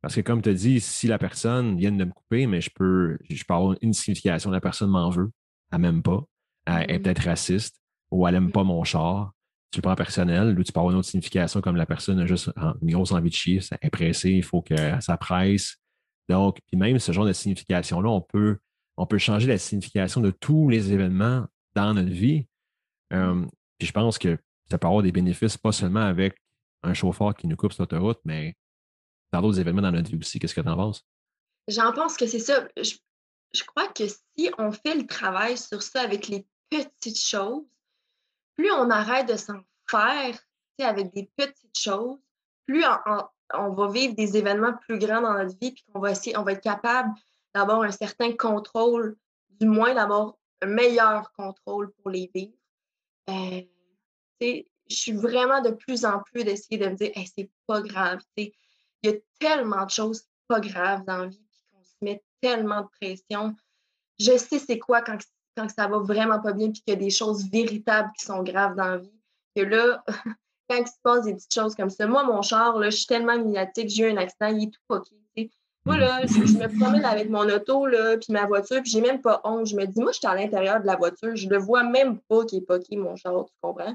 Parce 0.01 0.15
que 0.15 0.21
comme 0.21 0.41
tu 0.41 0.49
as 0.49 0.53
dit, 0.53 0.81
si 0.81 1.07
la 1.07 1.17
personne 1.17 1.77
vient 1.77 1.91
de 1.91 2.03
me 2.03 2.11
couper, 2.11 2.47
mais 2.47 2.59
je 2.59 2.71
peux, 2.73 3.17
je 3.29 3.43
peux 3.43 3.53
avoir 3.53 3.75
une 3.81 3.93
signification, 3.93 4.49
la 4.49 4.59
personne 4.59 4.89
m'en 4.89 5.09
veut, 5.09 5.31
elle 5.71 5.79
m'aime 5.79 6.01
pas, 6.01 6.23
elle 6.65 6.73
est 6.73 6.85
mm-hmm. 6.85 7.01
peut-être 7.03 7.23
raciste, 7.23 7.79
ou 8.11 8.27
elle 8.27 8.33
n'aime 8.33 8.51
pas 8.51 8.63
mon 8.63 8.83
char, 8.83 9.31
tu 9.73 9.79
le 9.79 9.81
prends 9.81 9.95
personnel, 9.95 10.57
ou 10.57 10.63
tu 10.63 10.71
peux 10.71 10.79
avoir 10.79 10.91
une 10.91 10.99
autre 10.99 11.09
signification 11.09 11.59
comme 11.59 11.75
la 11.75 11.87
personne 11.87 12.19
a 12.19 12.27
juste 12.27 12.51
une 12.83 12.91
grosse 12.91 13.11
envie 13.11 13.31
de 13.31 13.35
chier, 13.35 13.59
elle 13.71 13.79
est 13.81 13.89
pressée, 13.89 14.29
il 14.29 14.43
faut 14.43 14.61
que 14.61 14.75
ça 15.01 15.17
presse. 15.17 15.77
Donc, 16.29 16.59
puis 16.67 16.77
même 16.77 16.99
ce 16.99 17.11
genre 17.11 17.25
de 17.25 17.33
signification-là, 17.33 18.07
on 18.07 18.21
peut, 18.21 18.59
on 18.97 19.07
peut 19.07 19.17
changer 19.17 19.47
la 19.47 19.57
signification 19.57 20.21
de 20.21 20.29
tous 20.29 20.69
les 20.69 20.93
événements 20.93 21.47
dans 21.73 21.95
notre 21.95 22.11
vie. 22.11 22.45
Euh, 23.13 23.43
puis 23.79 23.87
je 23.87 23.91
pense 23.91 24.19
que 24.19 24.37
ça 24.69 24.77
peut 24.77 24.85
avoir 24.85 25.01
des 25.01 25.11
bénéfices, 25.11 25.57
pas 25.57 25.71
seulement 25.71 26.05
avec 26.05 26.37
un 26.83 26.93
chauffeur 26.93 27.33
qui 27.33 27.47
nous 27.47 27.55
coupe 27.55 27.73
sur 27.73 27.81
l'autoroute, 27.81 28.19
mais 28.25 28.55
dans 29.31 29.41
d'autres 29.41 29.59
événements 29.59 29.81
dans 29.81 29.91
notre 29.91 30.11
vie 30.11 30.19
aussi. 30.19 30.37
Qu'est-ce 30.37 30.53
que 30.53 30.61
tu 30.61 30.69
en 30.69 30.75
penses? 30.75 31.03
J'en 31.67 31.91
pense 31.93 32.15
que 32.15 32.27
c'est 32.27 32.39
ça. 32.39 32.67
Je, 32.77 32.93
je, 33.53 33.63
crois 33.63 33.87
que 33.87 34.03
si 34.07 34.51
on 34.59 34.71
fait 34.71 34.93
le 34.95 35.07
travail 35.07 35.57
sur 35.57 35.81
ça 35.81 36.01
avec 36.01 36.27
les 36.27 36.45
petites 36.69 37.19
choses, 37.19 37.63
plus 38.55 38.71
on 38.71 38.89
arrête 38.89 39.27
de 39.27 39.35
s'en 39.35 39.59
faire 39.89 40.37
avec 40.79 41.13
des 41.13 41.29
petites 41.37 41.77
choses, 41.77 42.17
plus 42.65 42.83
on, 43.53 43.69
va 43.73 43.87
vivre 43.89 44.15
des 44.15 44.37
événements 44.37 44.73
plus 44.73 44.97
grands 44.97 45.21
dans 45.21 45.33
notre 45.33 45.57
vie, 45.59 45.71
puis 45.71 45.83
qu'on 45.91 45.99
va 45.99 46.11
essayer, 46.11 46.37
on 46.37 46.43
va 46.43 46.53
être 46.53 46.63
capable 46.63 47.13
d'avoir 47.53 47.81
un 47.81 47.91
certain 47.91 48.33
contrôle, 48.35 49.15
du 49.49 49.67
moins 49.67 49.93
d'avoir 49.93 50.35
un 50.61 50.67
meilleur 50.67 51.31
contrôle 51.33 51.91
pour 51.93 52.09
les 52.09 52.29
vivre. 52.33 52.53
Euh, 53.29 53.61
je 54.41 54.95
suis 54.95 55.13
vraiment 55.13 55.61
de 55.61 55.71
plus 55.71 56.05
en 56.05 56.21
plus 56.21 56.43
d'essayer 56.43 56.77
de 56.77 56.89
me 56.89 56.95
dire 56.95 57.11
c'est 57.35 57.49
pas 57.67 57.81
grave. 57.81 58.19
Il 58.35 58.51
y 59.03 59.09
a 59.09 59.13
tellement 59.39 59.85
de 59.85 59.91
choses 59.91 60.23
pas 60.47 60.59
graves 60.59 61.05
dans 61.05 61.17
la 61.17 61.27
vie, 61.27 61.45
puis 61.49 61.61
qu'on 61.71 61.83
se 61.83 61.95
met 62.01 62.23
tellement 62.41 62.81
de 62.81 62.87
pression. 62.99 63.55
Je 64.19 64.37
sais 64.37 64.59
c'est 64.59 64.79
quoi 64.79 65.01
quand 65.01 65.17
quand 65.55 65.69
ça 65.69 65.87
va 65.87 65.99
vraiment 65.99 66.39
pas 66.39 66.53
bien, 66.53 66.71
puis 66.71 66.81
qu'il 66.81 66.93
y 66.93 66.97
a 66.97 66.99
des 66.99 67.09
choses 67.09 67.49
véritables 67.49 68.11
qui 68.17 68.25
sont 68.25 68.43
graves 68.43 68.75
dans 68.75 68.85
la 68.85 68.97
vie, 68.97 69.21
que 69.55 69.61
là, 69.61 70.03
quand 70.69 70.77
il 70.77 70.87
se 70.87 70.93
passe 71.03 71.25
des 71.25 71.33
petites 71.33 71.53
choses 71.53 71.75
comme 71.75 71.89
ça, 71.89 72.07
moi, 72.07 72.23
mon 72.23 72.41
char, 72.41 72.77
là, 72.79 72.89
je 72.89 72.97
suis 72.97 73.07
tellement 73.07 73.37
médiatique, 73.37 73.89
j'ai 73.89 74.03
eu 74.03 74.11
un 74.11 74.17
accident, 74.17 74.47
il 74.47 74.63
est 74.63 74.71
tout 74.71 74.81
poqué. 74.87 75.15
Moi, 75.85 75.97
là, 75.97 76.25
je, 76.25 76.57
me 76.57 76.79
promène 76.79 77.03
avec 77.03 77.29
mon 77.29 77.43
auto, 77.49 77.85
là, 77.85 78.17
puis 78.17 78.31
ma 78.31 78.45
voiture, 78.45 78.81
puis 78.81 78.89
j'ai 78.89 79.01
même 79.01 79.19
pas 79.19 79.41
honte. 79.43 79.67
Je 79.67 79.75
me 79.75 79.85
dis, 79.85 79.99
moi, 79.99 80.13
je 80.13 80.19
suis 80.19 80.27
à 80.27 80.33
l'intérieur 80.33 80.79
de 80.79 80.85
la 80.85 80.95
voiture, 80.95 81.35
je 81.35 81.49
le 81.49 81.57
vois 81.57 81.83
même 81.83 82.19
pas 82.29 82.45
qu'il 82.45 82.59
est 82.59 82.65
poqué, 82.65 82.95
mon 82.95 83.17
char, 83.17 83.45
tu 83.45 83.53
comprends? 83.61 83.93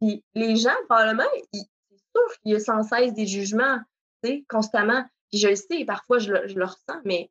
Puis 0.00 0.22
les 0.34 0.54
gens, 0.54 0.70
probablement, 0.88 1.24
c'est 1.52 1.60
sûr 1.90 2.38
qu'il 2.40 2.52
y 2.52 2.54
a 2.54 2.60
sans 2.60 2.84
cesse 2.84 3.14
des 3.14 3.26
jugements, 3.26 3.78
tu 4.22 4.30
sais, 4.30 4.44
constamment. 4.48 5.04
Puis 5.30 5.40
je 5.40 5.48
le 5.48 5.56
sais, 5.56 5.84
parfois, 5.84 6.18
je 6.18 6.32
le, 6.32 6.46
je 6.46 6.56
le 6.56 6.66
ressens, 6.66 7.00
mais 7.04 7.30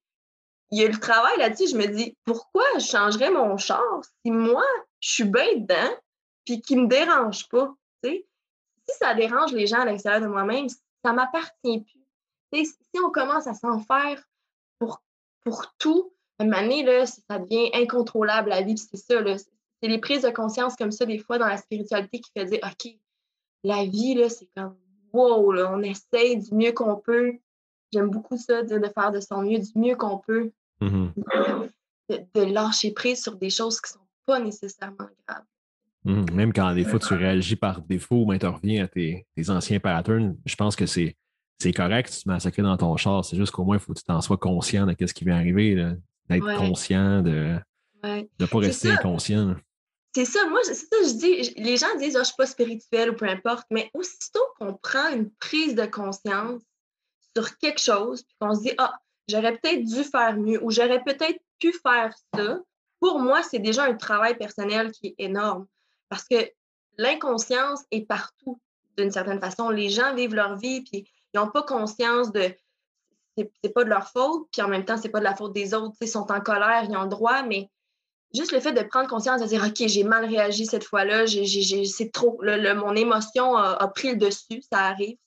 il 0.74 0.82
y 0.82 0.86
a 0.86 0.90
le 0.90 1.00
travail 1.00 1.38
là-dessus. 1.38 1.68
Je 1.70 1.78
me 1.78 1.86
dis, 1.86 2.18
pourquoi 2.26 2.64
je 2.76 2.86
changerais 2.86 3.30
mon 3.30 3.58
char 3.58 4.02
si 4.04 4.32
moi, 4.32 4.66
je 5.00 5.10
suis 5.12 5.24
bien 5.24 5.56
dedans 5.56 5.96
puis 6.46 6.62
qui 6.62 6.76
ne 6.76 6.84
me 6.84 6.88
dérange 6.88 7.48
pas? 7.50 7.74
Si 8.04 8.98
ça 9.00 9.14
dérange 9.14 9.54
les 9.54 9.68
gens 9.68 9.82
à 9.82 9.86
l'extérieur 9.86 10.22
de 10.22 10.28
moi-même, 10.28 10.68
ça 11.06 11.14
m'appartient 11.14 11.86
plus. 12.52 12.66
si 12.66 13.00
on 13.02 13.12
commence 13.12 13.48
à 13.48 13.54
s'en 13.54 13.80
faire 13.80 14.22
pour, 14.80 15.02
pour 15.46 15.74
tout, 15.78 16.12
à 16.40 16.44
un 16.44 16.84
là, 16.84 17.06
ça 17.06 17.40
devient 17.40 17.70
incontrôlable 17.74 18.50
la 18.50 18.62
vie. 18.62 18.78
C'est 18.78 18.98
ça. 18.98 19.24
C'est 19.82 19.88
les 19.88 20.00
prises 20.00 20.24
de 20.24 20.32
conscience 20.32 20.76
comme 20.76 20.92
ça, 20.92 21.06
des 21.06 21.20
fois, 21.20 21.38
dans 21.38 21.48
la 21.48 21.58
spiritualité 21.58 22.20
qui 22.20 22.32
fait 22.36 22.46
dire 22.46 22.60
OK, 22.64 22.92
la 23.64 23.86
vie, 23.86 24.16
là, 24.16 24.28
c'est 24.28 24.50
comme 24.58 24.76
wow, 25.14 25.52
là, 25.52 25.72
on 25.72 25.84
essaye 25.84 26.38
du 26.38 26.56
mieux 26.56 26.72
qu'on 26.72 26.96
peut. 26.96 27.34
J'aime 27.94 28.10
beaucoup 28.10 28.38
ça, 28.38 28.64
de 28.64 28.88
faire 28.88 29.12
de 29.12 29.20
son 29.20 29.44
mieux, 29.44 29.60
du 29.60 29.72
mieux 29.76 29.96
qu'on 29.96 30.18
peut. 30.18 30.52
Mmh 30.84 31.68
de, 32.10 32.42
lâcher 32.42 32.92
prise 32.92 33.22
sur 33.22 33.36
des 33.36 33.50
choses 33.50 33.80
qui 33.80 33.92
sont 33.92 34.00
pas 34.26 34.40
nécessairement 34.40 35.10
grave. 35.28 35.44
Mmh, 36.06 36.34
même 36.34 36.54
quand 36.54 36.74
des 36.74 36.84
fois 36.84 37.00
tu 37.00 37.14
réagis 37.14 37.56
par 37.56 37.82
défaut, 37.82 38.26
mais 38.26 38.40
tu 38.40 38.46
reviens 38.46 38.84
à 38.84 38.88
tes, 38.88 39.26
anciens 39.48 39.80
patterns, 39.80 40.38
je 40.46 40.56
pense 40.56 40.76
que 40.76 40.86
c'est, 40.86 41.16
correct, 41.74 42.12
tu 42.12 42.24
te 42.24 42.30
massacres 42.30 42.62
dans 42.62 42.76
ton 42.76 42.98
char. 42.98 43.24
C'est 43.24 43.38
juste 43.38 43.54
qu'au 43.54 43.64
moins, 43.64 43.78
il 43.78 43.80
faut 43.80 43.94
que 43.94 44.00
tu 44.00 44.06
t'en 44.06 44.22
sois 44.22 44.38
conscient 44.38 44.86
de 44.86 44.96
ce 45.06 45.14
qui 45.14 45.24
vient 45.24 45.38
arriver, 45.38 45.76
d'être 46.30 46.58
conscient, 46.58 47.22
de 47.22 47.58
ne 48.04 48.46
pas 48.46 48.60
rester 48.60 48.90
inconscient. 48.90 49.56
C'est 50.16 50.26
ça, 50.26 50.48
moi, 50.48 50.60
c'est 50.64 50.76
ça, 50.76 50.96
je 51.02 51.14
dis, 51.14 51.54
les 51.58 51.78
gens 51.78 51.88
disent, 51.98 52.16
oh, 52.16 52.18
je 52.18 52.20
ne 52.20 52.24
suis 52.26 52.36
pas 52.38 52.46
spirituel 52.46 53.10
ou 53.10 53.16
peu 53.16 53.28
importe, 53.28 53.66
mais 53.72 53.90
aussitôt 53.96 54.44
qu'on 54.60 54.76
prend 54.76 55.10
une 55.10 55.32
prise 55.40 55.74
de 55.74 55.86
conscience 55.86 56.62
sur 57.36 57.58
quelque 57.58 57.82
chose, 57.82 58.22
puis 58.22 58.36
qu'on 58.40 58.54
se 58.54 58.62
dit, 58.62 58.74
ah, 58.78 58.94
j'aurais 59.28 59.58
peut-être 59.58 59.84
dû 59.84 60.04
faire 60.04 60.38
mieux 60.38 60.64
ou 60.64 60.72
j'aurais 60.72 61.04
peut-être 61.04 61.40
pu 61.60 61.74
faire 61.74 62.14
ça, 62.34 62.60
pour 63.00 63.20
moi, 63.20 63.44
c'est 63.44 63.60
déjà 63.60 63.84
un 63.84 63.96
travail 63.96 64.38
personnel 64.38 64.92
qui 64.92 65.08
est 65.08 65.16
énorme. 65.18 65.68
Parce 66.10 66.24
que 66.26 66.50
l'inconscience 66.98 67.82
est 67.92 68.08
partout, 68.08 68.62
d'une 68.98 69.12
certaine 69.12 69.42
façon. 69.42 69.70
Les 69.70 69.90
gens 69.90 70.14
vivent 70.16 70.36
leur 70.36 70.56
vie, 70.58 70.82
puis 70.84 71.10
ils 71.34 71.40
n'ont 71.40 71.50
pas 71.50 71.64
conscience 71.64 72.32
de. 72.32 72.56
C'est 73.36 73.74
pas 73.74 73.84
de 73.84 73.90
leur 73.90 74.10
faute, 74.10 74.48
puis 74.52 74.62
en 74.62 74.68
même 74.68 74.86
temps, 74.86 74.98
c'est 74.98 75.10
pas 75.10 75.18
de 75.18 75.24
la 75.24 75.36
faute 75.36 75.54
des 75.54 75.74
autres. 75.74 75.96
Ils 76.02 76.08
sont 76.08 76.32
en 76.32 76.40
colère, 76.40 76.86
ils 76.88 76.96
ont 76.96 77.04
le 77.04 77.10
droit, 77.10 77.42
mais 77.42 77.68
juste 78.34 78.52
le 78.52 78.60
fait 78.60 78.74
de 78.74 78.82
prendre 78.82 79.10
conscience, 79.10 79.42
de 79.42 79.48
dire 79.48 79.64
OK, 79.66 79.88
j'ai 79.88 80.04
mal 80.04 80.26
réagi 80.26 80.66
cette 80.66 80.84
fois-là, 80.84 81.26
c'est 81.28 82.12
trop, 82.12 82.40
mon 82.42 82.96
émotion 82.96 83.56
a, 83.56 83.88
pris 83.88 84.12
le 84.12 84.18
dessus, 84.18 84.62
ça 84.72 84.82
arrive, 84.82 85.18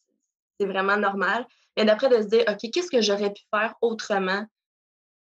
c'est 0.59 0.67
vraiment 0.67 0.97
normal. 0.97 1.47
Et 1.77 1.85
d'après, 1.85 2.09
de 2.09 2.23
se 2.23 2.29
dire 2.29 2.45
OK, 2.49 2.71
qu'est-ce 2.73 2.91
que 2.91 3.03
j'aurais 3.03 3.33
pu 3.33 3.43
faire 3.55 3.75
autrement 3.81 4.47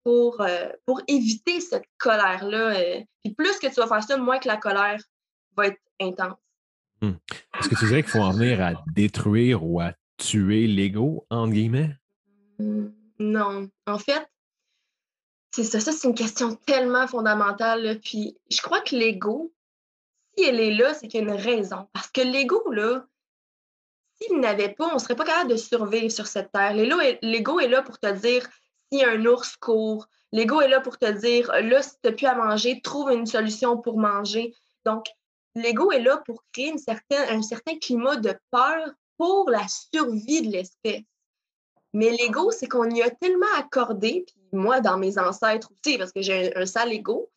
pour, 0.05 0.41
euh, 0.41 0.69
pour 0.87 1.01
éviter 1.09 1.61
cette 1.61 1.87
colère-là? 1.99 2.77
Euh? 2.79 3.01
puis 3.25 3.35
plus 3.35 3.59
que 3.59 3.69
tu 3.69 3.75
vas 3.75 3.87
faire 3.87 4.03
ça, 4.03 4.17
moins 4.17 4.38
que 4.38 4.49
la 4.49 4.57
colère 4.57 5.01
va 5.57 5.69
être 5.69 5.81
intense. 6.01 6.38
Hmm. 7.01 7.12
Est-ce 7.59 7.69
que 7.69 7.79
tu 7.79 7.87
dirais 7.87 8.03
qu'il 8.03 8.12
faut 8.12 8.21
en 8.21 8.33
venir 8.33 8.61
à 8.61 8.73
détruire 8.95 9.65
ou 9.65 9.81
à 9.81 9.93
tuer 10.19 10.67
l'ego, 10.67 11.27
entre 11.31 11.53
guillemets? 11.53 11.97
Hmm, 12.59 12.91
non. 13.19 13.69
En 13.87 13.99
fait, 13.99 14.27
c'est 15.51 15.65
ça. 15.65 15.81
Ça, 15.81 15.93
c'est 15.93 16.09
une 16.09 16.15
question 16.15 16.55
tellement 16.55 17.07
fondamentale. 17.07 18.01
Puis 18.05 18.37
je 18.51 18.61
crois 18.62 18.81
que 18.81 18.97
l'ego, 18.97 19.53
si 20.37 20.45
elle 20.45 20.61
est 20.61 20.75
là, 20.75 20.95
c'est 20.95 21.09
qu'il 21.09 21.21
y 21.21 21.25
a 21.25 21.29
une 21.29 21.41
raison. 21.41 21.88
Parce 21.93 22.09
que 22.09 22.23
l'ego, 22.23 22.62
là, 22.71 23.05
s'il 24.22 24.40
n'avait 24.40 24.70
pas, 24.70 24.88
on 24.88 24.94
ne 24.94 24.98
serait 24.98 25.16
pas 25.16 25.24
capable 25.24 25.50
de 25.50 25.56
survivre 25.56 26.11
sur 26.11 26.26
cette 26.26 26.52
terre. 26.52 26.74
L'ego 26.74 27.61
est 27.61 27.68
là 27.68 27.82
pour 27.82 27.98
te 27.98 28.11
dire 28.12 28.48
si 28.90 29.04
un 29.04 29.24
ours 29.26 29.56
court. 29.56 30.06
L'ego 30.32 30.61
est 30.61 30.68
là 30.68 30.80
pour 30.80 30.98
te 30.98 31.11
dire 31.11 31.50
là, 31.52 31.82
si 31.82 31.90
tu 32.02 32.08
n'as 32.08 32.12
plus 32.12 32.26
à 32.26 32.35
manger, 32.35 32.80
trouve 32.82 33.11
une 33.12 33.26
solution 33.26 33.78
pour 33.78 33.98
manger. 33.98 34.54
Donc, 34.85 35.06
l'ego 35.54 35.92
est 35.92 36.00
là 36.00 36.22
pour 36.24 36.44
créer 36.52 36.68
une 36.68 36.78
certaine, 36.78 37.28
un 37.28 37.42
certain 37.42 37.78
climat 37.78 38.16
de 38.16 38.35
peur 38.50 38.90
pour 39.18 39.50
la 39.50 39.66
survie 39.68 40.42
de 40.42 40.52
l'espèce. 40.52 41.02
Mais 41.94 42.11
l'ego, 42.11 42.50
c'est 42.50 42.68
qu'on 42.68 42.88
y 42.88 43.02
a 43.02 43.11
tellement 43.11 43.52
accordé, 43.58 44.24
puis 44.26 44.42
moi, 44.52 44.80
dans 44.80 44.96
mes 44.96 45.18
ancêtres 45.18 45.70
aussi, 45.70 45.98
parce 45.98 46.12
que 46.12 46.22
j'ai 46.22 46.56
un, 46.56 46.64
sale 46.64 46.92
ego, 46.92 47.30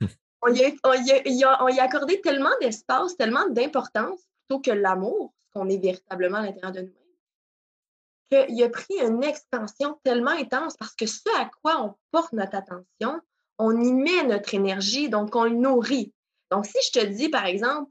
on, 0.42 0.52
y 0.52 1.44
a, 1.44 1.82
accordé 1.82 2.20
tellement 2.20 2.50
d'espace, 2.60 3.16
tellement 3.16 3.48
d'importance, 3.48 4.20
plutôt 4.48 4.60
que 4.60 4.72
l'amour, 4.72 5.32
qu'on 5.54 5.68
est 5.68 5.78
véritablement 5.78 6.38
à 6.38 6.42
l'intérieur 6.42 6.72
de 6.72 6.80
nous-mêmes, 6.80 8.48
qu'il 8.48 8.62
a 8.62 8.68
pris 8.68 8.94
une 9.00 9.22
expansion 9.24 9.98
tellement 10.04 10.30
intense 10.30 10.76
parce 10.76 10.94
que 10.94 11.06
ce 11.06 11.28
à 11.38 11.50
quoi 11.62 11.82
on 11.82 11.94
porte 12.10 12.32
notre 12.32 12.56
attention, 12.56 13.20
on 13.58 13.78
y 13.80 13.92
met 13.92 14.24
notre 14.24 14.54
énergie, 14.54 15.08
donc 15.08 15.34
on 15.36 15.44
le 15.44 15.50
nourrit. 15.50 16.12
Donc, 16.50 16.66
si 16.66 16.78
je 16.88 17.00
te 17.00 17.06
dis, 17.06 17.28
par 17.28 17.46
exemple, 17.46 17.90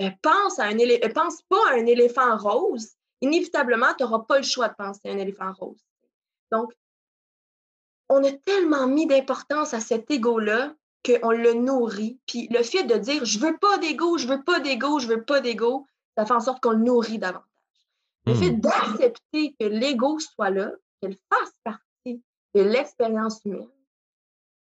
euh, 0.00 0.10
pense, 0.22 0.58
à 0.58 0.64
un 0.64 0.78
euh, 0.78 1.08
pense 1.12 1.42
pas 1.48 1.70
à 1.70 1.74
un 1.74 1.86
éléphant 1.86 2.36
rose, 2.36 2.90
inévitablement, 3.20 3.94
tu 3.96 4.04
n'auras 4.04 4.20
pas 4.20 4.38
le 4.38 4.44
choix 4.44 4.68
de 4.68 4.74
penser 4.74 5.00
à 5.06 5.10
un 5.10 5.18
éléphant 5.18 5.52
rose. 5.52 5.84
Donc, 6.52 6.72
on 8.08 8.24
a 8.24 8.32
tellement 8.32 8.86
mis 8.86 9.06
d'importance 9.06 9.74
à 9.74 9.80
cet 9.80 10.10
ego-là 10.10 10.74
qu'on 11.04 11.30
le 11.30 11.54
nourrit. 11.54 12.18
Puis 12.26 12.48
le 12.50 12.62
fait 12.62 12.84
de 12.84 12.94
dire 12.94 13.24
je 13.24 13.38
veux 13.38 13.56
pas 13.58 13.78
d'ego, 13.78 14.18
je 14.18 14.26
veux 14.26 14.42
pas 14.42 14.60
d'ego, 14.60 14.98
je 14.98 15.08
veux 15.08 15.24
pas 15.24 15.40
d'ego, 15.40 15.86
ça 16.18 16.26
fait 16.26 16.34
en 16.34 16.40
sorte 16.40 16.60
qu'on 16.60 16.72
le 16.72 16.84
nourrit 16.84 17.18
davantage. 17.18 17.44
Le 18.26 18.34
fait 18.34 18.50
hmm. 18.50 18.60
d'accepter 18.60 19.54
que 19.58 19.64
l'ego 19.64 20.18
soit 20.18 20.50
là, 20.50 20.72
qu'elle 21.00 21.16
fasse 21.32 21.52
partie 21.62 22.22
de 22.54 22.62
l'expérience 22.62 23.40
humaine, 23.44 23.68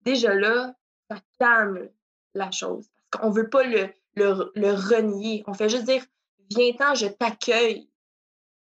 déjà 0.03 0.33
là, 0.33 0.73
ça 1.09 1.17
calme 1.37 1.89
la 2.33 2.51
chose 2.51 2.87
on 3.21 3.29
ne 3.29 3.35
veut 3.35 3.49
pas 3.49 3.63
le, 3.63 3.89
le, 4.15 4.71
renier. 4.71 5.43
On 5.47 5.53
fait 5.53 5.69
juste 5.69 5.85
dire 5.85 6.03
Viens-t'en, 6.49 6.95
je 6.95 7.07
t'accueille 7.07 7.89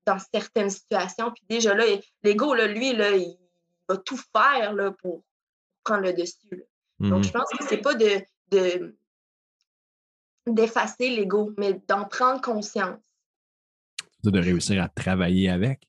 dans 0.07 0.19
certaines 0.19 0.71
situations. 0.71 1.31
Puis 1.31 1.45
déjà 1.49 1.75
là, 1.75 1.85
l'ego, 2.23 2.55
lui, 2.55 2.93
là, 2.95 3.11
il 3.13 3.37
va 3.89 3.97
tout 3.97 4.19
faire 4.35 4.73
là, 4.73 4.91
pour 4.91 5.23
prendre 5.85 6.03
le 6.03 6.13
dessus. 6.13 6.65
Donc, 6.99 7.23
je 7.23 7.29
mmh 7.29 7.33
pense 7.33 7.51
que 7.51 7.65
c'est 7.65 7.79
pas 7.79 7.95
de, 7.95 8.97
d'effacer 10.47 11.11
l'ego, 11.11 11.53
mais 11.59 11.81
d'en 11.89 12.05
prendre 12.05 12.41
conscience. 12.41 13.01
De 14.25 14.41
réussir 14.41 14.83
à 14.83 14.89
travailler 14.89 15.49
avec, 15.49 15.87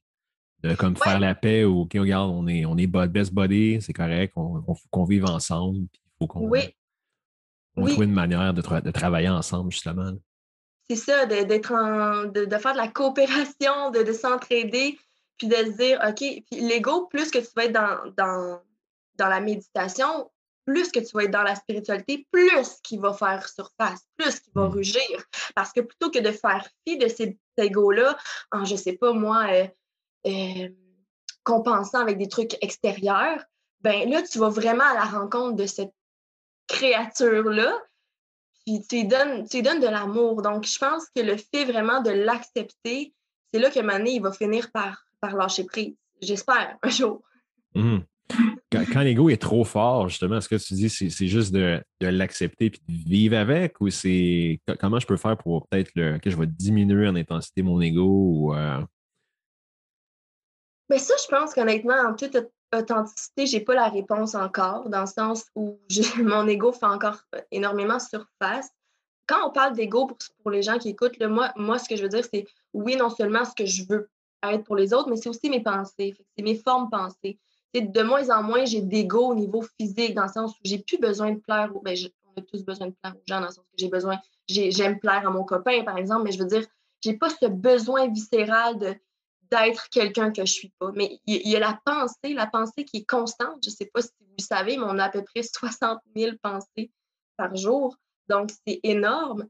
de 0.63 0.75
comme 0.75 0.95
faire 0.95 1.19
la 1.19 1.33
paix 1.35 1.65
ou 1.65 1.81
OK, 1.81 1.93
regarde, 1.95 2.29
on 2.31 2.47
est, 2.47 2.65
on 2.65 2.77
est 2.77 2.87
best 2.87 3.33
buddy, 3.33 3.81
c'est 3.81 3.93
correct, 3.93 4.33
on, 4.35 4.61
faut 4.61 4.75
qu'on 4.91 5.05
vive 5.05 5.25
ensemble, 5.25 5.79
il 5.79 5.99
faut 6.19 6.27
qu'on. 6.27 6.47
Oui, 6.47 6.61
on 7.77 7.85
trouve 7.85 8.03
une 8.03 8.13
manière 8.13 8.53
de, 8.53 8.91
travailler 8.91 9.29
ensemble, 9.29 9.71
justement. 9.71 10.11
C'est 10.89 10.95
ça, 10.95 11.25
d'être 11.25 11.71
en, 11.73 12.25
de, 12.25 12.47
faire 12.57 12.73
de 12.73 12.77
la 12.77 12.87
coopération, 12.87 13.91
de, 13.91 14.11
s'entraider, 14.13 14.97
puis 15.37 15.47
de 15.47 15.55
se 15.55 15.77
dire, 15.77 15.99
OK, 16.07 16.15
puis 16.17 16.61
l'ego, 16.61 17.07
plus 17.07 17.29
que 17.29 17.37
tu 17.37 17.47
vas 17.55 17.65
être 17.65 17.73
dans, 17.73 18.11
dans, 18.17 18.61
dans 19.15 19.27
la 19.27 19.41
méditation, 19.41 20.29
plus 20.67 20.91
que 20.91 20.99
tu 20.99 21.07
vas 21.13 21.23
être 21.23 21.31
dans 21.31 21.43
la 21.43 21.55
spiritualité, 21.55 22.27
plus 22.29 22.79
qu'il 22.83 22.99
va 22.99 23.13
faire 23.13 23.47
surface, 23.47 24.05
plus 24.17 24.41
qu'il 24.41 24.51
va 24.53 24.67
mmh. 24.67 24.71
rugir. 24.71 25.23
Parce 25.55 25.71
que 25.71 25.79
plutôt 25.79 26.11
que 26.11 26.19
de 26.19 26.31
faire 26.31 26.67
fi 26.85 26.97
de 26.97 27.07
cet 27.07 27.37
ego-là, 27.57 28.17
en, 28.51 28.65
je 28.65 28.75
sais 28.75 28.93
pas 28.93 29.13
moi, 29.13 29.47
euh, 29.49 29.67
euh, 30.27 30.69
compensant 31.45 31.99
avec 31.99 32.17
des 32.17 32.27
trucs 32.27 32.61
extérieurs, 32.61 33.43
ben 33.79 34.09
là, 34.09 34.21
tu 34.21 34.39
vas 34.39 34.49
vraiment 34.49 34.83
à 34.83 34.93
la 34.93 35.05
rencontre 35.05 35.55
de 35.55 35.65
cette 35.65 35.93
créature-là, 36.67 37.81
puis 38.65 38.85
tu 38.89 38.97
lui 38.97 39.05
donnes, 39.05 39.45
de 39.45 39.87
l'amour. 39.87 40.41
Donc, 40.41 40.65
je 40.65 40.77
pense 40.77 41.05
que 41.15 41.21
le 41.21 41.37
fait 41.37 41.63
vraiment 41.63 42.01
de 42.01 42.11
l'accepter, 42.11 43.13
c'est 43.53 43.61
là 43.61 43.69
que 43.69 43.79
Mané, 43.79 44.15
il 44.15 44.21
va 44.21 44.33
finir 44.33 44.69
par, 44.73 45.05
par 45.21 45.37
lâcher 45.37 45.63
prise. 45.63 45.95
J'espère, 46.21 46.77
un 46.83 46.89
jour. 46.89 47.23
Mmh. 47.73 47.99
Quand, 48.69 49.01
l'ego 49.01 49.29
est 49.29 49.41
trop 49.41 49.63
fort, 49.63 50.09
justement, 50.09 50.37
est-ce 50.37 50.49
que 50.49 50.55
tu 50.55 50.73
dis 50.73 50.89
c'est, 50.89 51.27
juste 51.27 51.53
de, 51.53 51.81
l'accepter 52.01 52.65
et 52.65 52.69
de 52.69 52.79
vivre 52.87 53.37
avec 53.37 53.79
ou 53.79 53.89
c'est 53.89 54.59
comment 54.79 54.99
je 54.99 55.07
peux 55.07 55.15
faire 55.15 55.37
pour 55.37 55.65
peut-être 55.67 55.91
que 55.93 56.29
je 56.29 56.35
vais 56.35 56.47
diminuer 56.47 57.07
en 57.07 57.15
intensité 57.15 57.61
mon 57.61 57.79
ego 57.79 58.03
ou 58.05 58.53
euh? 58.53 58.81
Mais 60.89 60.99
ça, 60.99 61.13
je 61.21 61.27
pense 61.29 61.53
qu'honnêtement, 61.53 61.95
en 61.95 62.13
toute 62.13 62.37
authenticité, 62.75 63.45
j'ai 63.45 63.61
pas 63.61 63.73
la 63.73 63.89
réponse 63.89 64.35
encore, 64.35 64.89
dans 64.89 65.01
le 65.01 65.07
sens 65.07 65.45
où 65.55 65.79
mon 66.17 66.47
ego 66.47 66.71
fait 66.71 66.85
encore 66.85 67.21
énormément 67.51 67.99
surface. 67.99 68.69
Quand 69.27 69.47
on 69.47 69.51
parle 69.51 69.75
d'ego, 69.75 70.09
pour, 70.41 70.51
les 70.51 70.61
gens 70.61 70.77
qui 70.77 70.89
écoutent, 70.89 71.19
moi, 71.21 71.51
moi, 71.55 71.79
ce 71.79 71.89
que 71.89 71.95
je 71.95 72.03
veux 72.03 72.09
dire, 72.09 72.25
c'est 72.31 72.45
oui, 72.73 72.95
non 72.95 73.09
seulement 73.09 73.43
ce 73.43 73.53
que 73.55 73.65
je 73.65 73.83
veux 73.89 74.09
être 74.43 74.63
pour 74.63 74.75
les 74.75 74.93
autres, 74.93 75.09
mais 75.09 75.17
c'est 75.17 75.29
aussi 75.29 75.49
mes 75.49 75.61
pensées, 75.61 76.15
c'est 76.35 76.43
mes 76.43 76.55
formes 76.55 76.89
pensées. 76.89 77.39
De 77.73 78.01
moins 78.01 78.29
en 78.29 78.43
moins, 78.43 78.65
j'ai 78.65 78.81
d'ego 78.81 79.27
au 79.27 79.35
niveau 79.35 79.63
physique, 79.79 80.15
dans 80.15 80.23
le 80.23 80.31
sens 80.31 80.51
où 80.51 80.59
j'ai 80.63 80.79
plus 80.79 80.97
besoin 80.97 81.31
de 81.31 81.39
plaire. 81.39 81.71
Ben, 81.83 81.95
on 82.25 82.39
a 82.39 82.43
tous 82.43 82.63
besoin 82.63 82.87
de 82.87 82.95
plaire 83.01 83.15
aux 83.15 83.23
gens, 83.27 83.39
dans 83.39 83.47
le 83.47 83.51
sens 83.51 83.65
que 83.65 83.77
j'ai 83.77 83.89
besoin, 83.89 84.19
j'aime 84.47 84.99
plaire 84.99 85.27
à 85.27 85.31
mon 85.31 85.43
copain, 85.43 85.83
par 85.83 85.97
exemple, 85.97 86.23
mais 86.23 86.31
je 86.31 86.39
veux 86.39 86.47
dire, 86.47 86.65
j'ai 87.01 87.13
pas 87.13 87.29
ce 87.29 87.45
besoin 87.45 88.07
viscéral 88.07 88.99
d'être 89.51 89.89
quelqu'un 89.89 90.31
que 90.31 90.45
je 90.45 90.51
suis 90.51 90.73
pas. 90.79 90.91
Mais 90.93 91.19
il 91.25 91.47
y, 91.47 91.55
a 91.55 91.59
la 91.59 91.79
pensée, 91.85 92.33
la 92.33 92.47
pensée 92.47 92.85
qui 92.85 92.97
est 92.97 93.05
constante. 93.05 93.63
Je 93.63 93.69
sais 93.69 93.89
pas 93.93 94.01
si 94.01 94.09
vous 94.19 94.35
le 94.37 94.43
savez, 94.43 94.77
mais 94.77 94.85
on 94.85 94.97
a 94.97 95.05
à 95.05 95.09
peu 95.09 95.23
près 95.23 95.43
60 95.43 95.99
000 96.15 96.37
pensées 96.41 96.91
par 97.37 97.55
jour. 97.55 97.95
Donc, 98.29 98.51
c'est 98.65 98.79
énorme 98.83 99.47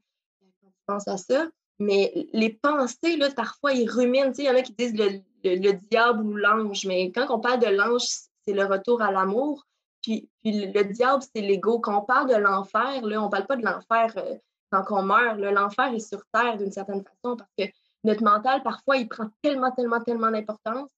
quand 0.61 0.67
tu 0.69 0.81
penses 0.85 1.07
à 1.07 1.17
ça. 1.17 1.47
Mais 1.79 2.27
les 2.33 2.53
pensées, 2.53 3.17
là, 3.17 3.29
parfois, 3.31 3.73
ils 3.73 3.89
ruminent. 3.89 4.33
Il 4.37 4.45
y 4.45 4.49
en 4.49 4.55
a 4.55 4.61
qui 4.61 4.73
disent 4.73 4.95
le, 4.95 5.71
diable 5.73 6.23
ou 6.23 6.35
l'ange. 6.35 6.85
Mais 6.85 7.11
quand 7.11 7.27
on 7.29 7.39
parle 7.39 7.59
de 7.59 7.67
l'ange, 7.67 8.03
c'est 8.45 8.53
le 8.53 8.65
retour 8.65 9.01
à 9.01 9.11
l'amour. 9.11 9.65
Puis, 10.01 10.29
puis, 10.41 10.71
le 10.71 10.83
diable, 10.83 11.23
c'est 11.35 11.41
l'ego. 11.41 11.79
Quand 11.79 12.01
on 12.01 12.05
parle 12.05 12.29
de 12.29 12.35
l'enfer, 12.35 13.01
on 13.03 13.07
ne 13.07 13.29
parle 13.29 13.45
pas 13.45 13.57
de 13.57 13.65
l'enfer 13.65 14.13
euh, 14.17 14.35
quand 14.71 14.85
on 14.89 15.03
meurt. 15.03 15.37
L'enfer 15.39 15.93
est 15.93 15.99
sur 15.99 16.21
Terre 16.33 16.57
d'une 16.57 16.71
certaine 16.71 17.03
façon 17.03 17.37
parce 17.37 17.51
que 17.57 17.65
notre 18.03 18.23
mental, 18.23 18.63
parfois, 18.63 18.97
il 18.97 19.07
prend 19.07 19.29
tellement, 19.41 19.71
tellement, 19.71 20.01
tellement 20.01 20.31
d'importance, 20.31 20.89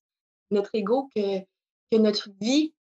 notre 0.52 0.70
ego, 0.74 1.10
que, 1.16 1.40
que 1.92 1.98
notre 1.98 2.30
vie 2.40 2.74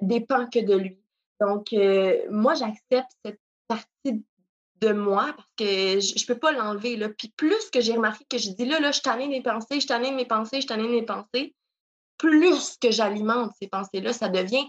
dépend 0.00 0.46
que 0.46 0.60
de 0.60 0.74
lui. 0.74 1.00
Donc, 1.40 1.72
euh, 1.72 2.22
moi, 2.30 2.54
j'accepte 2.54 3.12
cette 3.24 3.40
partie 3.68 4.24
de 4.80 4.92
moi 4.92 5.32
parce 5.36 5.48
que 5.56 6.00
je, 6.00 6.22
ne 6.22 6.26
peux 6.26 6.38
pas 6.38 6.52
l'enlever. 6.52 6.98
Puis 7.16 7.32
plus 7.36 7.70
que 7.70 7.80
j'ai 7.80 7.94
remarqué 7.94 8.24
que 8.28 8.38
je 8.38 8.50
dis 8.50 8.66
là, 8.66 8.80
là, 8.80 8.92
je 8.92 9.00
t'en 9.00 9.16
de 9.16 9.28
mes 9.28 9.42
pensées, 9.42 9.80
je 9.80 9.86
t'en 9.86 10.00
de 10.00 10.14
mes 10.14 10.26
pensées, 10.26 10.60
je 10.60 10.66
t'en 10.66 10.76
de 10.76 10.88
mes 10.88 11.04
pensées, 11.04 11.54
plus 12.18 12.76
que 12.80 12.90
j'alimente 12.90 13.52
ces 13.60 13.68
pensées-là, 13.68 14.12
ça 14.12 14.28
devient 14.28 14.66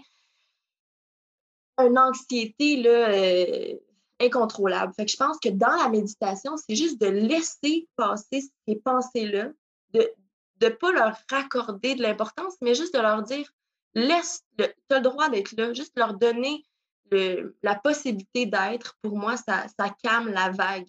une 1.78 1.98
anxiété 1.98 2.82
là, 2.82 3.10
euh, 3.10 3.74
incontrôlable. 4.20 4.92
Fait 4.94 5.06
que 5.06 5.12
je 5.12 5.16
pense 5.16 5.38
que 5.38 5.48
dans 5.48 5.76
la 5.76 5.88
méditation, 5.88 6.56
c'est 6.56 6.74
juste 6.74 7.00
de 7.00 7.06
laisser 7.06 7.88
passer 7.96 8.42
ces 8.66 8.76
pensées-là, 8.76 9.50
de 9.92 10.12
ne 10.60 10.68
pas 10.70 10.92
leur 10.92 11.16
raccorder 11.30 11.94
de 11.94 12.02
l'importance, 12.02 12.56
mais 12.60 12.74
juste 12.74 12.94
de 12.94 13.00
leur 13.00 13.22
dire 13.22 13.48
laisse, 13.94 14.42
tu 14.58 14.64
as 14.64 14.96
le 14.96 15.00
droit 15.00 15.28
d'être 15.28 15.52
là, 15.56 15.72
juste 15.72 15.96
leur 15.96 16.14
donner 16.14 16.64
la 17.62 17.74
possibilité 17.74 18.46
d'être, 18.46 18.96
pour 19.02 19.16
moi, 19.18 19.36
ça, 19.36 19.66
ça 19.78 19.94
calme 20.02 20.30
la 20.30 20.50
vague. 20.50 20.88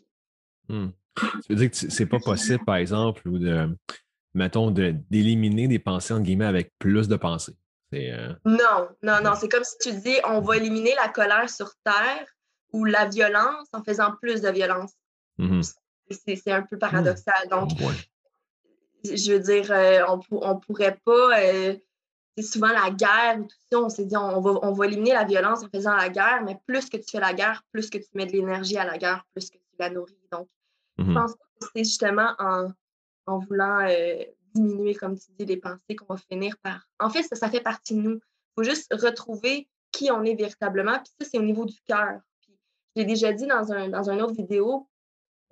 Hmm. 0.67 0.89
Tu 1.15 1.53
veux 1.53 1.55
dire 1.55 1.71
que 1.71 1.75
c'est 1.75 2.05
pas 2.05 2.19
possible, 2.19 2.63
par 2.63 2.77
exemple, 2.77 3.27
ou 3.27 3.37
de, 3.39 3.67
mettons, 4.33 4.71
d'éliminer 4.71 5.67
des 5.67 5.79
pensées, 5.79 6.13
entre 6.13 6.23
guillemets, 6.23 6.45
avec 6.45 6.71
plus 6.79 7.07
de 7.07 7.15
pensées? 7.15 7.55
Euh, 7.93 8.33
non, 8.45 8.87
non, 9.01 9.19
non. 9.23 9.33
C'est 9.35 9.49
comme 9.49 9.63
si 9.63 9.75
tu 9.81 9.91
dis 9.99 10.15
on 10.23 10.41
va 10.41 10.57
éliminer 10.57 10.93
la 10.95 11.09
colère 11.09 11.49
sur 11.49 11.71
Terre 11.83 12.27
ou 12.71 12.85
la 12.85 13.05
violence 13.07 13.67
en 13.73 13.83
faisant 13.83 14.13
plus 14.21 14.41
de 14.41 14.49
violence. 14.49 14.93
Mm-hmm. 15.39 15.73
C'est 16.11 16.51
un 16.51 16.61
peu 16.61 16.77
paradoxal. 16.77 17.47
Hmm. 17.47 17.49
Donc, 17.49 17.69
je 19.03 19.33
veux 19.33 19.39
dire, 19.39 19.71
euh, 19.71 20.05
on 20.07 20.53
ne 20.53 20.59
pourrait 20.59 20.97
pas. 21.03 21.39
Euh, 21.39 21.75
souvent 22.41 22.69
la 22.69 22.89
guerre, 22.91 23.37
tout 23.37 23.55
ça, 23.71 23.79
on 23.79 23.89
s'est 23.89 24.05
dit 24.05 24.17
on 24.17 24.39
va, 24.41 24.59
on 24.61 24.71
va 24.71 24.85
éliminer 24.85 25.13
la 25.13 25.25
violence 25.25 25.63
en 25.63 25.69
faisant 25.69 25.95
la 25.95 26.09
guerre, 26.09 26.43
mais 26.43 26.57
plus 26.65 26.89
que 26.89 26.97
tu 26.97 27.09
fais 27.11 27.19
la 27.19 27.33
guerre, 27.33 27.63
plus 27.71 27.89
que 27.89 27.97
tu 27.97 28.07
mets 28.13 28.25
de 28.25 28.31
l'énergie 28.31 28.77
à 28.77 28.85
la 28.85 28.97
guerre, 28.97 29.25
plus 29.33 29.49
que 29.49 29.57
tu 29.57 29.63
la 29.79 29.89
nourris. 29.89 30.15
Donc, 30.31 30.47
je 30.97 31.03
mm-hmm. 31.03 31.13
pense 31.13 31.33
que 31.33 31.67
c'est 31.73 31.83
justement 31.83 32.33
en, 32.39 32.71
en 33.25 33.39
voulant 33.39 33.87
diminuer, 34.53 34.95
comme 34.95 35.17
tu 35.17 35.31
dis, 35.37 35.45
les 35.45 35.57
pensées 35.57 35.95
qu'on 35.95 36.13
va 36.13 36.17
finir 36.17 36.55
par. 36.61 36.87
En 36.99 37.09
fait, 37.09 37.23
ça, 37.23 37.35
ça 37.35 37.49
fait 37.49 37.61
partie 37.61 37.95
de 37.95 38.01
nous. 38.01 38.15
Il 38.15 38.53
faut 38.55 38.63
juste 38.63 38.93
retrouver 38.93 39.67
qui 39.91 40.11
on 40.11 40.23
est 40.23 40.35
véritablement. 40.35 40.99
Puis 40.99 41.13
ça, 41.19 41.27
c'est 41.29 41.37
au 41.37 41.43
niveau 41.43 41.65
du 41.65 41.79
cœur. 41.87 42.19
L'ai 42.95 43.05
déjà 43.05 43.31
dit 43.31 43.47
dans, 43.47 43.71
un, 43.71 43.89
dans 43.89 44.09
une 44.09 44.21
autre 44.21 44.33
vidéo. 44.33 44.87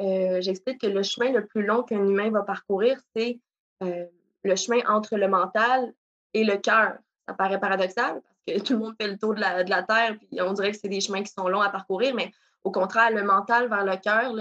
Euh, 0.02 0.42
j'explique 0.42 0.82
que 0.82 0.88
le 0.88 1.04
chemin 1.04 1.32
le 1.32 1.46
plus 1.46 1.64
long 1.64 1.84
qu'un 1.84 2.06
humain 2.06 2.30
va 2.30 2.44
parcourir, 2.44 3.00
c'est 3.16 3.40
euh, 3.84 4.06
le 4.44 4.56
chemin 4.56 4.80
entre 4.88 5.18
le 5.18 5.28
mental 5.28 5.94
et 6.34 6.44
le 6.44 6.58
cœur. 6.58 6.98
Ça 7.28 7.34
paraît 7.34 7.60
paradoxal 7.60 8.22
parce 8.22 8.60
que 8.60 8.64
tout 8.64 8.74
le 8.74 8.80
monde 8.80 8.96
fait 9.00 9.08
le 9.08 9.18
tour 9.18 9.36
de 9.36 9.42
la, 9.42 9.64
de 9.64 9.70
la 9.70 9.84
Terre, 9.84 10.18
puis 10.18 10.42
on 10.42 10.54
dirait 10.54 10.72
que 10.72 10.78
c'est 10.78 10.88
des 10.88 11.02
chemins 11.02 11.24
qui 11.24 11.32
sont 11.32 11.50
longs 11.50 11.62
à 11.62 11.70
parcourir, 11.70 12.16
mais 12.16 12.32
au 12.64 12.72
contraire, 12.72 13.12
le 13.12 13.24
mental 13.24 13.70
vers 13.70 13.86
le 13.86 13.98
cœur, 13.98 14.34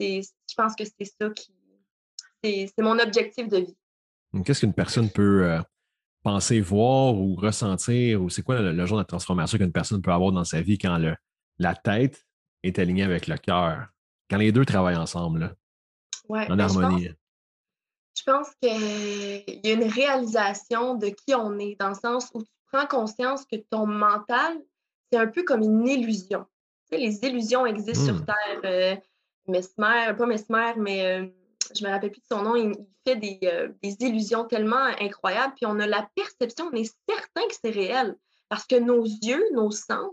je 0.00 0.54
pense 0.56 0.74
que 0.76 0.84
c'est 0.84 1.04
ça 1.04 1.30
qui, 1.30 1.52
c'est 2.42 2.82
mon 2.82 2.98
objectif 2.98 3.48
de 3.48 3.58
vie. 3.58 3.76
Qu'est-ce 4.44 4.60
qu'une 4.60 4.74
personne 4.74 5.10
peut 5.10 5.44
euh, 5.44 5.60
penser, 6.22 6.60
voir 6.60 7.14
ou 7.14 7.34
ressentir, 7.36 8.22
ou 8.22 8.28
c'est 8.28 8.42
quoi 8.42 8.60
le, 8.60 8.86
genre 8.86 8.98
de 8.98 9.04
transformation 9.04 9.58
qu'une 9.58 9.72
personne 9.72 10.02
peut 10.02 10.12
avoir 10.12 10.32
dans 10.32 10.44
sa 10.44 10.60
vie 10.60 10.78
quand 10.78 10.98
la 11.58 11.74
tête 11.74 12.26
est 12.62 12.78
alignée 12.78 13.04
avec 13.04 13.28
le 13.28 13.36
cœur, 13.36 13.88
quand 14.28 14.38
les 14.38 14.52
deux 14.52 14.64
travaillent 14.64 14.96
ensemble, 14.96 15.56
en 16.28 16.46
ben, 16.46 16.60
harmonie? 16.60 17.10
Je 18.14 18.22
pense, 18.24 18.48
qu'il 18.62 19.60
y 19.64 19.70
a 19.70 19.72
une 19.72 19.90
réalisation 19.90 20.94
de 20.94 21.08
qui 21.08 21.34
on 21.34 21.58
est, 21.58 21.76
dans 21.80 21.88
le 21.88 21.94
sens 21.94 22.30
où 22.34 22.42
tu 22.42 22.50
prends 22.72 22.86
conscience 22.86 23.44
que 23.44 23.56
ton 23.56 23.86
mental, 23.86 24.60
c'est 25.10 25.18
un 25.18 25.26
peu 25.26 25.42
comme 25.42 25.62
une 25.62 25.86
illusion. 25.86 26.46
Tu 26.90 26.96
sais, 26.96 26.98
les 26.98 27.24
illusions 27.24 27.66
existent 27.66 28.04
sur 28.04 28.14
hmm. 28.14 28.26
Terre. 28.26 28.60
Euh, 28.64 28.96
Mesmer, 29.46 30.14
pas 30.16 30.26
Mesmer, 30.26 30.72
mais 30.76 31.04
euh, 31.04 31.26
je 31.76 31.84
me 31.84 31.90
rappelle 31.90 32.10
plus 32.10 32.20
de 32.20 32.26
son 32.30 32.42
nom, 32.42 32.56
il, 32.56 32.74
fait 33.06 33.38
euh, 33.44 33.68
des, 33.82 33.96
illusions 34.00 34.44
tellement 34.44 34.86
incroyables, 35.00 35.54
puis 35.54 35.66
on 35.66 35.78
a 35.78 35.86
la 35.86 36.08
perception, 36.14 36.70
on 36.72 36.76
est 36.76 36.94
certain 37.08 37.46
que 37.48 37.54
c'est 37.60 37.70
réel, 37.70 38.16
parce 38.48 38.66
que 38.66 38.76
nos 38.76 39.04
yeux, 39.04 39.44
nos 39.52 39.70
sens, 39.70 40.12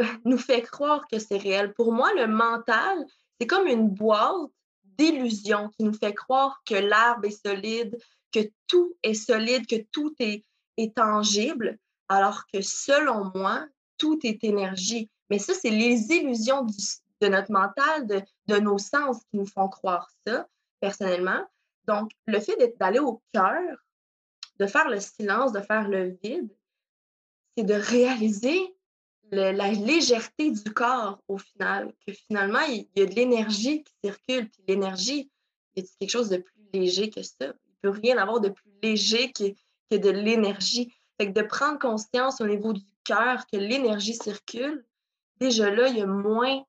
euh, 0.00 0.04
nous 0.24 0.38
fait 0.38 0.62
croire 0.62 1.06
que 1.08 1.18
c'est 1.18 1.36
réel. 1.36 1.74
Pour 1.74 1.92
moi, 1.92 2.12
le 2.14 2.26
mental, 2.26 3.04
c'est 3.38 3.46
comme 3.46 3.66
une 3.66 3.88
boîte 3.88 4.50
d'illusions 5.00 5.70
qui 5.70 5.84
nous 5.84 5.94
fait 5.94 6.12
croire 6.12 6.62
que 6.66 6.74
l'arbre 6.74 7.24
est 7.24 7.46
solide, 7.46 7.96
que 8.32 8.40
tout 8.66 8.94
est 9.02 9.14
solide, 9.14 9.66
que 9.66 9.82
tout 9.90 10.14
est, 10.18 10.44
tangible, 10.94 11.78
alors 12.08 12.46
que 12.50 12.62
selon 12.62 13.30
moi, 13.34 13.66
tout 13.98 14.18
est 14.22 14.42
énergie. 14.44 15.10
Mais 15.28 15.38
ça, 15.38 15.52
c'est 15.52 15.68
les 15.68 16.10
illusions 16.10 16.64
de 17.20 17.28
notre 17.28 17.52
mental, 17.52 18.06
de, 18.06 18.58
nos 18.58 18.78
sens 18.78 19.18
qui 19.30 19.36
nous 19.36 19.44
font 19.44 19.68
croire 19.68 20.08
ça, 20.26 20.48
personnellement. 20.80 21.44
Donc, 21.84 22.12
le 22.26 22.40
fait 22.40 22.56
d'aller 22.78 22.98
au 22.98 23.22
cœur, 23.34 23.76
de 24.58 24.66
faire 24.66 24.88
le 24.88 25.00
silence, 25.00 25.52
de 25.52 25.60
faire 25.60 25.86
le 25.86 26.16
vide, 26.22 26.50
c'est 27.54 27.64
de 27.64 27.74
réaliser 27.74 28.74
la 29.30 29.70
légèreté 29.72 30.50
du 30.50 30.72
corps 30.72 31.20
au 31.28 31.38
final, 31.38 31.92
que 32.06 32.12
finalement, 32.12 32.60
il, 32.68 32.88
y 32.96 33.02
a 33.02 33.06
de 33.06 33.14
l'énergie 33.14 33.84
qui 33.84 33.92
circule, 34.04 34.50
puis 34.50 34.62
l'énergie, 34.66 35.30
c'est 35.76 35.86
quelque 35.98 36.10
chose 36.10 36.28
de 36.28 36.38
plus 36.38 36.54
léger 36.72 37.10
que 37.10 37.22
ça. 37.22 37.34
Il 37.40 37.88
ne 37.88 37.92
peut 37.92 38.00
rien 38.00 38.18
avoir 38.18 38.40
de 38.40 38.48
plus 38.48 38.70
léger 38.82 39.32
que, 39.32 39.44
de 39.96 40.10
l'énergie. 40.10 40.92
Fait 41.18 41.32
que 41.32 41.40
de 41.40 41.46
prendre 41.46 41.78
conscience 41.78 42.40
au 42.40 42.46
niveau 42.46 42.72
du 42.72 42.82
cœur 43.04 43.46
que 43.52 43.56
l'énergie 43.56 44.14
circule, 44.14 44.84
déjà 45.38 45.70
là, 45.70 45.88
il 45.88 45.98
y 45.98 46.02
a 46.02 46.06
moins 46.06 46.62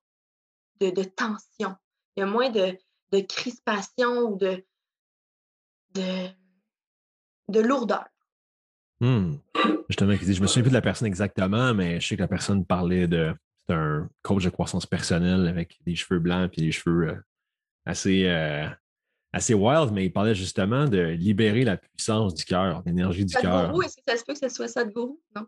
de, 0.80 1.04
tension. 1.04 1.76
Il 2.16 2.20
y 2.20 2.22
a 2.22 2.26
moins 2.26 2.50
de, 2.50 2.76
crispation 3.28 4.18
ou 4.22 4.36
de, 4.36 4.64
lourdeur. 7.48 8.04
Hmm. 9.02 9.34
Justement, 9.88 10.14
je 10.14 10.40
me 10.40 10.46
souviens 10.46 10.62
plus 10.62 10.70
de 10.70 10.74
la 10.74 10.80
personne 10.80 11.08
exactement, 11.08 11.74
mais 11.74 12.00
je 12.00 12.06
sais 12.06 12.16
que 12.16 12.22
la 12.22 12.28
personne 12.28 12.64
parlait 12.64 13.08
de. 13.08 13.34
C'est 13.68 13.74
un 13.74 14.08
coach 14.22 14.44
de 14.44 14.50
croissance 14.50 14.86
personnelle 14.86 15.46
avec 15.46 15.76
des 15.84 15.94
cheveux 15.94 16.20
blancs 16.20 16.56
et 16.56 16.62
des 16.62 16.72
cheveux 16.72 17.08
euh, 17.08 17.16
assez, 17.84 18.24
euh, 18.26 18.66
assez 19.32 19.54
wild, 19.54 19.92
mais 19.92 20.06
il 20.06 20.12
parlait 20.12 20.34
justement 20.34 20.86
de 20.86 20.98
libérer 20.98 21.64
la 21.64 21.76
puissance 21.76 22.34
du 22.34 22.44
cœur, 22.44 22.82
l'énergie 22.86 23.24
du 23.24 23.34
cœur. 23.34 23.72
Est-ce 23.82 23.96
que 23.96 24.02
ça 24.06 24.16
se 24.16 24.24
peut 24.24 24.32
que 24.34 24.38
ce 24.38 24.48
soit 24.48 24.68
Sadhguru? 24.68 25.12
Non. 25.34 25.46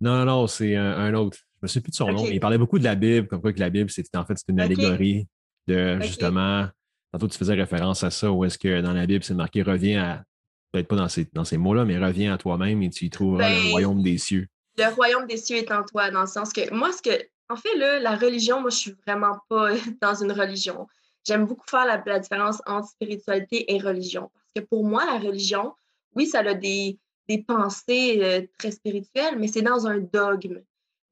Non, 0.00 0.18
non, 0.18 0.24
non, 0.24 0.46
c'est 0.46 0.76
un, 0.76 1.12
autre. 1.14 1.38
Je 1.38 1.58
me 1.62 1.68
souviens 1.68 1.82
plus 1.82 1.90
de 1.90 1.96
son 1.96 2.12
nom, 2.12 2.22
mais 2.22 2.34
il 2.34 2.40
parlait 2.40 2.58
beaucoup 2.58 2.78
de 2.78 2.84
la 2.84 2.94
Bible, 2.94 3.26
comme 3.26 3.40
quoi 3.40 3.52
que 3.52 3.60
la 3.60 3.70
Bible, 3.70 3.90
c'était 3.90 4.16
en 4.16 4.24
fait 4.24 4.38
une 4.48 4.60
allégorie 4.60 5.26
de 5.66 6.00
justement. 6.00 6.68
Tantôt, 7.12 7.28
tu 7.28 7.38
faisais 7.38 7.54
référence 7.54 8.04
à 8.04 8.10
ça, 8.10 8.30
où 8.30 8.44
est-ce 8.44 8.58
que 8.58 8.80
dans 8.80 8.92
la 8.92 9.06
Bible, 9.06 9.24
c'est 9.24 9.34
marqué 9.34 9.62
reviens 9.62 10.02
à. 10.02 10.24
Peut-être 10.72 10.88
pas 10.88 10.96
dans 10.96 11.08
ces, 11.08 11.28
dans 11.32 11.44
ces 11.44 11.56
mots-là, 11.56 11.84
mais 11.84 11.98
reviens 11.98 12.34
à 12.34 12.38
toi-même 12.38 12.82
et 12.82 12.90
tu 12.90 13.06
y 13.06 13.10
trouveras 13.10 13.48
le 13.48 13.62
ben, 13.62 13.70
royaume 13.70 14.02
des 14.02 14.18
cieux. 14.18 14.48
Le 14.76 14.92
royaume 14.94 15.26
des 15.26 15.36
cieux 15.36 15.56
est 15.56 15.72
en 15.72 15.82
toi, 15.82 16.10
dans 16.10 16.22
le 16.22 16.26
sens 16.26 16.52
que 16.52 16.72
moi, 16.72 16.92
ce 16.92 17.02
que. 17.02 17.22
En 17.50 17.56
fait, 17.56 17.74
là, 17.76 17.98
la 17.98 18.14
religion, 18.14 18.60
moi, 18.60 18.68
je 18.68 18.76
suis 18.76 18.94
vraiment 19.06 19.38
pas 19.48 19.70
dans 20.02 20.14
une 20.22 20.32
religion. 20.32 20.86
J'aime 21.26 21.46
beaucoup 21.46 21.66
faire 21.68 21.86
la, 21.86 22.02
la 22.04 22.18
différence 22.18 22.60
entre 22.66 22.88
spiritualité 22.88 23.74
et 23.74 23.78
religion. 23.78 24.30
Parce 24.34 24.52
que 24.56 24.60
pour 24.68 24.84
moi, 24.84 25.04
la 25.06 25.18
religion, 25.18 25.74
oui, 26.14 26.26
ça 26.26 26.40
a 26.40 26.54
des, 26.54 26.98
des 27.28 27.42
pensées 27.42 28.20
euh, 28.22 28.46
très 28.58 28.70
spirituelles, 28.70 29.38
mais 29.38 29.48
c'est 29.48 29.62
dans 29.62 29.86
un 29.86 29.98
dogme. 29.98 30.62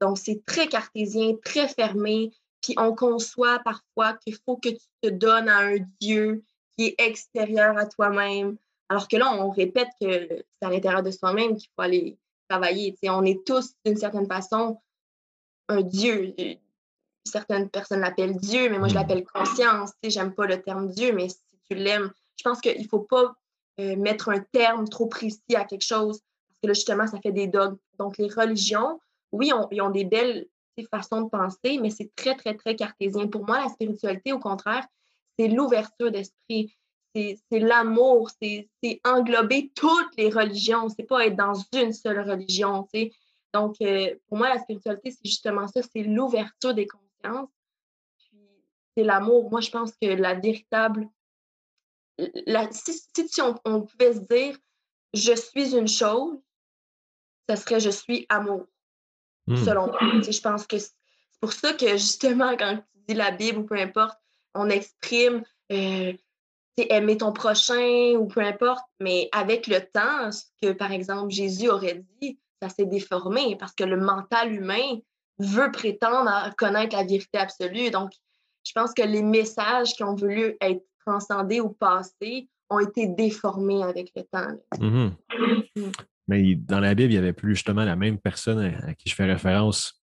Donc, 0.00 0.18
c'est 0.18 0.44
très 0.44 0.66
cartésien, 0.66 1.34
très 1.44 1.68
fermé. 1.68 2.32
Puis 2.62 2.74
on 2.78 2.94
conçoit 2.94 3.60
parfois 3.60 4.14
qu'il 4.14 4.36
faut 4.44 4.56
que 4.56 4.70
tu 4.70 4.86
te 5.02 5.08
donnes 5.08 5.48
à 5.48 5.58
un 5.58 5.76
Dieu 6.00 6.42
qui 6.76 6.86
est 6.86 6.94
extérieur 6.98 7.78
à 7.78 7.86
toi-même. 7.86 8.56
Alors 8.88 9.08
que 9.08 9.16
là, 9.16 9.34
on 9.34 9.50
répète 9.50 9.88
que 10.00 10.28
c'est 10.28 10.66
à 10.66 10.70
l'intérieur 10.70 11.02
de 11.02 11.10
soi-même 11.10 11.56
qu'il 11.56 11.68
faut 11.74 11.82
aller 11.82 12.18
travailler. 12.48 12.96
on 13.04 13.24
est 13.24 13.44
tous, 13.46 13.74
d'une 13.84 13.96
certaine 13.96 14.26
façon, 14.26 14.80
un 15.68 15.82
Dieu. 15.82 16.34
Certaines 17.24 17.68
personnes 17.68 18.00
l'appellent 18.00 18.36
Dieu, 18.36 18.70
mais 18.70 18.78
moi, 18.78 18.88
je 18.88 18.94
l'appelle 18.94 19.24
conscience. 19.24 19.92
J'aime 20.04 20.34
pas 20.34 20.46
le 20.46 20.62
terme 20.62 20.88
Dieu, 20.88 21.12
mais 21.12 21.28
si 21.28 21.40
tu 21.68 21.76
l'aimes, 21.76 22.12
je 22.36 22.44
pense 22.44 22.60
qu'il 22.60 22.80
ne 22.80 22.86
faut 22.86 23.00
pas 23.00 23.34
euh, 23.80 23.96
mettre 23.96 24.28
un 24.28 24.40
terme 24.52 24.88
trop 24.88 25.06
précis 25.06 25.56
à 25.56 25.64
quelque 25.64 25.84
chose, 25.84 26.20
parce 26.48 26.60
que 26.62 26.66
là, 26.68 26.74
justement, 26.74 27.06
ça 27.08 27.18
fait 27.20 27.32
des 27.32 27.48
dogmes. 27.48 27.78
Donc, 27.98 28.16
les 28.18 28.28
religions, 28.28 29.00
oui, 29.32 29.50
ils 29.72 29.82
ont 29.82 29.90
des 29.90 30.04
belles 30.04 30.46
façons 30.84 31.22
de 31.22 31.28
penser, 31.28 31.78
mais 31.80 31.90
c'est 31.90 32.14
très, 32.14 32.36
très, 32.36 32.54
très 32.54 32.76
cartésien. 32.76 33.26
Pour 33.28 33.46
moi, 33.46 33.60
la 33.60 33.68
spiritualité, 33.68 34.32
au 34.32 34.38
contraire, 34.38 34.86
c'est 35.38 35.48
l'ouverture 35.48 36.10
d'esprit, 36.10 36.76
c'est 37.50 37.58
l'amour, 37.58 38.30
c'est 38.40 38.68
englober 39.04 39.72
toutes 39.74 40.16
les 40.16 40.30
religions, 40.30 40.88
c'est 40.88 41.04
pas 41.04 41.26
être 41.26 41.36
dans 41.36 41.54
une 41.74 41.92
seule 41.92 42.28
religion. 42.28 42.86
Donc, 43.54 43.76
euh, 43.80 44.14
pour 44.28 44.38
moi, 44.38 44.48
la 44.48 44.60
spiritualité, 44.60 45.10
c'est 45.10 45.24
justement 45.24 45.66
ça, 45.66 45.80
c'est 45.82 46.02
l'ouverture 46.02 46.74
des 46.74 46.86
consciences, 46.86 47.48
puis 48.18 48.38
c'est 48.96 49.04
l'amour. 49.04 49.50
Moi, 49.50 49.60
je 49.60 49.70
pense 49.70 49.92
que 49.92 50.06
la 50.06 50.34
véritable. 50.34 51.08
La, 52.46 52.70
si, 52.72 53.42
on, 53.42 53.54
on 53.64 53.82
pouvait 53.82 54.14
se 54.14 54.20
dire 54.20 54.56
je 55.12 55.34
suis 55.34 55.76
une 55.76 55.88
chose, 55.88 56.38
ce 57.48 57.56
serait 57.56 57.80
je 57.80 57.90
suis 57.90 58.26
amour. 58.28 58.66
Hmm. 59.46 59.56
selon 59.64 59.86
moi. 59.86 59.98
Je 60.22 60.40
pense 60.40 60.66
que 60.66 60.78
C'est 60.78 60.92
pour 61.40 61.52
ça 61.52 61.72
que 61.72 61.88
justement, 61.92 62.56
quand 62.56 62.76
tu 62.76 63.00
dis 63.08 63.14
la 63.14 63.30
Bible 63.30 63.58
ou 63.58 63.64
peu 63.64 63.76
importe, 63.76 64.18
on 64.54 64.68
exprime 64.68 65.44
euh, 65.72 66.12
aimer 66.82 67.16
ton 67.16 67.32
prochain 67.32 68.14
ou 68.18 68.26
peu 68.26 68.40
importe, 68.40 68.84
mais 69.00 69.28
avec 69.32 69.66
le 69.66 69.80
temps, 69.80 70.30
ce 70.30 70.44
que 70.62 70.72
par 70.72 70.92
exemple 70.92 71.30
Jésus 71.30 71.68
aurait 71.68 72.04
dit, 72.20 72.38
ça 72.60 72.68
s'est 72.68 72.86
déformé 72.86 73.56
parce 73.58 73.72
que 73.72 73.84
le 73.84 73.96
mental 73.96 74.52
humain 74.52 74.98
veut 75.38 75.70
prétendre 75.70 76.28
à 76.28 76.50
connaître 76.56 76.96
la 76.96 77.04
vérité 77.04 77.38
absolue. 77.38 77.90
Donc, 77.90 78.10
je 78.64 78.72
pense 78.74 78.92
que 78.94 79.02
les 79.02 79.22
messages 79.22 79.92
qui 79.92 80.02
ont 80.02 80.14
voulu 80.14 80.56
être 80.60 80.82
transcendés 81.06 81.60
ou 81.60 81.70
passés 81.70 82.48
ont 82.68 82.80
été 82.80 83.06
déformés 83.06 83.82
avec 83.82 84.10
le 84.16 84.22
temps. 84.22 84.58
Mm-hmm. 84.78 85.12
Mm. 85.76 85.92
Mais 86.28 86.54
dans 86.56 86.80
la 86.80 86.94
Bible, 86.94 87.12
il 87.12 87.16
n'y 87.16 87.22
avait 87.22 87.32
plus 87.32 87.54
justement 87.54 87.84
la 87.84 87.94
même 87.94 88.18
personne 88.18 88.74
à, 88.82 88.94
qui 88.94 89.08
je 89.08 89.14
fais 89.14 89.26
référence. 89.26 90.02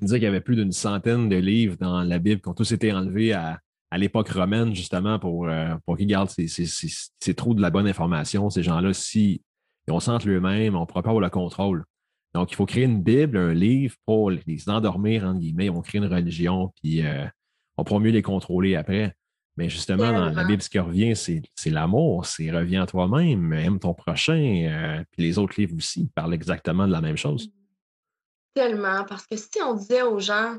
Il 0.00 0.04
disait 0.04 0.18
qu'il 0.18 0.24
y 0.24 0.28
avait 0.28 0.40
plus 0.40 0.56
d'une 0.56 0.72
centaine 0.72 1.28
de 1.28 1.36
livres 1.36 1.76
dans 1.80 2.02
la 2.02 2.18
Bible 2.18 2.40
qui 2.40 2.48
ont 2.48 2.54
tous 2.54 2.70
été 2.70 2.92
enlevés 2.92 3.32
à, 3.32 3.60
l'époque 3.92 4.28
romaine, 4.28 4.74
justement, 4.74 5.18
pour, 5.18 5.48
euh, 5.48 5.74
pour 5.84 5.96
qu'ils 5.96 6.06
gardent 6.06 6.30
ces, 6.30 7.34
trous 7.34 7.54
de 7.54 7.62
la 7.62 7.70
bonne 7.70 7.86
information. 7.86 8.50
Ces 8.50 8.62
gens-là, 8.62 8.92
si 8.92 9.42
on 9.88 10.00
sent 10.00 10.18
eux-mêmes, 10.26 10.74
on 10.74 10.80
ne 10.80 10.84
pourra 10.86 11.02
pas 11.02 11.10
avoir 11.10 11.22
le 11.22 11.30
contrôle. 11.30 11.84
Donc, 12.34 12.52
il 12.52 12.56
faut 12.56 12.66
créer 12.66 12.84
une 12.84 13.02
Bible, 13.02 13.38
un 13.38 13.54
livre 13.54 13.94
pour 14.04 14.30
les 14.30 14.68
endormir, 14.68 15.24
entre 15.24 15.40
guillemets. 15.40 15.70
On 15.70 15.80
crée 15.80 15.98
une 15.98 16.06
religion, 16.06 16.72
puis 16.82 17.06
euh, 17.06 17.24
on 17.76 17.84
pourra 17.84 18.00
mieux 18.00 18.10
les 18.10 18.22
contrôler 18.22 18.76
après. 18.76 19.14
Mais 19.56 19.70
justement, 19.70 20.12
dans 20.12 20.30
la 20.30 20.44
Bible, 20.44 20.60
ce 20.60 20.68
qui 20.68 20.78
revient, 20.78 21.16
c'est 21.16 21.70
l'amour, 21.70 22.26
c'est 22.26 22.50
reviens 22.50 22.82
à 22.82 22.86
toi-même, 22.86 23.54
aime 23.54 23.78
ton 23.78 23.94
prochain, 23.94 24.66
euh, 24.68 25.02
puis 25.10 25.22
les 25.22 25.38
autres 25.38 25.54
livres 25.58 25.76
aussi 25.76 26.10
parlent 26.14 26.34
exactement 26.34 26.86
de 26.86 26.92
la 26.92 27.00
même 27.00 27.16
chose. 27.16 27.50
Tellement, 28.52 29.04
parce 29.04 29.26
que 29.26 29.36
si 29.36 29.62
on 29.64 29.74
disait 29.74 30.02
aux 30.02 30.18
gens, 30.18 30.58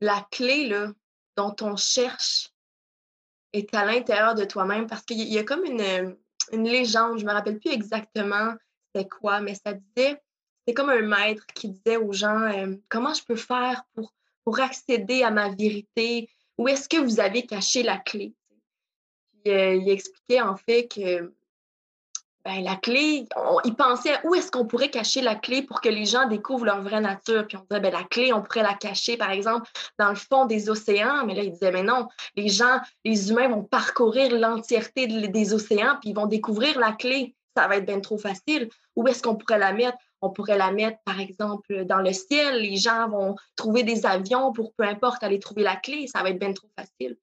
la 0.00 0.26
clé 0.30 0.68
là, 0.68 0.92
dont 1.36 1.54
on 1.60 1.76
cherche 1.76 2.50
est 3.52 3.74
à 3.74 3.84
l'intérieur 3.84 4.34
de 4.34 4.44
toi-même, 4.44 4.86
parce 4.86 5.02
qu'il 5.02 5.20
y 5.22 5.38
a 5.38 5.44
comme 5.44 5.64
une, 5.64 6.16
une 6.52 6.68
légende, 6.68 7.18
je 7.18 7.24
ne 7.24 7.28
me 7.28 7.34
rappelle 7.34 7.58
plus 7.58 7.72
exactement 7.72 8.54
c'était 8.94 9.08
quoi, 9.08 9.40
mais 9.40 9.54
ça 9.54 9.72
disait, 9.74 10.20
c'est 10.66 10.74
comme 10.74 10.90
un 10.90 11.02
maître 11.02 11.46
qui 11.54 11.70
disait 11.70 11.96
aux 11.96 12.12
gens, 12.12 12.40
euh, 12.42 12.76
comment 12.88 13.14
je 13.14 13.24
peux 13.24 13.36
faire 13.36 13.84
pour, 13.94 14.12
pour 14.44 14.60
accéder 14.60 15.22
à 15.22 15.30
ma 15.30 15.48
vérité, 15.50 16.28
où 16.58 16.68
est-ce 16.68 16.88
que 16.88 16.98
vous 16.98 17.20
avez 17.20 17.46
caché 17.46 17.82
la 17.82 17.98
clé? 17.98 18.34
Puis, 19.32 19.52
euh, 19.52 19.74
il 19.74 19.88
expliquait 19.88 20.40
en 20.40 20.56
fait 20.56 20.88
que 20.88 21.32
ben, 22.44 22.64
la 22.64 22.74
clé, 22.74 23.26
il 23.64 23.74
pensait 23.76 24.18
où 24.24 24.34
est-ce 24.34 24.50
qu'on 24.50 24.66
pourrait 24.66 24.90
cacher 24.90 25.20
la 25.20 25.36
clé 25.36 25.62
pour 25.62 25.80
que 25.80 25.88
les 25.88 26.04
gens 26.04 26.26
découvrent 26.26 26.64
leur 26.64 26.82
vraie 26.82 27.00
nature? 27.00 27.46
Puis 27.46 27.56
on 27.56 27.64
disait, 27.70 27.80
ben, 27.80 27.92
la 27.92 28.02
clé, 28.02 28.32
on 28.32 28.42
pourrait 28.42 28.64
la 28.64 28.74
cacher, 28.74 29.16
par 29.16 29.30
exemple, 29.30 29.70
dans 29.98 30.08
le 30.08 30.16
fond 30.16 30.46
des 30.46 30.68
océans. 30.68 31.24
Mais 31.24 31.34
là, 31.34 31.44
il 31.44 31.52
disait, 31.52 31.70
mais 31.70 31.84
non, 31.84 32.08
les 32.34 32.48
gens, 32.48 32.80
les 33.04 33.30
humains 33.30 33.48
vont 33.48 33.62
parcourir 33.62 34.36
l'entièreté 34.36 35.06
des 35.06 35.54
océans, 35.54 35.98
puis 36.00 36.10
ils 36.10 36.16
vont 36.16 36.26
découvrir 36.26 36.80
la 36.80 36.92
clé. 36.92 37.36
Ça 37.56 37.68
va 37.68 37.76
être 37.76 37.86
bien 37.86 38.00
trop 38.00 38.18
facile. 38.18 38.68
Où 38.96 39.06
est-ce 39.06 39.22
qu'on 39.22 39.36
pourrait 39.36 39.58
la 39.58 39.72
mettre? 39.72 39.98
On 40.20 40.30
pourrait 40.30 40.58
la 40.58 40.72
mettre, 40.72 40.98
par 41.04 41.20
exemple, 41.20 41.84
dans 41.84 41.98
le 41.98 42.12
ciel. 42.12 42.60
Les 42.60 42.76
gens 42.76 43.08
vont 43.08 43.36
trouver 43.54 43.84
des 43.84 44.04
avions 44.04 44.52
pour, 44.52 44.72
peu 44.74 44.84
importe, 44.84 45.22
aller 45.22 45.38
trouver 45.38 45.62
la 45.62 45.76
clé. 45.76 46.06
Ça 46.06 46.22
va 46.22 46.30
être 46.30 46.38
bien 46.38 46.52
trop 46.52 46.68
facile. 46.76 47.16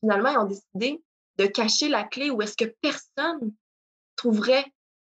Finalement, 0.00 0.30
ils 0.30 0.38
ont 0.38 0.44
décidé 0.44 1.02
de 1.38 1.46
cacher 1.46 1.88
la 1.88 2.04
clé 2.04 2.30
où 2.30 2.42
est-ce 2.42 2.56
que 2.56 2.72
personne 2.80 3.52
trouverait 4.22 4.64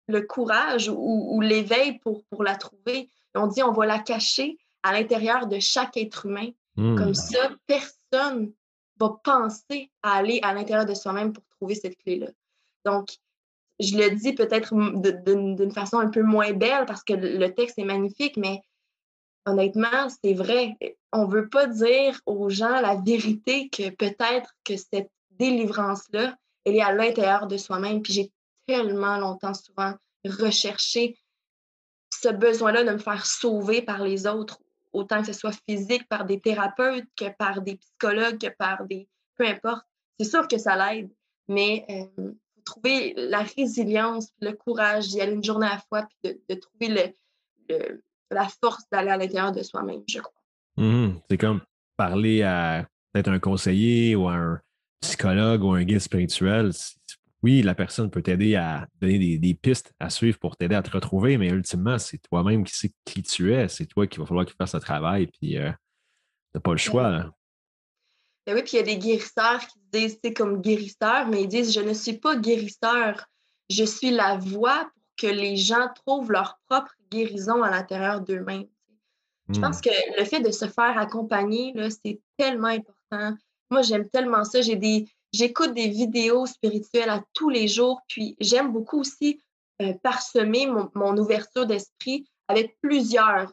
le 0.08 0.22
courage 0.22 0.90
ou, 0.90 1.40
l'éveil 1.42 2.00
pour, 2.00 2.24
pour 2.26 2.44
la 2.44 2.56
trouver. 2.56 3.10
on 3.36 3.48
dit 3.48 3.62
on 3.64 3.72
va 3.72 3.86
la 3.86 4.00
cacher 4.00 4.58
à 4.82 4.92
l'intérieur 4.92 5.48
de 5.48 5.60
chaque 5.60 5.98
être 5.98 6.26
humain. 6.26 6.50
Comme 6.76 7.12
hmm. 7.12 7.14
ça, 7.14 7.52
personne 7.68 8.52
va 9.00 9.16
penser 9.24 9.92
à 10.02 10.14
aller 10.14 10.40
à 10.42 10.54
l'intérieur 10.54 10.88
de 10.88 10.96
soi-même 10.96 11.32
pour 11.32 11.44
trouver 11.50 11.76
cette 11.76 11.98
clé-là. 11.98 12.28
Donc, 12.84 13.18
je 13.80 13.96
le 13.96 14.10
dis 14.16 14.34
peut-être 14.34 14.74
d'une 14.74 15.72
façon 15.72 16.00
un 16.00 16.10
peu 16.10 16.24
moins 16.24 16.52
belle 16.54 16.86
parce 16.86 17.04
que 17.04 17.14
le 17.14 17.54
texte 17.54 17.78
est 17.78 17.86
magnifique, 17.86 18.38
mais 18.38 18.62
honnêtement, 19.46 20.10
c'est 20.24 20.34
vrai. 20.34 20.76
On 21.12 21.28
ne 21.28 21.32
veut 21.32 21.48
pas 21.48 21.68
dire 21.68 22.20
aux 22.26 22.50
gens 22.50 22.82
la 22.82 22.96
vérité 22.96 23.70
que 23.70 23.92
peut-être 23.92 24.56
que 24.64 24.76
cette 24.78 25.12
délivrance-là, 25.32 26.36
elle 26.66 26.76
est 26.76 26.82
à 26.82 26.94
l'intérieur 26.94 27.46
de 27.46 27.58
soi-même. 27.58 28.02
Puis 28.02 28.14
j'ai 28.14 28.32
tellement 28.66 29.18
longtemps, 29.18 29.54
souvent, 29.54 29.94
recherché 30.26 31.18
ce 32.10 32.30
besoin-là 32.30 32.84
de 32.84 32.92
me 32.92 32.98
faire 32.98 33.26
sauver 33.26 33.82
par 33.82 34.04
les 34.04 34.28
autres, 34.28 34.60
autant 34.94 35.22
que 35.22 35.28
ce 35.28 35.34
soit 35.34 35.58
physique, 35.68 36.08
par 36.08 36.26
des 36.26 36.40
thérapeutes, 36.40 37.08
que 37.16 37.26
par 37.38 37.62
des 37.62 37.76
psychologues, 37.76 38.40
que 38.40 38.56
par 38.58 38.86
des... 38.86 39.08
peu 39.36 39.46
importe. 39.46 39.86
C'est 40.20 40.30
sûr 40.30 40.48
que 40.48 40.58
ça 40.58 40.76
l'aide, 40.76 41.10
mais 41.48 41.86
euh, 41.90 42.32
trouver 42.64 43.14
la 43.18 43.44
résilience, 43.44 44.30
le 44.40 44.54
courage 44.54 45.10
d'y 45.10 45.22
aller 45.22 45.34
une 45.34 45.44
journée 45.44 45.68
à 45.68 45.76
la 45.76 45.82
fois, 45.90 46.08
puis 46.22 46.40
de, 46.48 46.56
trouver 46.56 47.14
le, 47.70 48.02
la 48.32 48.48
force 48.48 48.84
d'aller 48.92 49.10
à 49.10 49.18
l'intérieur 49.18 49.52
de 49.52 49.64
soi-même, 49.64 50.04
je 50.08 50.20
crois. 50.20 50.34
Mmh 50.78 51.20
c'est 51.30 51.38
comme 51.38 51.62
parler 51.98 52.42
à 52.42 52.88
peut-être 53.12 53.30
un 53.30 53.40
conseiller 53.40 54.16
ou 54.16 54.28
un 54.28 54.60
psychologue 55.02 55.64
ou 55.64 55.72
un 55.74 55.84
guide 55.84 56.00
spirituel. 56.00 56.72
Oui, 57.44 57.62
la 57.62 57.76
personne 57.76 58.10
peut 58.10 58.22
t'aider 58.22 58.56
à 58.56 58.88
donner 59.02 59.38
des, 59.38 59.54
pistes 59.54 59.94
à 60.00 60.10
suivre 60.10 60.40
pour 60.40 60.56
t'aider 60.56 60.76
à 60.76 60.82
te 60.82 60.92
retrouver, 60.92 61.38
mais 61.38 61.50
ultimement, 61.50 62.00
c'est 62.00 62.18
toi-même 62.18 62.64
qui 62.64 62.74
sais 62.74 62.92
qui 63.04 63.22
tu 63.22 63.54
es. 63.54 63.68
C'est 63.68 63.86
toi 63.86 64.08
qui 64.08 64.20
va 64.20 64.26
falloir 64.26 64.46
qu'il 64.46 64.56
fasse 64.56 64.74
le 64.74 64.80
travail, 64.80 65.28
puis 65.28 65.58
euh, 65.58 65.70
tu 65.70 65.76
n'as 66.56 66.62
pas 66.62 66.72
le 66.72 66.78
choix. 66.78 67.34
Ben 68.46 68.56
oui, 68.56 68.64
puis 68.64 68.72
il 68.74 68.76
y 68.78 68.80
a 68.80 68.84
des 68.84 68.98
guérisseurs 68.98 69.60
qui 69.60 69.80
disent, 69.92 70.20
c'est 70.24 70.34
comme 70.34 70.62
guérisseur, 70.62 71.28
mais 71.28 71.44
ils 71.44 71.48
disent, 71.50 71.74
je 71.74 71.82
ne 71.82 71.94
suis 71.94 72.18
pas 72.18 72.38
guérisseur, 72.38 73.26
je 73.70 73.84
suis 73.84 74.12
la 74.12 74.38
voie 74.38 74.86
pour 74.94 75.04
que 75.18 75.28
les 75.28 75.58
gens 75.58 75.90
trouvent 75.94 76.32
leur 76.32 76.60
propre 76.70 76.94
guérison 77.12 77.62
à 77.62 77.70
l'intérieur 77.70 78.22
d'eux-mêmes. 78.22 78.68
Je 79.50 79.60
pense 79.60 79.80
hmm. 79.80 79.82
que 79.82 80.20
le 80.20 80.26
fait 80.26 80.40
de 80.40 80.52
se 80.52 80.66
faire 80.66 80.98
accompagner, 80.98 81.74
c'est 81.90 82.22
tellement 82.38 82.68
important. 82.68 83.36
Moi, 83.70 83.82
j'aime 83.82 84.10
tellement 84.10 84.46
ça. 84.46 84.62
J'ai 84.62 84.78
des, 84.78 85.06
j'écoute 85.34 85.74
des 85.74 85.90
vidéos 85.90 86.46
spirituelles 86.46 87.10
à 87.10 87.24
tous 87.34 87.50
les 87.50 87.68
jours, 87.68 88.02
puis 88.08 88.38
j'aime 88.40 88.72
beaucoup 88.72 89.00
aussi 89.00 89.42
euh, 89.82 89.94
parsemer 90.04 90.68
mon, 90.68 91.18
ouverture 91.18 91.66
d'esprit 91.66 92.26
avec 92.48 92.78
plusieurs 92.82 93.52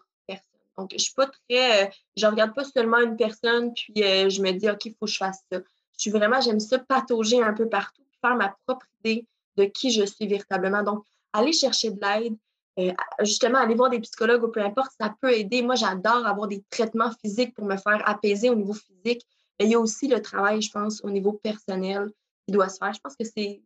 donc, 0.80 0.92
je 0.92 0.98
suis 0.98 1.14
pas 1.14 1.26
très. 1.26 1.84
Euh, 1.84 1.90
je 2.16 2.26
regarde 2.26 2.54
pas 2.54 2.64
seulement 2.64 3.00
une 3.00 3.16
personne, 3.16 3.74
puis 3.74 4.02
euh, 4.02 4.30
je 4.30 4.40
me 4.40 4.52
dis, 4.52 4.70
OK, 4.70 4.86
il 4.86 4.94
faut 4.94 5.04
que 5.04 5.12
je 5.12 5.18
fasse 5.18 5.42
ça. 5.52 5.58
Je 5.58 6.00
suis 6.00 6.10
vraiment, 6.10 6.40
j'aime 6.40 6.58
ça, 6.58 6.78
patauger 6.78 7.42
un 7.42 7.52
peu 7.52 7.68
partout, 7.68 8.02
faire 8.22 8.34
ma 8.34 8.54
propre 8.66 8.86
idée 9.04 9.26
de 9.56 9.64
qui 9.64 9.90
je 9.90 10.04
suis 10.04 10.26
véritablement. 10.26 10.82
Donc, 10.82 11.04
aller 11.34 11.52
chercher 11.52 11.90
de 11.90 12.00
l'aide, 12.00 12.36
euh, 12.78 12.92
justement, 13.20 13.58
aller 13.58 13.74
voir 13.74 13.90
des 13.90 14.00
psychologues 14.00 14.42
ou 14.42 14.48
peu 14.48 14.62
importe, 14.62 14.92
ça 14.98 15.14
peut 15.20 15.32
aider. 15.32 15.60
Moi, 15.60 15.74
j'adore 15.74 16.26
avoir 16.26 16.48
des 16.48 16.64
traitements 16.70 17.10
physiques 17.22 17.54
pour 17.54 17.66
me 17.66 17.76
faire 17.76 18.02
apaiser 18.08 18.48
au 18.48 18.54
niveau 18.54 18.72
physique. 18.72 19.26
Mais 19.60 19.66
il 19.66 19.72
y 19.72 19.74
a 19.74 19.78
aussi 19.78 20.08
le 20.08 20.22
travail, 20.22 20.62
je 20.62 20.72
pense, 20.72 21.04
au 21.04 21.10
niveau 21.10 21.34
personnel 21.34 22.10
qui 22.46 22.52
doit 22.52 22.70
se 22.70 22.78
faire. 22.78 22.94
Je 22.94 23.00
pense 23.00 23.14
que 23.14 23.26
c'est 23.26 23.60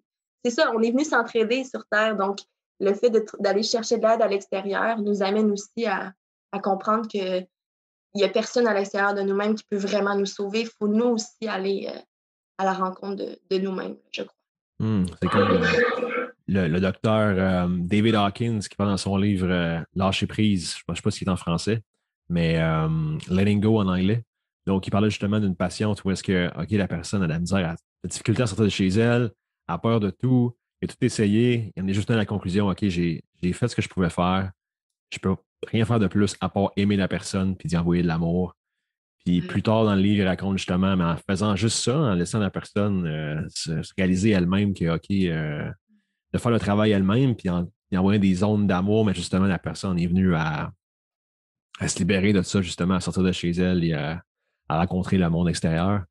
ça. 0.51 0.72
On 0.74 0.82
est 0.82 0.90
venu 0.90 1.05
s'entraider 1.05 1.62
sur 1.62 1.86
Terre. 1.86 2.16
Donc, 2.16 2.40
le 2.80 2.92
fait 2.95 3.11
d'aller 3.38 3.62
chercher 3.62 3.99
de 3.99 4.03
l'aide 4.03 4.20
à 4.20 4.26
l'extérieur 4.26 4.99
nous 4.99 5.22
amène 5.22 5.53
aussi 5.53 5.86
à, 5.86 6.12
comprendre 6.62 7.07
qu'il 7.07 7.47
n'y 8.14 8.24
a 8.24 8.28
personne 8.28 8.66
à 8.66 8.74
l'extérieur 8.74 9.14
de 9.14 9.22
nous-mêmes 9.22 9.55
qui 9.55 9.64
peut 9.70 9.76
vraiment 9.76 10.16
nous 10.16 10.26
sauver. 10.26 10.62
Il 10.62 10.68
faut 10.68 10.88
nous 10.88 11.07
aussi 11.07 11.49
aller 11.49 11.88
euh, 11.88 11.99
à 12.59 12.64
la 12.64 12.72
rencontre 12.72 13.24
de, 13.51 13.59
nous-mêmes, 13.59 13.97
je 14.11 14.22
crois. 14.22 14.36
Hmm, 14.80 15.07
c'est 15.22 15.28
comme 15.28 15.62
le, 16.49 16.80
docteur 16.80 17.34
euh, 17.38 17.66
David 17.70 18.16
Hawkins 18.16 18.61
qui 18.61 18.76
parle 18.76 18.90
dans 18.90 18.97
son 18.97 19.16
livre 19.16 19.49
euh, 19.49 19.80
Lâcher 19.95 20.26
prise, 20.26 20.74
je 20.76 20.82
ne 20.88 20.95
sais 20.95 21.03
pas 21.03 21.11
s'il 21.12 21.28
est 21.28 21.30
en 21.30 21.36
français, 21.36 21.82
mais 22.28 22.59
Letting 23.28 23.61
Go 23.61 23.78
en 23.78 23.86
anglais. 23.88 24.24
Donc, 24.66 24.86
il 24.86 24.90
parlait 24.90 25.10
justement 25.10 25.40
d'une 25.40 25.56
patiente 25.56 26.04
où 26.04 26.10
est-ce 26.10 26.22
que, 26.22 26.50
OK, 26.60 26.70
la 26.70 26.88
personne 26.88 27.22
a 27.22 27.26
la 27.26 27.38
misère, 27.38 27.58
a 27.58 27.76
la 28.02 28.08
difficulté 28.08 28.42
à 28.42 28.46
sortir 28.46 28.64
de 28.64 28.70
chez 28.70 28.88
elle, 28.88 29.30
a 29.68 29.78
peur 29.78 30.00
de 30.00 30.10
tout, 30.10 30.56
a 30.82 30.86
tout 30.86 30.96
essayé, 31.00 31.72
il 31.76 31.82
en 31.82 31.86
est 31.86 31.94
juste 31.94 32.10
à 32.10 32.16
la 32.16 32.26
conclusion, 32.26 32.68
OK, 32.68 32.84
j'ai 32.86 33.22
fait 33.52 33.68
ce 33.68 33.76
que 33.76 33.82
je 33.82 33.88
pouvais 33.88 34.10
faire, 34.10 34.50
je 35.12 35.18
peux 35.18 35.36
rien 35.66 35.84
faire 35.84 35.98
de 35.98 36.06
plus 36.06 36.34
à 36.40 36.48
part 36.48 36.72
aimer 36.76 36.96
la 36.96 37.08
personne 37.08 37.56
puis 37.56 37.68
d'y 37.68 37.76
envoyer 37.76 38.02
de 38.02 38.08
l'amour. 38.08 38.54
Puis 39.24 39.40
mm. 39.40 39.46
plus 39.46 39.62
tard 39.62 39.84
dans 39.84 39.94
le 39.94 40.00
livre, 40.00 40.22
il 40.22 40.26
raconte 40.26 40.58
justement, 40.58 40.96
mais 40.96 41.04
en 41.04 41.16
faisant 41.16 41.56
juste 41.56 41.78
ça, 41.78 41.96
en 41.96 42.14
laissant 42.14 42.38
la 42.38 42.50
personne 42.50 43.06
euh, 43.06 43.42
se, 43.48 43.72
réaliser 43.96 44.30
elle-même 44.30 44.74
que, 44.74 44.94
OK, 44.94 45.10
euh, 45.10 45.70
de 46.32 46.38
faire 46.38 46.50
le 46.50 46.58
travail 46.58 46.90
elle-même, 46.90 47.34
puis 47.34 47.48
en, 47.48 47.68
envoyer 47.94 48.18
des 48.18 48.34
zones 48.34 48.66
d'amour, 48.66 49.04
mais 49.04 49.14
justement, 49.14 49.46
la 49.46 49.58
personne 49.58 49.98
est 49.98 50.06
venue 50.06 50.34
à, 50.34 50.72
se 51.86 51.98
libérer 51.98 52.32
de 52.32 52.42
ça, 52.42 52.60
justement, 52.60 52.94
à 52.94 53.00
sortir 53.00 53.22
de 53.22 53.32
chez 53.32 53.50
elle 53.50 53.84
et 53.84 53.92
à, 53.92 54.22
rencontrer 54.68 55.18
le 55.18 55.28
monde 55.28 55.48
extérieur. 55.48 56.02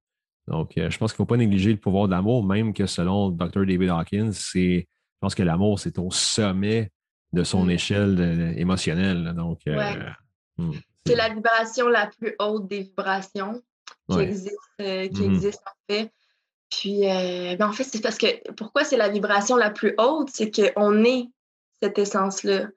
Donc, 0.48 0.78
euh, 0.78 0.90
je 0.90 0.98
pense 0.98 1.12
qu'il 1.12 1.22
ne 1.22 1.26
faut 1.26 1.30
pas 1.30 1.38
négliger 1.38 1.72
le 1.72 1.80
pouvoir 1.80 2.08
de 2.08 2.12
l'amour, 2.12 2.44
même 2.44 2.74
que 2.74 2.86
selon 2.86 3.30
le 3.30 3.36
Dr. 3.36 3.66
David 3.66 3.90
Hawkins, 3.90 4.32
c'est, 4.34 4.88
je 4.88 5.20
pense 5.20 5.36
que 5.36 5.44
l'amour, 5.44 5.80
c'est 5.80 5.98
au 6.00 6.12
sommet 6.12 6.92
de 7.34 7.44
son 7.44 7.66
mm. 7.66 7.70
échelle 7.72 8.54
émotionnelle. 8.58 9.34
Donc, 9.36 9.60
euh, 9.68 10.10
hmm, 10.58 10.74
C'est 11.06 11.16
la 11.16 11.30
vibration 11.30 11.88
la 11.88 12.08
plus 12.08 12.36
haute 12.40 12.68
des 12.68 12.84
vibrations 12.84 13.62
qui, 14.10 14.20
existe, 14.20 14.58
euh, 14.82 15.08
qui 15.08 15.22
mm-hmm. 15.22 15.34
existe 15.34 15.64
en 15.66 15.94
fait. 15.94 16.12
Puis, 16.70 17.10
euh, 17.10 17.56
ben, 17.56 17.68
en 17.68 17.72
fait, 17.72 17.84
c'est 17.84 18.02
parce 18.02 18.18
que 18.18 18.52
pourquoi 18.54 18.84
c'est 18.84 18.98
la 18.98 19.10
vibration 19.10 19.56
la 19.56 19.70
plus 19.70 19.94
haute? 19.98 20.30
C'est 20.32 20.52
qu'on 20.52 21.04
est 21.04 21.30
cette 21.82 21.98
essence-là. 21.98 22.68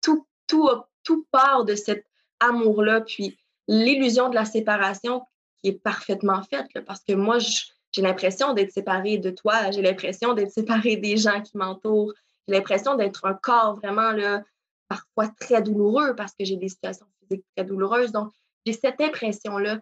Tout, 0.00 0.26
tout, 0.48 0.68
tout 1.04 1.26
part 1.30 1.64
de 1.64 1.74
cet 1.76 2.04
amour-là. 2.40 3.02
Puis, 3.02 3.38
l'illusion 3.68 4.28
de 4.28 4.34
la 4.34 4.44
séparation 4.44 5.22
qui 5.62 5.70
est 5.70 5.82
parfaitement 5.82 6.42
faite, 6.42 6.66
parce 6.86 7.02
que 7.04 7.12
moi, 7.12 7.38
j'ai 7.38 8.02
l'impression 8.02 8.54
d'être 8.54 8.72
séparée 8.72 9.18
de 9.18 9.30
toi, 9.30 9.70
j'ai 9.70 9.82
l'impression 9.82 10.34
d'être 10.34 10.50
séparée 10.50 10.96
des 10.96 11.16
gens 11.16 11.40
qui 11.40 11.56
m'entourent, 11.56 12.12
j'ai 12.48 12.54
l'impression 12.54 12.96
d'être 12.96 13.24
un 13.26 13.34
corps 13.34 13.76
vraiment 13.76 14.12
là, 14.12 14.42
parfois 14.88 15.28
très 15.40 15.62
douloureux 15.62 16.14
parce 16.14 16.32
que 16.32 16.44
j'ai 16.44 16.56
des 16.56 16.68
situations 16.68 17.06
physiques 17.20 17.44
très 17.56 17.64
douloureuses. 17.64 18.12
Donc, 18.12 18.32
j'ai 18.66 18.72
cette 18.72 19.00
impression-là. 19.00 19.80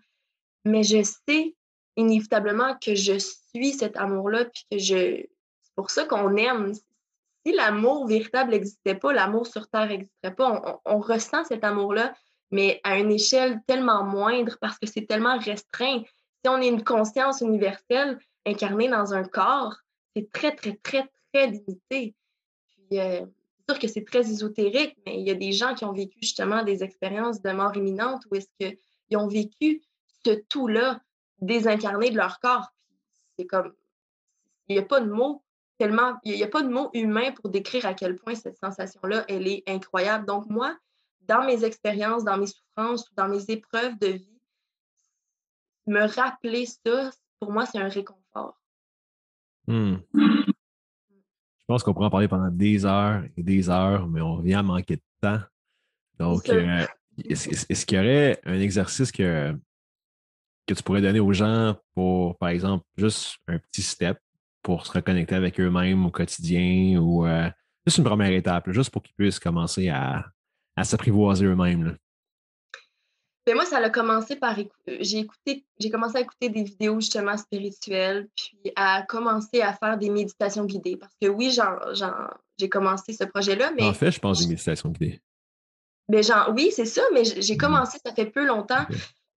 Mais 0.65 0.83
je 0.83 1.03
sais 1.03 1.57
inévitablement 1.97 2.77
que 2.79 2.95
je 2.95 3.19
suis 3.19 3.73
cet 3.73 3.97
amour-là, 3.97 4.45
puis 4.47 4.65
que 4.71 4.79
je. 4.79 5.25
C'est 5.63 5.75
pour 5.75 5.91
ça 5.91 6.05
qu'on 6.05 6.37
aime. 6.37 6.75
Si 7.45 7.53
l'amour 7.53 8.07
véritable 8.07 8.51
n'existait 8.51 8.95
pas, 8.95 9.13
l'amour 9.13 9.47
sur 9.47 9.69
Terre 9.69 9.89
n'existerait 9.89 10.35
pas, 10.35 10.81
on, 10.85 10.99
ressent 10.99 11.45
cet 11.45 11.65
amour-là, 11.65 12.15
mais 12.51 12.81
à 12.85 12.99
une 12.99 13.13
échelle 13.13 13.61
tellement 13.67 14.05
moindre 14.05 14.57
parce 14.61 14.79
que 14.79 14.87
c'est 14.87 15.07
tellement 15.07 15.39
restreint. 15.39 16.03
Si 16.43 16.49
on 16.49 16.61
est 16.61 16.69
une 16.69 16.85
conscience 16.85 17.41
universelle 17.41 18.19
incarnée 18.47 18.89
dans 18.89 19.15
un 19.15 19.25
corps, 19.25 19.77
c'est 20.15 20.31
très, 20.33 20.55
très, 20.55 20.75
très, 20.83 21.09
très 21.33 21.47
limité. 21.49 22.15
Puis, 22.69 22.99
euh, 22.99 23.25
c'est 23.69 23.75
sûr 23.75 23.81
que 23.81 23.89
c'est 23.89 24.05
très 24.05 24.21
ésotérique, 24.21 24.97
mais 25.07 25.21
il 25.21 25.27
y 25.27 25.31
a 25.31 25.35
des 25.35 25.53
gens 25.53 25.75
qui 25.75 25.85
ont 25.85 25.93
vécu 25.93 26.19
justement 26.21 26.65
des 26.65 26.83
expériences 26.83 27.41
de 27.43 27.51
mort 27.53 27.77
imminente 27.77 28.23
où 28.31 28.35
est-ce 28.35 28.49
qu'ils 28.59 29.17
ont 29.17 29.29
vécu 29.29 29.83
ce 30.25 30.31
tout-là 30.49 31.01
désincarné 31.41 32.11
de 32.11 32.17
leur 32.17 32.41
corps. 32.41 32.69
C'est 33.39 33.47
comme, 33.47 33.73
il 34.69 34.77
n'y 34.77 34.83
a 34.83 34.85
pas 34.85 35.01
de 35.01 35.11
mots 35.11 35.43
tellement, 35.79 36.17
il 36.25 36.35
n'y 36.35 36.43
a 36.43 36.49
pas 36.49 36.63
de 36.63 36.69
mots 36.69 36.91
humains 36.93 37.33
pour 37.33 37.49
décrire 37.49 37.87
à 37.87 37.95
quel 37.95 38.17
point 38.17 38.35
cette 38.35 38.59
sensation-là, 38.59 39.25
elle 39.29 39.49
est 39.49 39.63
incroyable. 39.67 40.27
Donc, 40.27 40.47
moi, 40.47 40.77
dans 41.23 41.45
mes 41.45 41.65
expériences, 41.65 42.25
dans 42.25 42.37
mes 42.37 42.47
souffrances 42.47 43.09
ou 43.11 43.15
dans 43.17 43.29
mes 43.29 43.45
épreuves 43.51 43.99
de 43.99 44.09
vie, 44.09 44.41
me 45.87 46.07
rappeler 46.07 46.67
ça, 46.67 47.11
pour 47.39 47.53
moi, 47.53 47.67
c'est 47.67 47.79
un 47.79 47.89
réconfort. 47.89 48.61
Hmm. 49.67 49.97
Je 50.15 51.65
pense 51.67 51.83
qu'on 51.83 51.95
pourrait 51.95 52.07
en 52.07 52.11
parler 52.11 52.29
pendant 52.29 52.51
des 52.51 52.85
heures 52.85 53.23
et 53.37 53.43
des 53.43 53.71
heures, 53.71 54.09
mais 54.09 54.21
on 54.21 54.41
vient 54.41 54.61
à 54.61 54.63
manquer 54.63 54.97
de 54.97 55.03
temps. 55.21 55.41
Donc, 56.19 56.49
euh, 56.49 56.87
est-ce 57.25 57.87
qu'il 57.87 57.97
y 57.97 58.01
aurait 58.01 58.41
un 58.45 58.59
exercice 58.59 59.13
que, 59.13 59.57
que 60.67 60.75
tu 60.75 60.83
pourrais 60.83 61.01
donner 61.01 61.21
aux 61.21 61.33
gens 61.33 61.77
pour, 61.95 62.37
par 62.39 62.49
exemple, 62.49 62.85
juste 62.97 63.37
un 63.47 63.59
petit 63.59 63.83
step 63.83 64.19
pour 64.63 64.87
se 64.87 64.93
reconnecter 64.93 65.35
avec 65.35 65.59
eux-mêmes 65.61 66.05
au 66.05 66.11
quotidien 66.11 67.01
ou 67.01 67.27
euh, 67.27 67.49
juste 67.87 67.99
une 67.99 68.05
première 68.05 68.33
étape, 68.33 68.71
juste 68.71 68.91
pour 68.91 69.03
qu'ils 69.03 69.15
puissent 69.15 69.39
commencer 69.39 69.89
à, 69.89 70.27
à 70.77 70.85
s'apprivoiser 70.85 71.47
eux-mêmes? 71.47 71.97
Ben 73.47 73.55
moi, 73.55 73.65
ça 73.65 73.79
a 73.79 73.91
commencé 73.91 74.37
par 74.37 74.59
euh, 74.59 74.65
j'ai 75.01 75.19
écouté, 75.19 75.65
j'ai 75.79 75.91
commencé 75.91 76.19
à 76.19 76.21
écouter 76.21 76.51
des 76.51 76.63
vidéos 76.63 77.01
justement 77.01 77.37
spirituelles, 77.37 78.29
puis 78.37 78.73
à 78.77 79.03
commencer 79.03 79.63
à 79.63 79.73
faire 79.73 79.97
des 79.97 80.11
méditations 80.11 80.65
guidées. 80.65 80.97
Parce 80.97 81.15
que 81.21 81.29
oui, 81.29 81.57
j'ai 82.59 82.69
commencé 82.69 83.13
ce 83.13 83.25
projet-là, 83.25 83.73
mais. 83.77 83.85
En 83.85 83.95
fait, 83.95 84.13
je 84.13 84.21
pense 84.21 84.41
des 84.41 84.49
méditations 84.49 84.91
guidées. 84.91 85.21
Ben, 86.09 86.23
genre, 86.23 86.53
oui, 86.55 86.71
c'est 86.73 86.87
ça, 86.87 87.03
mais 87.15 87.25
j'ai 87.25 87.55
mmh. 87.55 87.59
commencé, 87.59 87.99
ça 88.05 88.15
fait 88.15 88.27
peu 88.27 88.45
longtemps. 88.47 88.85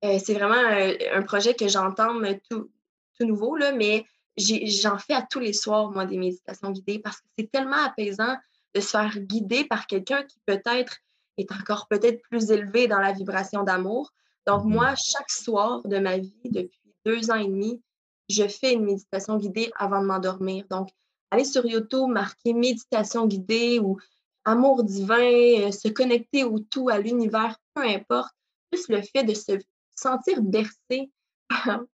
Euh, 0.04 0.20
c'est 0.24 0.34
vraiment 0.34 0.56
un, 0.56 1.22
projet 1.22 1.54
que 1.54 1.68
j'entame 1.68 2.28
tout, 2.50 2.70
tout 3.18 3.26
nouveau, 3.26 3.56
là, 3.56 3.72
mais 3.72 4.06
j'en 4.38 4.98
fais 4.98 5.14
à 5.14 5.22
tous 5.22 5.40
les 5.40 5.54
soirs, 5.54 5.92
moi, 5.92 6.06
des 6.06 6.18
méditations 6.18 6.72
guidées 6.72 7.00
parce 7.00 7.22
que 7.22 7.28
c'est 7.38 7.50
tellement 7.52 7.84
apaisant 7.86 8.36
de 8.76 8.82
se 8.82 8.90
faire 8.90 9.18
guider 9.18 9.64
par 9.66 9.88
quelqu'un 9.88 10.24
qui 10.24 10.38
peut-être 10.46 10.98
est 11.38 11.52
encore 11.52 11.88
peut-être 11.90 12.22
plus 12.30 12.52
élevé 12.52 12.88
dans 12.88 13.00
la 13.00 13.12
vibration 13.12 13.64
d'amour. 13.64 14.12
Donc, 14.46 14.66
moi, 14.66 14.92
mmh. 14.92 14.98
chaque 14.98 15.32
soir 15.32 15.82
de 15.86 16.00
ma 16.00 16.18
vie, 16.18 16.34
depuis 16.46 16.94
deux 17.06 17.32
ans 17.32 17.36
et 17.36 17.48
demi, 17.48 17.82
je 18.30 18.48
fais 18.48 18.74
une 18.74 18.86
méditation 18.86 19.38
guidée 19.38 19.72
avant 19.76 20.02
de 20.02 20.08
m'endormir. 20.08 20.66
Donc, 20.70 20.90
aller 21.32 21.46
sur 21.46 21.66
YouTube, 21.66 22.10
marquer 22.10 22.54
méditation 22.54 23.26
guidée 23.26 23.80
ou 23.80 23.98
amour 24.46 24.84
divin, 24.84 25.68
euh, 25.68 25.72
se 25.72 25.88
connecter 25.88 26.44
au 26.44 26.60
tout, 26.60 26.90
à 26.90 27.00
l'univers, 27.00 27.58
peu 27.74 27.84
importe. 27.84 28.34
Juste 28.72 28.90
le 28.90 29.02
fait 29.02 29.24
de 29.24 29.34
se 29.34 29.54
sentir 29.96 30.42
bercé 30.42 31.12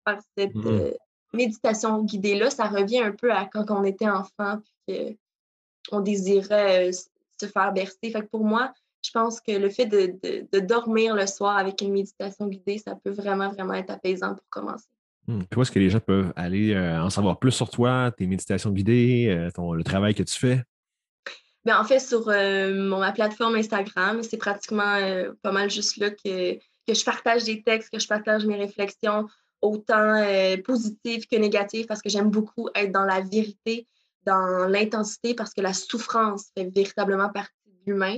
par, 0.05 0.19
cette 0.37 0.55
mmh. 0.55 0.67
euh, 0.67 0.91
méditation 1.33 2.03
guidée-là, 2.03 2.49
ça 2.49 2.65
revient 2.65 3.01
un 3.01 3.11
peu 3.11 3.31
à 3.31 3.45
quand 3.45 3.69
on 3.71 3.83
était 3.83 4.09
enfant 4.09 4.59
puis 4.87 5.17
qu'on 5.89 6.01
désirait 6.01 6.89
euh, 6.89 6.91
se 7.39 7.45
faire 7.45 7.73
bercer. 7.73 8.11
Fait 8.11 8.21
que 8.21 8.27
pour 8.27 8.43
moi, 8.43 8.73
je 9.07 9.11
pense 9.11 9.39
que 9.41 9.51
le 9.51 9.69
fait 9.69 9.85
de, 9.85 10.59
dormir 10.59 11.15
le 11.15 11.25
soir 11.25 11.57
avec 11.57 11.81
une 11.81 11.93
méditation 11.93 12.47
guidée, 12.47 12.77
ça 12.77 12.95
peut 12.95 13.11
vraiment, 13.11 13.49
vraiment 13.49 13.73
être 13.73 13.89
apaisant 13.89 14.35
pour 14.35 14.45
commencer. 14.49 14.87
Puis 15.25 15.57
où 15.57 15.61
est-ce 15.61 15.71
que 15.71 15.79
les 15.79 15.89
gens 15.89 15.99
peuvent 15.99 16.31
aller 16.35 16.77
en 16.77 17.09
savoir 17.09 17.37
plus 17.37 17.51
sur 17.51 17.69
toi, 17.69 18.11
tes 18.17 18.27
méditations 18.27 18.71
guidées, 18.71 19.49
le 19.57 19.83
travail 19.83 20.15
que 20.15 20.23
tu 20.23 20.39
fais? 20.39 20.63
Bien, 21.65 21.81
en 21.81 21.83
fait, 21.83 21.99
sur 21.99 22.27
ma 22.27 23.11
plateforme 23.11 23.55
Instagram, 23.55 24.23
c'est 24.23 24.37
pratiquement 24.37 24.97
pas 25.41 25.51
mal 25.51 25.69
juste 25.69 25.97
là 25.97 26.11
que, 26.11 26.55
que 26.87 26.93
je 26.93 27.03
partage 27.03 27.43
des 27.43 27.61
textes, 27.61 27.91
que 27.91 27.99
je 27.99 28.07
partage 28.07 28.45
mes 28.45 28.55
réflexions, 28.55 29.27
autant 29.61 30.15
euh, 30.15 30.57
positives 30.63 31.27
que 31.27 31.35
négatives, 31.35 31.85
parce 31.85 32.01
que 32.01 32.09
j'aime 32.09 32.29
beaucoup 32.29 32.69
être 32.75 32.91
dans 32.91 33.05
la 33.05 33.21
vérité, 33.21 33.87
dans 34.23 34.67
l'intensité, 34.67 35.33
parce 35.33 35.53
que 35.53 35.61
la 35.61 35.73
souffrance 35.73 36.47
fait 36.57 36.69
véritablement 36.73 37.29
partie 37.29 37.53
de 37.65 37.91
l'humain. 37.91 38.17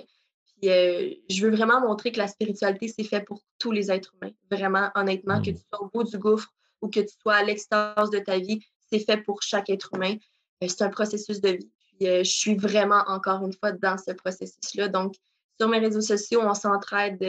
Puis 0.59 0.69
euh, 0.69 1.13
je 1.29 1.45
veux 1.45 1.55
vraiment 1.55 1.81
montrer 1.81 2.11
que 2.11 2.17
la 2.17 2.27
spiritualité, 2.27 2.87
c'est 2.87 3.03
fait 3.03 3.21
pour 3.21 3.41
tous 3.57 3.71
les 3.71 3.91
êtres 3.91 4.13
humains. 4.21 4.33
Vraiment, 4.51 4.89
honnêtement, 4.95 5.41
que 5.41 5.51
mmh. 5.51 5.55
tu 5.55 5.61
sois 5.69 5.83
au 5.83 5.89
bout 5.89 6.03
du 6.03 6.17
gouffre 6.17 6.53
ou 6.81 6.89
que 6.89 6.99
tu 6.99 7.13
sois 7.21 7.35
à 7.35 7.43
l'extase 7.43 8.09
de 8.09 8.19
ta 8.19 8.39
vie, 8.39 8.59
c'est 8.91 8.99
fait 8.99 9.17
pour 9.17 9.41
chaque 9.41 9.69
être 9.69 9.89
humain. 9.95 10.15
Euh, 10.63 10.67
c'est 10.67 10.83
un 10.83 10.89
processus 10.89 11.41
de 11.41 11.49
vie. 11.49 11.71
Puis 11.99 12.07
je 12.07 12.23
suis 12.23 12.55
vraiment, 12.55 13.03
encore 13.07 13.45
une 13.45 13.53
fois, 13.53 13.73
dans 13.73 13.97
ce 13.97 14.11
processus-là. 14.11 14.87
Donc, 14.87 15.15
sur 15.59 15.67
mes 15.67 15.79
réseaux 15.79 16.01
sociaux, 16.01 16.41
on 16.43 16.53
s'entraide, 16.53 17.21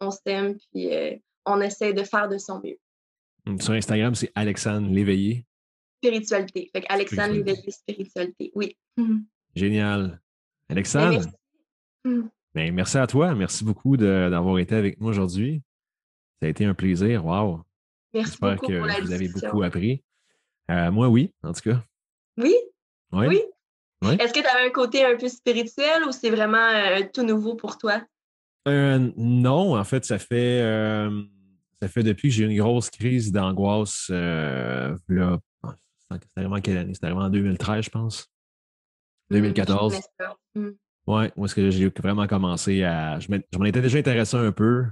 on 0.00 0.10
s'aime, 0.10 0.58
puis 0.70 0.90
on 1.46 1.60
essaie 1.62 1.94
de 1.94 2.02
faire 2.02 2.28
de 2.28 2.36
son 2.36 2.60
mieux. 2.62 2.78
Hum, 3.46 3.60
sur 3.60 3.72
Instagram, 3.72 4.14
c'est 4.14 4.30
Alexandre 4.34 4.88
Léveillé. 4.88 5.46
Spiritualité. 5.98 6.70
Fait 6.72 6.84
Alexandre 6.88 7.34
Léveillé, 7.34 7.70
spiritualité. 7.70 8.52
Oui. 8.54 8.76
Génial. 9.54 10.20
Ben, 10.68 10.76
Alexandre, 10.76 11.22
merci. 12.04 12.30
Hum. 12.54 12.62
Ben, 12.62 12.74
merci 12.74 12.98
à 12.98 13.06
toi. 13.06 13.34
Merci 13.34 13.64
beaucoup 13.64 13.96
d'avoir 13.96 14.58
été 14.58 14.74
avec 14.74 15.00
nous 15.00 15.08
aujourd'hui. 15.08 15.62
Ça 16.40 16.46
a 16.46 16.50
été 16.50 16.64
un 16.64 16.74
plaisir. 16.74 17.24
Wow. 17.24 17.62
Merci 18.12 18.30
J'espère 18.30 18.60
que 18.60 19.02
vous 19.02 19.12
avez 19.12 19.28
beaucoup 19.28 19.62
appris. 19.62 20.02
Euh, 20.70 20.90
moi, 20.90 21.08
oui, 21.08 21.32
en 21.42 21.52
tout 21.52 21.62
cas. 21.62 21.82
Oui? 22.36 22.54
Oui? 23.12 23.42
oui. 24.02 24.16
Est-ce 24.18 24.32
que 24.32 24.40
tu 24.40 24.46
avais 24.46 24.66
un 24.66 24.70
côté 24.70 25.04
un 25.04 25.16
peu 25.16 25.28
spirituel 25.28 26.04
ou 26.06 26.12
c'est 26.12 26.30
vraiment 26.30 26.58
euh, 26.58 27.02
tout 27.12 27.22
nouveau 27.22 27.54
pour 27.54 27.78
toi? 27.78 28.02
Euh, 28.68 29.10
non, 29.16 29.76
en 29.76 29.84
fait, 29.84 30.04
ça 30.04 30.18
fait 30.18 30.60
ça 31.80 31.88
fait 31.88 32.04
depuis 32.04 32.28
que 32.28 32.34
j'ai 32.34 32.44
eu 32.44 32.48
une 32.48 32.58
grosse 32.58 32.90
crise 32.90 33.32
d'angoisse. 33.32 34.08
Là, 34.08 34.94
c'était 35.08 36.26
vraiment 36.36 36.60
quelle 36.60 36.78
année? 36.78 36.94
C'était 36.94 37.06
vraiment 37.06 37.26
en 37.26 37.30
2013, 37.30 37.84
je 37.84 37.90
pense. 37.90 38.28
2014. 39.30 40.00
Mm. 40.54 40.70
Oui, 41.06 41.24
où 41.36 41.44
est-ce 41.44 41.54
que 41.54 41.70
j'ai 41.70 41.88
vraiment 41.88 42.26
commencé 42.26 42.84
à. 42.84 43.18
Je 43.18 43.28
m'en 43.58 43.64
étais 43.64 43.82
déjà 43.82 43.98
intéressé 43.98 44.36
un 44.36 44.52
peu, 44.52 44.84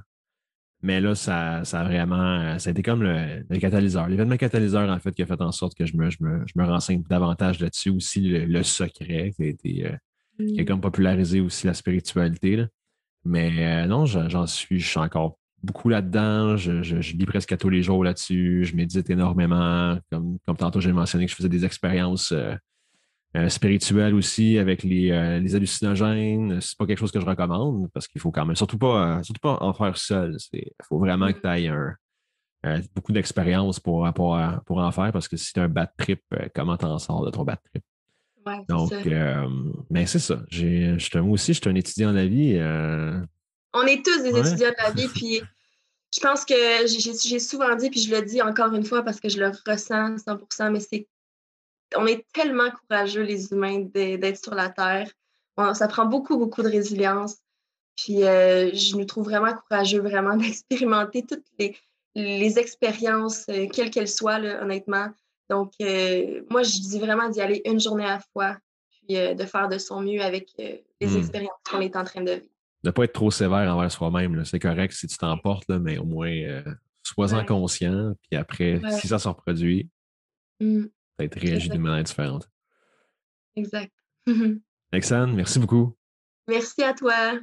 mais 0.83 1.01
là, 1.01 1.15
ça, 1.15 1.65
ça 1.65 1.81
a 1.81 1.85
vraiment. 1.85 2.59
Ça 2.59 2.71
a 2.71 2.73
été 2.73 2.83
comme 2.83 3.03
le, 3.03 3.59
catalyseur, 3.59 4.09
l'événement 4.09 4.37
catalyseur, 4.37 4.89
en 4.91 4.99
fait, 4.99 5.13
qui 5.13 5.23
a 5.23 5.27
fait 5.27 5.41
en 5.41 5.53
sorte 5.53 5.77
que 5.77 5.87
je 5.87 5.97
me, 5.97 6.11
je 6.11 6.19
me, 6.21 6.65
renseigne 6.65 7.03
davantage 7.09 7.61
là-dessus. 7.61 7.91
Aussi, 7.91 8.21
le, 8.21 8.63
secret 8.63 9.33
qui 9.37 9.43
a 9.43 9.47
été. 9.47 9.87
Euh, 9.87 9.97
qui 10.39 10.61
a 10.61 10.63
mm. 10.63 10.67
comme 10.67 10.81
popularisé 10.81 11.41
aussi 11.41 11.67
la 11.67 11.75
spiritualité. 11.75 12.65
Mais 13.25 13.85
euh, 13.85 13.87
non, 13.87 14.07
j'en 14.07 14.47
suis, 14.47 14.81
je 14.81 14.89
suis 14.89 14.99
encore 14.99 15.39
beaucoup 15.63 15.89
là-dedans. 15.89 16.57
Je, 16.57 17.13
lis 17.13 17.27
presque 17.27 17.53
à 17.53 17.57
tous 17.57 17.69
les 17.69 17.83
jours 17.83 18.03
là-dessus. 18.03 18.65
Je 18.65 18.75
médite 18.75 19.11
énormément. 19.11 19.99
Comme, 20.11 20.39
comme 20.47 20.57
tantôt, 20.57 20.81
j'ai 20.81 20.93
mentionné 20.93 21.27
que 21.27 21.31
je 21.31 21.37
faisais 21.37 21.49
des 21.49 21.65
expériences 21.65 22.33
euh, 22.33 22.55
euh, 23.37 23.49
spirituelles 23.49 24.14
aussi 24.14 24.59
avec 24.59 24.83
les, 24.83 25.12
euh, 25.12 25.39
les 25.39 25.55
hallucinogènes. 25.55 26.61
C'est 26.61 26.76
pas 26.76 26.85
quelque 26.85 26.99
chose 26.99 27.12
que 27.12 27.20
je 27.20 27.26
recommande 27.26 27.89
parce 27.93 28.09
qu'il 28.09 28.20
faut 28.20 28.33
quand 28.33 28.45
même, 28.45 28.57
surtout 28.57 28.78
pas, 28.78 29.22
surtout 29.22 29.41
pas 29.41 29.59
en 29.61 29.72
faire 29.72 29.97
seul. 29.97 30.37
Il 30.53 30.72
faut 30.83 30.99
vraiment 30.99 31.33
que 31.33 31.39
tu 31.39 31.47
ailles 31.47 31.72
beaucoup 32.95 33.12
d'expérience 33.12 33.78
pour, 33.78 34.12
pour, 34.14 34.39
pour, 34.66 34.78
en 34.78 34.91
faire 34.91 35.12
parce 35.12 35.28
que 35.28 35.37
si 35.37 35.53
tu 35.53 35.61
as 35.61 35.64
un 35.64 35.68
bad 35.68 35.91
trip, 35.97 36.22
comment 36.55 36.76
t'en 36.76 36.99
sors 36.99 37.24
de 37.24 37.31
ton 37.31 37.45
bad 37.45 37.59
trip? 37.72 37.85
Donc, 38.68 38.93
mais 39.91 40.07
c'est 40.07 40.18
ça. 40.18 40.43
moi 41.22 41.33
aussi, 41.33 41.55
je 41.55 41.61
suis 41.61 41.70
un 41.70 41.74
étudiant 41.76 42.11
de 42.11 42.16
la 42.16 42.26
vie 42.26 42.59
On 43.72 43.87
est 43.87 44.05
tous 44.05 44.22
des 44.22 44.37
étudiants 44.37 44.70
de 44.70 44.83
la 44.83 44.91
vie, 44.91 45.07
puis 45.07 45.41
je 46.12 46.20
pense 46.20 46.45
que 46.45 46.55
j'ai 46.89 47.39
souvent 47.39 47.76
dit, 47.76 47.91
puis 47.91 48.01
je 48.01 48.12
le 48.12 48.22
dis 48.22 48.43
encore 48.43 48.74
une 48.74 48.85
fois 48.85 49.05
parce 49.05 49.20
que 49.20 49.28
je 49.28 49.39
le 49.39 49.53
ressens 49.66 50.16
100% 50.16 50.72
mais 50.72 50.81
c'est 50.81 51.07
on 51.97 52.07
est 52.07 52.26
tellement 52.32 52.70
courageux, 52.70 53.22
les 53.22 53.53
humains, 53.53 53.80
d'être 53.80 54.43
sur 54.43 54.55
la 54.55 54.68
Terre. 54.68 55.11
ça 55.74 55.88
prend 55.88 56.07
beaucoup, 56.07 56.38
beaucoup 56.38 56.62
de 56.62 56.68
résilience. 56.68 57.38
Puis 57.97 58.24
euh, 58.24 58.70
je 58.72 58.97
nous 58.97 59.05
trouve 59.05 59.24
vraiment 59.24 59.53
courageux, 59.53 60.01
vraiment, 60.01 60.36
d'expérimenter 60.36 61.24
toutes 61.26 61.45
les, 61.59 61.76
les 62.14 62.59
expériences, 62.59 63.47
euh, 63.49 63.66
quelles 63.72 63.91
qu'elles 63.91 64.09
soient, 64.09 64.38
honnêtement. 64.38 65.09
Donc, 65.49 65.72
euh, 65.82 66.43
moi, 66.49 66.62
je 66.62 66.78
dis 66.80 66.99
vraiment 66.99 67.28
d'y 67.28 67.41
aller 67.41 67.61
une 67.64 67.80
journée 67.80 68.05
à 68.05 68.14
la 68.14 68.20
fois, 68.32 68.57
puis 68.91 69.16
de 69.16 69.45
faire 69.45 69.68
de 69.68 69.78
son 69.78 70.01
mieux 70.01 70.22
avec 70.22 70.53
les 70.59 70.84
hmm. 71.01 71.16
expériences 71.16 71.59
qu'on 71.68 71.80
est 71.80 71.97
en 71.97 72.05
train 72.05 72.22
de 72.22 72.32
vivre. 72.32 72.47
De 72.84 72.88
ne 72.88 72.93
pas 72.93 73.05
être 73.05 73.12
trop 73.12 73.30
sévère 73.30 73.74
envers 73.74 73.91
soi-même. 73.91 74.45
C'est 74.45 74.61
correct 74.61 74.93
si 74.93 75.09
tu 75.09 75.18
t'emportes, 75.18 75.68
mais 75.68 75.99
au 75.99 76.05
moins, 76.05 76.62
sois-en 77.03 77.45
conscient. 77.45 78.12
Puis 78.30 78.38
après, 78.38 78.80
si 79.01 79.09
ça 79.09 79.18
se 79.18 79.26
reproduit, 79.26 79.91
mmh. 80.61 80.84
Peut-être 81.29 81.41
réagir 81.41 81.73
d'une 81.73 81.83
manière 81.83 82.05
différente. 82.05 82.51
Exact. 83.57 83.93
Alexandre, 84.93 85.35
merci 85.35 85.59
beaucoup. 85.59 85.97
Merci 86.49 86.83
à 86.83 86.95
toi. 86.95 87.35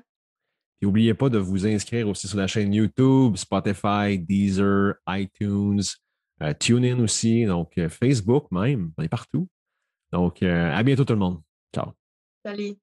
Et 0.82 0.86
n'oubliez 0.86 1.14
pas 1.14 1.30
de 1.30 1.38
vous 1.38 1.66
inscrire 1.66 2.08
aussi 2.08 2.28
sur 2.28 2.38
la 2.38 2.48
chaîne 2.48 2.74
YouTube, 2.74 3.36
Spotify, 3.36 4.20
Deezer, 4.20 4.96
iTunes, 5.08 5.82
euh, 6.44 6.54
TuneIn 6.54 7.00
aussi, 7.00 7.46
donc 7.46 7.78
euh, 7.78 7.90
Facebook 7.90 8.52
même, 8.52 8.92
on 8.98 9.04
est 9.04 9.10
partout. 9.10 9.48
Donc, 10.12 10.44
euh, 10.44 10.72
à 10.72 10.84
bientôt 10.84 11.04
tout 11.04 11.14
le 11.14 11.20
monde. 11.20 11.42
Ciao. 11.74 11.94
Salut. 12.46 12.76